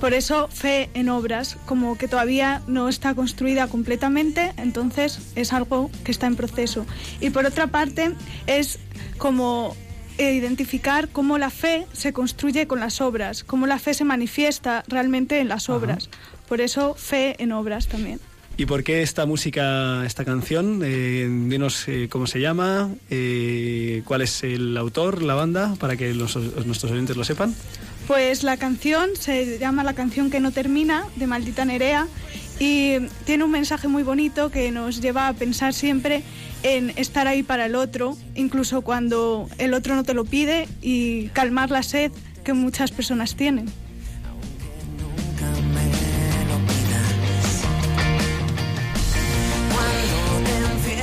Por 0.00 0.12
eso, 0.12 0.48
fe 0.48 0.90
en 0.94 1.08
obras, 1.08 1.56
como 1.66 1.96
que 1.96 2.06
todavía 2.06 2.62
no 2.66 2.88
está 2.88 3.14
construida 3.14 3.66
completamente, 3.66 4.52
entonces 4.58 5.20
es 5.36 5.52
algo 5.52 5.90
que 6.04 6.10
está 6.12 6.26
en 6.26 6.36
proceso. 6.36 6.84
Y 7.20 7.30
por 7.30 7.46
otra 7.46 7.68
parte, 7.68 8.12
es 8.46 8.78
como 9.16 9.74
identificar 10.18 11.08
cómo 11.08 11.38
la 11.38 11.50
fe 11.50 11.86
se 11.92 12.12
construye 12.12 12.66
con 12.66 12.78
las 12.80 13.00
obras, 13.00 13.42
cómo 13.44 13.66
la 13.66 13.78
fe 13.78 13.94
se 13.94 14.04
manifiesta 14.04 14.84
realmente 14.88 15.40
en 15.40 15.48
las 15.48 15.68
obras. 15.70 16.08
Por 16.48 16.60
eso, 16.60 16.94
fe 16.94 17.34
en 17.42 17.52
obras 17.52 17.86
también. 17.88 18.20
¿Y 18.58 18.64
por 18.64 18.84
qué 18.84 19.02
esta 19.02 19.26
música, 19.26 20.04
esta 20.06 20.24
canción? 20.24 20.80
Eh, 20.82 21.28
dinos 21.48 21.86
eh, 21.88 22.08
cómo 22.10 22.26
se 22.26 22.40
llama, 22.40 22.90
eh, 23.10 24.00
cuál 24.06 24.22
es 24.22 24.42
el 24.44 24.74
autor, 24.78 25.22
la 25.22 25.34
banda, 25.34 25.74
para 25.78 25.96
que 25.98 26.14
los- 26.14 26.36
nuestros 26.64 26.90
oyentes 26.92 27.16
lo 27.18 27.24
sepan. 27.24 27.54
Pues 28.06 28.44
la 28.44 28.56
canción 28.56 29.10
se 29.18 29.58
llama 29.58 29.82
La 29.82 29.94
canción 29.94 30.30
que 30.30 30.38
no 30.38 30.52
termina, 30.52 31.06
de 31.16 31.26
Maldita 31.26 31.64
Nerea, 31.64 32.06
y 32.60 32.98
tiene 33.24 33.42
un 33.42 33.50
mensaje 33.50 33.88
muy 33.88 34.04
bonito 34.04 34.50
que 34.50 34.70
nos 34.70 35.00
lleva 35.00 35.26
a 35.26 35.32
pensar 35.32 35.74
siempre 35.74 36.22
en 36.62 36.90
estar 36.90 37.26
ahí 37.26 37.42
para 37.42 37.66
el 37.66 37.74
otro, 37.74 38.16
incluso 38.36 38.82
cuando 38.82 39.48
el 39.58 39.74
otro 39.74 39.96
no 39.96 40.04
te 40.04 40.14
lo 40.14 40.24
pide, 40.24 40.68
y 40.80 41.28
calmar 41.28 41.72
la 41.72 41.82
sed 41.82 42.12
que 42.44 42.52
muchas 42.52 42.92
personas 42.92 43.34
tienen. 43.34 43.66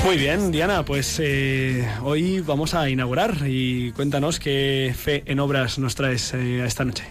Muy 0.04 0.18
bien, 0.18 0.52
Diana, 0.52 0.84
pues 0.84 1.18
eh, 1.24 1.88
hoy 2.04 2.42
vamos 2.42 2.74
a 2.74 2.90
inaugurar 2.90 3.38
y 3.48 3.94
cuéntanos 3.94 4.38
qué 4.38 4.94
fe 4.98 5.24
en 5.28 5.40
obras 5.40 5.80
nos 5.80 5.96
traes 5.96 6.34
eh, 6.34 6.66
esta 6.66 6.84
noche. 6.84 7.06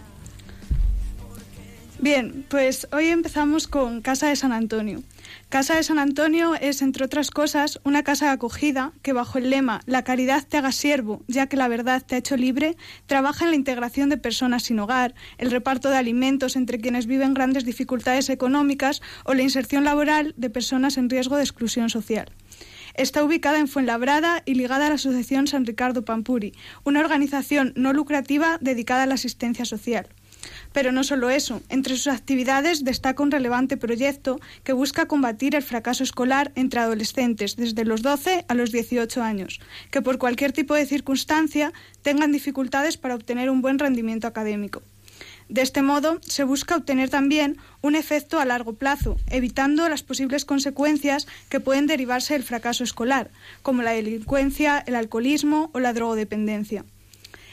Bien, 1.99 2.45
pues 2.49 2.87
hoy 2.93 3.07
empezamos 3.07 3.67
con 3.67 4.03
Casa 4.03 4.29
de 4.29 4.37
San 4.37 4.53
Antonio. 4.53 5.03
Casa 5.49 5.77
de 5.77 5.85
San 5.85 5.99
Antonio 5.99 6.55
es, 6.55 6.83
entre 6.83 7.05
otras 7.05 7.31
cosas, 7.31 7.81
una 7.85 8.03
casa 8.03 8.27
de 8.27 8.33
acogida 8.33 8.93
que 9.03 9.13
bajo 9.13 9.39
el 9.39 9.49
lema 9.49 9.81
La 9.87 10.05
caridad 10.05 10.47
te 10.47 10.59
haga 10.59 10.73
siervo, 10.73 11.23
ya 11.29 11.47
que 11.47 11.57
la 11.57 11.69
verdad 11.69 12.03
te 12.05 12.17
ha 12.17 12.19
hecho 12.19 12.37
libre, 12.37 12.77
trabaja 13.07 13.45
en 13.45 13.53
la 13.53 13.57
integración 13.57 14.11
de 14.11 14.19
personas 14.19 14.65
sin 14.65 14.81
hogar, 14.81 15.15
el 15.39 15.51
reparto 15.51 15.89
de 15.89 15.97
alimentos 15.97 16.57
entre 16.57 16.79
quienes 16.79 17.07
viven 17.07 17.33
grandes 17.33 17.65
dificultades 17.65 18.29
económicas 18.29 19.01
o 19.25 19.33
la 19.33 19.43
inserción 19.43 19.85
laboral 19.85 20.35
de 20.37 20.51
personas 20.51 20.99
en 20.99 21.09
riesgo 21.09 21.37
de 21.37 21.45
exclusión 21.45 21.89
social. 21.89 22.33
Está 22.95 23.25
ubicada 23.25 23.59
en 23.59 23.69
Fuenlabrada 23.69 24.43
y 24.45 24.55
ligada 24.55 24.87
a 24.87 24.89
la 24.91 24.95
Asociación 24.97 25.47
San 25.47 25.67
Ricardo 25.67 26.05
Pampuri, 26.05 26.53
una 26.85 27.01
organización 27.01 27.73
no 27.77 27.93
lucrativa 27.93 28.59
dedicada 28.61 29.05
a 29.05 29.07
la 29.07 29.15
asistencia 29.15 29.65
social. 29.65 30.09
Pero 30.73 30.93
no 30.93 31.05
solo 31.05 31.31
eso, 31.31 31.63
entre 31.69 31.97
sus 31.97 32.09
actividades 32.09 32.85
destaca 32.85 33.23
un 33.23 33.31
relevante 33.31 33.77
proyecto 33.77 34.41
que 34.65 34.73
busca 34.73 35.07
combatir 35.07 35.55
el 35.55 35.63
fracaso 35.63 36.03
escolar 36.03 36.53
entre 36.55 36.81
adolescentes 36.81 37.57
desde 37.57 37.85
los 37.85 38.03
12 38.03 38.45
a 38.49 38.55
los 38.55 38.73
18 38.73 39.23
años, 39.23 39.61
que 39.91 40.03
por 40.03 40.19
cualquier 40.19 40.53
tipo 40.53 40.75
de 40.75 40.87
circunstancia 40.87 41.73
tengan 42.03 42.33
dificultades 42.33 42.97
para 42.97 43.15
obtener 43.15 43.51
un 43.51 43.63
buen 43.63 43.79
rendimiento 43.79 44.27
académico. 44.27 44.83
De 45.53 45.61
este 45.61 45.83
modo, 45.83 46.19
se 46.23 46.45
busca 46.45 46.77
obtener 46.77 47.11
también 47.11 47.59
un 47.83 47.95
efecto 47.95 48.41
a 48.41 48.47
largo 48.47 48.73
plazo, 48.73 49.19
evitando 49.29 49.87
las 49.87 50.03
posibles 50.03 50.47
consecuencias 50.47 51.27
que 51.51 51.61
pueden 51.61 51.87
derivarse 51.87 52.33
del 52.33 52.43
fracaso 52.43 52.85
escolar, 52.85 53.29
como 53.61 53.83
la 53.83 53.91
delincuencia, 53.91 54.83
el 54.87 54.95
alcoholismo 54.95 55.69
o 55.75 55.79
la 55.79 55.93
drogodependencia. 55.93 56.87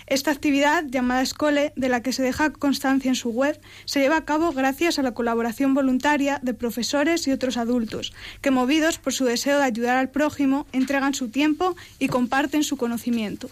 Esta 0.08 0.32
actividad, 0.32 0.86
llamada 0.88 1.22
Escole, 1.22 1.74
de 1.76 1.89
la 1.89 2.02
que 2.02 2.14
se 2.14 2.24
deja 2.24 2.52
constancia 2.52 3.10
en 3.10 3.16
su 3.16 3.32
web, 3.32 3.60
se 3.84 4.00
lleva 4.00 4.16
a 4.16 4.24
cabo 4.24 4.54
gracias 4.54 4.97
a 4.97 5.04
la 5.04 5.14
colaboración 5.14 5.74
voluntaria 5.74 6.39
de 6.41 6.54
profesores 6.54 7.28
y 7.28 7.34
otros 7.34 7.58
adultos, 7.58 8.14
que 8.41 8.50
movidos 8.50 8.97
por 8.97 9.12
su 9.12 9.26
deseo 9.26 9.58
de 9.58 9.66
ayudar 9.66 9.97
al 9.97 10.08
prójimo, 10.08 10.68
entregan 10.72 11.16
su 11.16 11.28
tiempo 11.28 11.76
y 12.00 12.08
comparten 12.08 12.64
su 12.64 12.78
conocimiento. 12.78 13.50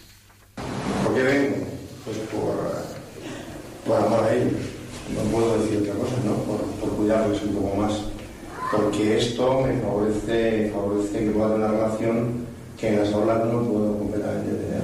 Pues 2.04 2.16
por 3.88 3.96
amor 3.96 4.24
a 4.24 4.34
ellos. 4.34 4.52
No 5.16 5.22
puedo 5.32 5.58
decir 5.58 5.78
otra 5.80 5.94
cosa, 5.94 6.16
¿no? 6.24 6.34
Por, 6.44 6.96
cuidarles 6.96 7.42
un 7.42 7.54
poco 7.54 7.76
más. 7.76 7.92
Porque 8.70 9.18
esto 9.18 9.62
me 9.62 9.80
favorece, 9.80 10.70
favorece 10.74 11.24
que 11.24 11.30
pueda 11.30 11.54
tener 11.54 11.70
una 11.70 11.78
relación 11.78 12.46
que 12.78 12.88
en 12.88 13.00
las 13.00 13.12
aulas 13.14 13.44
no 13.46 13.62
puedo 13.62 13.98
completamente 13.98 14.50
tener. 14.52 14.82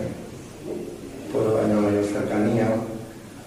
Puedo 1.31 1.53
tener 1.53 1.77
una 1.77 1.89
mayor 1.89 2.05
cercanía. 2.05 2.69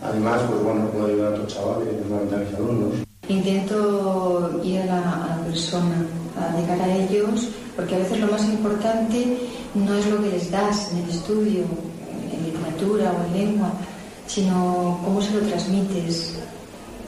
Además, 0.03 0.41
pues 0.47 0.63
bueno, 0.63 0.85
puedo 0.91 1.07
ayudar 1.07 1.33
a 1.33 1.35
otros 1.35 1.53
chavales, 1.53 1.87
a 1.89 2.37
mis 2.37 2.53
alumnos. 2.53 2.93
Intento 3.27 4.61
ir 4.63 4.81
a 4.81 4.85
la, 4.85 5.25
a 5.25 5.37
la 5.37 5.43
persona, 5.43 6.05
a 6.37 6.59
llegar 6.59 6.79
a 6.81 6.95
ellos, 6.95 7.49
porque 7.75 7.95
a 7.95 7.99
veces 7.99 8.19
lo 8.19 8.27
más 8.27 8.43
importante 8.45 9.39
no 9.73 9.95
es 9.95 10.05
lo 10.07 10.21
que 10.21 10.29
les 10.29 10.51
das 10.51 10.91
en 10.91 10.99
el 10.99 11.09
estudio, 11.09 11.63
en 12.31 12.45
literatura 12.45 13.11
o 13.11 13.25
en 13.25 13.33
lengua, 13.33 13.71
sino 14.27 14.99
cómo 15.03 15.21
se 15.21 15.31
lo 15.31 15.41
transmites, 15.41 16.37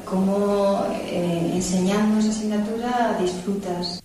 cómo 0.05 0.85
eh, 0.91 1.51
enseñando 1.53 2.19
esa 2.19 2.29
asignatura 2.29 3.17
disfrutas. 3.21 4.01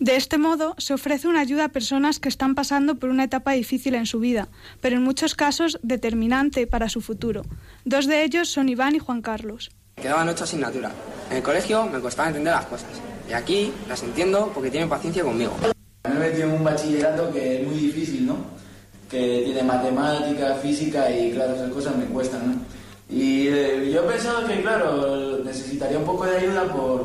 De 0.00 0.16
este 0.16 0.38
modo, 0.38 0.74
se 0.78 0.94
ofrece 0.94 1.28
una 1.28 1.40
ayuda 1.40 1.66
a 1.66 1.68
personas 1.68 2.20
que 2.20 2.30
están 2.30 2.54
pasando 2.54 2.94
por 2.94 3.10
una 3.10 3.24
etapa 3.24 3.52
difícil 3.52 3.94
en 3.94 4.06
su 4.06 4.18
vida, 4.18 4.48
pero 4.80 4.96
en 4.96 5.02
muchos 5.02 5.34
casos 5.34 5.78
determinante 5.82 6.66
para 6.66 6.88
su 6.88 7.02
futuro. 7.02 7.42
Dos 7.84 8.06
de 8.06 8.24
ellos 8.24 8.48
son 8.48 8.70
Iván 8.70 8.96
y 8.96 8.98
Juan 8.98 9.20
Carlos. 9.20 9.70
Quedaban 9.96 10.26
ocho 10.30 10.44
asignaturas. 10.44 10.92
En 11.30 11.36
el 11.36 11.42
colegio 11.42 11.84
me 11.84 12.00
costaba 12.00 12.28
entender 12.28 12.54
las 12.54 12.64
cosas. 12.64 12.88
Y 13.28 13.34
aquí 13.34 13.72
las 13.88 14.02
entiendo 14.02 14.50
porque 14.54 14.70
tienen 14.70 14.88
paciencia 14.88 15.22
conmigo. 15.22 15.54
Me 16.04 16.14
he 16.14 16.30
metido 16.30 16.48
en 16.48 16.54
un 16.54 16.64
bachillerato 16.64 17.30
que 17.30 17.60
es 17.60 17.68
muy 17.68 17.76
difícil, 17.76 18.26
¿no? 18.26 18.36
Que 19.10 19.42
tiene 19.44 19.62
matemática, 19.62 20.54
física 20.54 21.10
y 21.10 21.32
claro, 21.32 21.54
esas 21.54 21.72
cosas 21.72 21.96
me 21.96 22.04
cuestan, 22.06 22.46
¿no? 22.46 22.56
Y 23.08 23.48
eh, 23.48 23.90
yo 23.92 24.04
he 24.04 24.08
pensado 24.08 24.46
que, 24.46 24.62
claro, 24.62 25.38
necesitaría 25.44 25.98
un 25.98 26.04
poco 26.04 26.26
de 26.26 26.36
ayuda 26.36 26.64
por, 26.72 27.04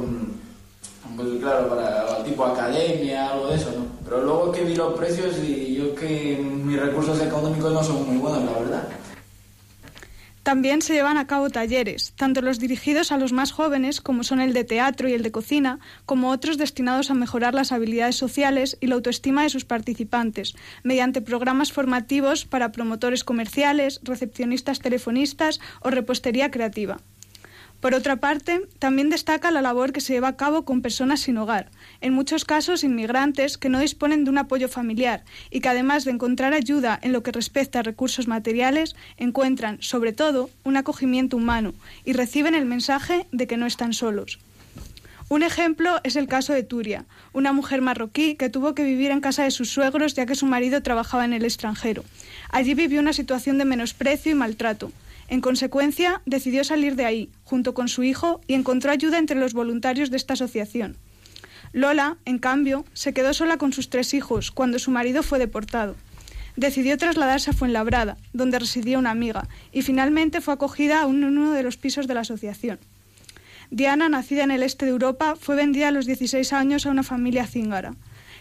pues, 1.15 1.27
claro, 1.39 1.69
para 1.69 2.23
tipo 2.23 2.45
academia, 2.45 3.31
algo 3.31 3.47
de 3.47 3.55
eso, 3.55 3.71
¿no? 3.71 3.85
Pero 4.03 4.21
luego 4.21 4.51
que 4.51 4.63
vi 4.63 4.75
los 4.75 4.93
precios 4.93 5.37
y 5.39 5.75
yo 5.75 5.95
que 5.95 6.37
mis 6.37 6.79
recursos 6.79 7.19
económicos 7.21 7.73
no 7.73 7.83
son 7.83 8.07
muy 8.07 8.17
buenos, 8.17 8.43
la 8.43 8.59
verdad. 8.59 8.83
También 10.45 10.83
se 10.83 10.93
llevan 10.93 11.17
a 11.17 11.25
cabo 11.25 11.49
talleres, 11.49 12.13
tanto 12.15 12.39
los 12.39 12.59
dirigidos 12.59 13.11
a 13.11 13.17
los 13.17 13.33
más 13.33 13.51
jóvenes, 13.51 13.99
como 13.99 14.23
son 14.23 14.39
el 14.39 14.53
de 14.53 14.63
teatro 14.63 15.09
y 15.09 15.13
el 15.13 15.23
de 15.23 15.31
cocina, 15.31 15.79
como 16.05 16.29
otros 16.29 16.59
destinados 16.59 17.09
a 17.09 17.15
mejorar 17.15 17.55
las 17.55 17.71
habilidades 17.71 18.15
sociales 18.15 18.77
y 18.79 18.85
la 18.85 18.93
autoestima 18.93 19.41
de 19.41 19.49
sus 19.49 19.65
participantes, 19.65 20.53
mediante 20.83 21.23
programas 21.23 21.71
formativos 21.71 22.45
para 22.45 22.71
promotores 22.71 23.23
comerciales, 23.23 24.01
recepcionistas 24.03 24.81
telefonistas 24.81 25.59
o 25.81 25.89
repostería 25.89 26.51
creativa. 26.51 26.99
Por 27.85 27.93
otra 27.93 28.15
parte, 28.15 28.61
también 28.79 29.11
destaca 29.11 29.51
la 29.51 29.61
labor 29.61 29.93
que 29.93 30.01
se 30.01 30.13
lleva 30.13 30.29
a 30.29 30.35
cabo 30.35 30.65
con 30.65 30.81
personas 30.81 31.19
sin 31.19 31.37
hogar, 31.37 31.69
en 32.01 32.13
muchos 32.13 32.43
casos 32.43 32.83
inmigrantes 32.83 33.59
que 33.59 33.69
no 33.69 33.77
disponen 33.77 34.23
de 34.23 34.31
un 34.31 34.39
apoyo 34.39 34.67
familiar 34.67 35.23
y 35.51 35.59
que 35.59 35.69
además 35.69 36.03
de 36.03 36.09
encontrar 36.09 36.55
ayuda 36.55 36.99
en 36.99 37.11
lo 37.11 37.21
que 37.21 37.31
respecta 37.31 37.77
a 37.77 37.83
recursos 37.83 38.27
materiales, 38.27 38.95
encuentran, 39.17 39.77
sobre 39.83 40.13
todo, 40.13 40.49
un 40.63 40.77
acogimiento 40.77 41.37
humano 41.37 41.75
y 42.03 42.13
reciben 42.13 42.55
el 42.55 42.65
mensaje 42.65 43.27
de 43.31 43.45
que 43.45 43.55
no 43.55 43.67
están 43.67 43.93
solos. 43.93 44.39
Un 45.29 45.43
ejemplo 45.43 45.99
es 46.03 46.15
el 46.15 46.25
caso 46.25 46.53
de 46.53 46.63
Turia, 46.63 47.05
una 47.33 47.53
mujer 47.53 47.83
marroquí 47.83 48.33
que 48.33 48.49
tuvo 48.49 48.73
que 48.73 48.83
vivir 48.83 49.11
en 49.11 49.21
casa 49.21 49.43
de 49.43 49.51
sus 49.51 49.69
suegros 49.69 50.15
ya 50.15 50.25
que 50.25 50.33
su 50.33 50.47
marido 50.47 50.81
trabajaba 50.81 51.23
en 51.23 51.33
el 51.33 51.45
extranjero. 51.45 52.03
Allí 52.49 52.73
vivió 52.73 52.99
una 52.99 53.13
situación 53.13 53.59
de 53.59 53.65
menosprecio 53.65 54.31
y 54.31 54.35
maltrato. 54.35 54.91
En 55.27 55.41
consecuencia, 55.41 56.21
decidió 56.25 56.63
salir 56.63 56.95
de 56.95 57.05
ahí, 57.05 57.29
junto 57.43 57.73
con 57.73 57.87
su 57.87 58.03
hijo, 58.03 58.41
y 58.47 58.53
encontró 58.53 58.91
ayuda 58.91 59.17
entre 59.17 59.39
los 59.39 59.53
voluntarios 59.53 60.11
de 60.11 60.17
esta 60.17 60.33
asociación. 60.33 60.97
Lola, 61.73 62.17
en 62.25 62.39
cambio, 62.39 62.85
se 62.93 63.13
quedó 63.13 63.33
sola 63.33 63.57
con 63.57 63.73
sus 63.73 63.89
tres 63.89 64.13
hijos 64.13 64.51
cuando 64.51 64.79
su 64.79 64.91
marido 64.91 65.23
fue 65.23 65.39
deportado. 65.39 65.95
Decidió 66.55 66.97
trasladarse 66.97 67.49
a 67.49 67.53
Fuenlabrada, 67.53 68.17
donde 68.31 68.59
residía 68.59 68.99
una 68.99 69.11
amiga, 69.11 69.49
y 69.73 69.81
finalmente 69.81 70.41
fue 70.41 70.53
acogida 70.53 71.01
a 71.01 71.05
uno 71.05 71.51
de 71.51 71.63
los 71.63 71.75
pisos 71.75 72.07
de 72.07 72.13
la 72.13 72.21
asociación. 72.21 72.79
Diana, 73.71 74.09
nacida 74.09 74.43
en 74.43 74.51
el 74.51 74.63
este 74.63 74.85
de 74.85 74.91
Europa, 74.91 75.35
fue 75.37 75.55
vendida 75.55 75.89
a 75.89 75.91
los 75.91 76.05
16 76.05 76.53
años 76.53 76.85
a 76.85 76.91
una 76.91 77.03
familia 77.03 77.47
cíngara, 77.47 77.95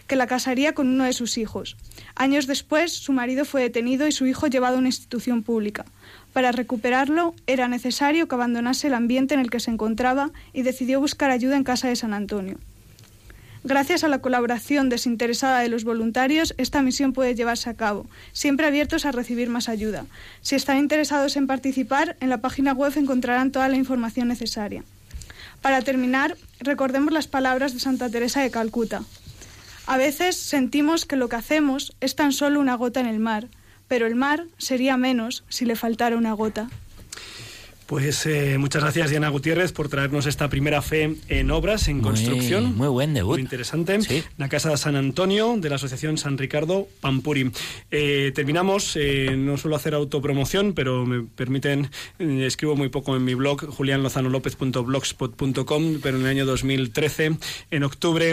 que 0.07 0.15
la 0.15 0.27
casaría 0.27 0.73
con 0.73 0.87
uno 0.87 1.03
de 1.03 1.13
sus 1.13 1.37
hijos. 1.37 1.77
Años 2.15 2.47
después, 2.47 2.93
su 2.93 3.11
marido 3.11 3.43
fue 3.43 3.61
detenido 3.61 4.07
y 4.07 4.11
su 4.11 4.27
hijo 4.27 4.47
llevado 4.47 4.75
a 4.75 4.79
una 4.79 4.89
institución 4.89 5.43
pública. 5.43 5.85
Para 6.35 6.51
recuperarlo 6.51 7.33
era 7.47 7.69
necesario 7.69 8.27
que 8.27 8.35
abandonase 8.35 8.87
el 8.87 8.93
ambiente 8.93 9.33
en 9.33 9.39
el 9.39 9.49
que 9.49 9.61
se 9.61 9.71
encontraba 9.71 10.31
y 10.51 10.63
decidió 10.63 10.99
buscar 10.99 11.31
ayuda 11.31 11.55
en 11.55 11.63
casa 11.63 11.87
de 11.87 11.95
San 11.95 12.13
Antonio. 12.13 12.57
Gracias 13.63 14.03
a 14.03 14.09
la 14.09 14.19
colaboración 14.19 14.89
desinteresada 14.89 15.61
de 15.61 15.69
los 15.69 15.85
voluntarios, 15.85 16.53
esta 16.57 16.81
misión 16.81 17.13
puede 17.13 17.35
llevarse 17.35 17.69
a 17.69 17.75
cabo, 17.75 18.05
siempre 18.33 18.67
abiertos 18.67 19.05
a 19.05 19.13
recibir 19.13 19.49
más 19.49 19.69
ayuda. 19.69 20.07
Si 20.41 20.55
están 20.55 20.77
interesados 20.77 21.37
en 21.37 21.47
participar, 21.47 22.17
en 22.19 22.29
la 22.29 22.41
página 22.41 22.73
web 22.73 22.91
encontrarán 22.97 23.53
toda 23.53 23.69
la 23.69 23.77
información 23.77 24.27
necesaria. 24.27 24.83
Para 25.61 25.83
terminar, 25.83 26.35
recordemos 26.59 27.13
las 27.13 27.27
palabras 27.27 27.73
de 27.73 27.79
Santa 27.79 28.09
Teresa 28.09 28.41
de 28.41 28.51
Calcuta. 28.51 29.03
A 29.87 29.95
veces 29.95 30.35
sentimos 30.35 31.05
que 31.05 31.15
lo 31.15 31.29
que 31.29 31.37
hacemos 31.37 31.95
es 32.01 32.17
tan 32.17 32.33
solo 32.33 32.59
una 32.59 32.75
gota 32.75 32.99
en 32.99 33.07
el 33.07 33.19
mar, 33.19 33.47
pero 33.87 34.07
el 34.07 34.15
mar 34.15 34.45
sería 34.57 34.97
menos 34.97 35.43
si 35.49 35.65
le 35.65 35.75
faltara 35.75 36.17
una 36.17 36.33
gota. 36.33 36.69
Pues 37.85 38.25
eh, 38.25 38.57
muchas 38.57 38.81
gracias 38.81 39.11
Diana 39.11 39.29
Gutiérrez 39.29 39.71
por 39.71 39.89
traernos 39.89 40.25
esta 40.25 40.49
primera 40.49 40.81
fe 40.81 41.17
en 41.29 41.51
obras, 41.51 41.87
en 41.87 42.01
construcción. 42.01 42.75
Muy 42.75 42.87
buen 42.87 43.13
debut. 43.13 43.33
Muy 43.33 43.41
interesante. 43.41 43.99
La 44.37 44.49
Casa 44.49 44.71
de 44.71 44.77
San 44.77 44.95
Antonio 44.95 45.55
de 45.57 45.69
la 45.69 45.75
Asociación 45.75 46.17
San 46.17 46.39
Ricardo 46.39 46.87
Pampuri. 46.99 47.51
Eh, 47.91 48.31
terminamos, 48.33 48.95
eh, 48.95 49.35
no 49.37 49.57
suelo 49.57 49.75
hacer 49.75 49.93
autopromoción, 49.93 50.73
pero 50.73 51.05
me 51.05 51.21
permiten, 51.23 51.91
escribo 52.17 52.75
muy 52.75 52.89
poco 52.89 53.15
en 53.15 53.23
mi 53.23 53.35
blog, 53.35 53.69
julianlozanolopez.blogspot.com, 53.69 55.99
pero 56.01 56.17
en 56.17 56.23
el 56.23 56.29
año 56.29 56.47
2013, 56.47 57.37
en 57.69 57.83
octubre, 57.83 58.31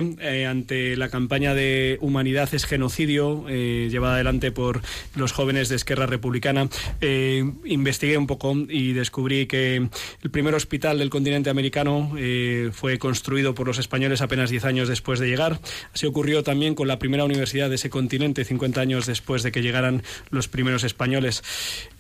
ante 0.49 0.97
la 0.97 1.11
campaña 1.11 1.53
de 1.55 1.99
Humanidad 2.01 2.49
es 2.55 2.65
Genocidio, 2.65 3.47
llevada 3.49 4.15
adelante 4.15 4.51
por 4.51 4.81
los 5.15 5.33
jóvenes 5.33 5.69
de 5.69 5.77
Esquerra 5.77 6.07
Republicana, 6.07 6.71
investigué 7.65 8.17
un 8.17 8.27
poco 8.27 8.57
y 8.69 8.95
descubrí 8.95 9.42
que 9.47 9.77
el 9.77 10.31
primer 10.31 10.55
hospital 10.55 10.99
del 10.99 11.11
continente 11.11 11.51
americano 11.51 12.13
eh, 12.19 12.71
fue 12.73 12.99
construido 12.99 13.55
por 13.55 13.67
los 13.67 13.79
españoles 13.79 14.21
apenas 14.21 14.51
10 14.51 14.65
años 14.65 14.89
después 14.89 15.19
de 15.21 15.29
llegar. 15.29 15.61
Así 15.95 16.07
ocurrió 16.07 16.43
también 16.43 16.75
con 16.75 16.89
la 16.89 16.99
primera 16.99 17.25
universidad 17.25 17.69
de 17.69 17.77
ese 17.77 17.91
continente 17.91 18.45
50 18.45 18.81
años 18.81 19.07
después 19.07 19.43
de 19.43 19.53
que 19.53 19.63
llegaran 19.63 20.03
los 20.31 20.49
primeros 20.49 20.85
españoles. 20.85 21.43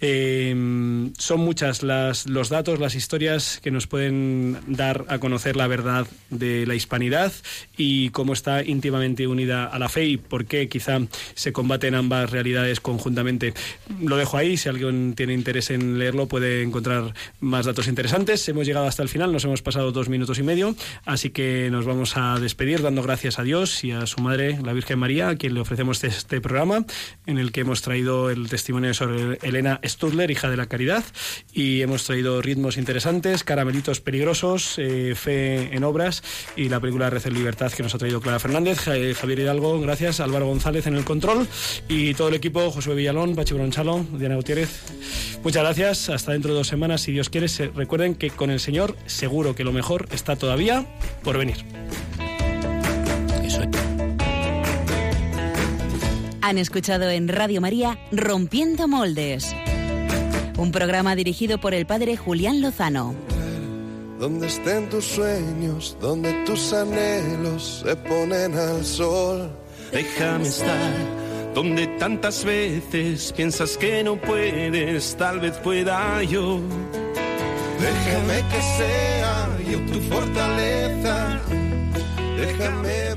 Eh, 0.01 1.11
son 1.19 1.41
muchas 1.41 1.83
las, 1.83 2.27
los 2.27 2.49
datos, 2.49 2.79
las 2.79 2.95
historias 2.95 3.61
que 3.63 3.71
nos 3.71 3.87
pueden 3.87 4.59
dar 4.67 5.05
a 5.09 5.19
conocer 5.19 5.57
la 5.57 5.67
verdad 5.67 6.07
de 6.31 6.67
la 6.67 6.75
hispanidad 6.75 7.33
y 7.77 8.11
cómo 8.11 8.33
está 8.33 8.65
íntimamente 8.65 9.27
unida 9.27 9.67
a 9.67 9.79
la 9.79 9.89
fe 9.89 10.05
y 10.05 10.17
por 10.17 10.47
qué 10.47 10.69
quizá 10.69 11.01
se 11.35 11.53
combaten 11.53 11.95
ambas 11.95 12.31
realidades 12.31 12.81
conjuntamente. 12.81 13.55
Lo 14.01 14.17
dejo 14.17 14.37
ahí, 14.37 14.57
si 14.57 14.69
alguien 14.69 15.15
tiene 15.15 15.35
interés 15.35 15.71
en 15.71 15.99
leerlo 15.99 16.27
puede 16.27 16.63
encontrar 16.63 17.15
más 17.43 17.67
datos 17.67 17.89
interesantes. 17.89 18.49
Hemos 18.49 18.67
llegado 18.67 18.87
hasta 18.87 19.03
el 19.03 19.09
final, 19.09 19.33
nos 19.33 19.45
hemos 19.45 19.61
pasado 19.61 19.93
dos 19.93 20.09
minutos 20.09 20.39
y 20.39 20.43
medio, 20.43 20.75
así 21.05 21.31
que 21.31 21.69
nos 21.71 21.85
vamos 21.85 22.17
a 22.17 22.39
despedir 22.41 22.81
dando 22.81 23.03
gracias 23.03 23.39
a 23.39 23.43
Dios 23.43 23.85
y 23.85 23.91
a 23.91 24.07
su 24.07 24.23
madre, 24.23 24.59
la 24.63 24.73
Virgen 24.73 24.99
María, 24.99 25.29
a 25.29 25.37
quien 25.37 25.55
le 25.55 25.61
ofrecemos 25.61 26.03
este, 26.03 26.17
este 26.17 26.41
programa, 26.41 26.87
en 27.27 27.39
el 27.39 27.53
que 27.53 27.61
hemos 27.61 27.83
traído 27.83 28.31
el 28.31 28.49
testimonio 28.49 28.95
sobre 28.95 29.39
Elena 29.43 29.81
Sturler, 29.85 30.31
hija 30.31 30.49
de 30.49 30.57
la 30.57 30.67
caridad, 30.67 31.05
y 31.53 31.83
hemos 31.83 32.05
traído 32.05 32.41
ritmos 32.41 32.77
interesantes, 32.77 33.45
caramelitos 33.45 34.01
peligrosos, 34.01 34.75
eh, 34.79 35.15
fe 35.17 35.75
en 35.75 35.85
obras 35.85 36.23
y 36.57 36.69
la 36.69 36.81
película 36.81 37.11
Red 37.11 37.27
en 37.27 37.35
Libertad 37.35 37.73
que 37.73 37.83
nos 37.83 37.95
ha 37.95 37.99
traído 37.99 38.21
Clara 38.21 38.39
Fernández, 38.39 38.79
Javier 38.79 39.39
Hidalgo, 39.39 39.81
gracias, 39.81 40.21
Álvaro 40.21 40.47
González 40.47 40.87
en 40.87 40.95
el 40.95 41.05
control 41.05 41.49
y 41.89 42.15
todo 42.15 42.29
el 42.29 42.35
equipo, 42.35 42.71
Josué 42.71 42.95
Villalón, 42.95 43.35
Pachi 43.35 43.55
Bronchalo, 43.55 44.07
Diana 44.13 44.37
Gutiérrez. 44.37 44.71
Muchas 45.43 45.63
gracias, 45.63 46.09
hasta 46.09 46.33
dentro 46.33 46.53
de 46.53 46.59
dos 46.59 46.69
semanas, 46.69 47.01
si 47.01 47.13
Dios 47.13 47.29
quiere, 47.33 47.49
recuerden 47.75 48.15
que 48.15 48.31
con 48.31 48.51
el 48.51 48.61
Señor 48.61 48.95
seguro 49.07 49.57
que 49.57 49.65
lo 49.65 49.73
mejor 49.73 50.07
está 50.13 50.37
todavía 50.37 50.87
por 51.25 51.39
venir. 51.39 51.65
Han 56.43 56.59
escuchado 56.59 57.09
en 57.09 57.29
Radio 57.29 57.61
María 57.61 57.99
Rompiendo 58.13 58.87
Moldes, 58.87 59.57
un 60.59 60.71
programa 60.71 61.17
dirigido 61.17 61.59
por 61.59 61.73
el 61.73 61.87
padre 61.87 62.17
Julián 62.17 62.61
Lozano. 62.61 63.15
Donde 64.19 64.47
estén 64.47 64.89
tus 64.89 65.05
sueños, 65.05 65.97
donde 66.01 66.33
tus 66.45 66.73
anhelos 66.73 67.83
se 67.85 67.97
ponen 67.97 68.57
al 68.57 68.85
sol. 68.85 69.51
Déjame 69.91 70.47
estar 70.47 71.23
donde 71.55 71.87
tantas 71.99 72.45
veces 72.45 73.33
piensas 73.33 73.77
que 73.77 74.03
no 74.03 74.17
puedes, 74.17 75.17
tal 75.17 75.41
vez 75.41 75.53
pueda 75.59 76.23
yo. 76.23 76.61
Déjame 77.81 78.49
que 78.49 78.63
sea 78.79 79.49
yo 79.71 79.79
tu 79.93 80.01
fortaleza. 80.15 81.41
Déjame 82.37 83.15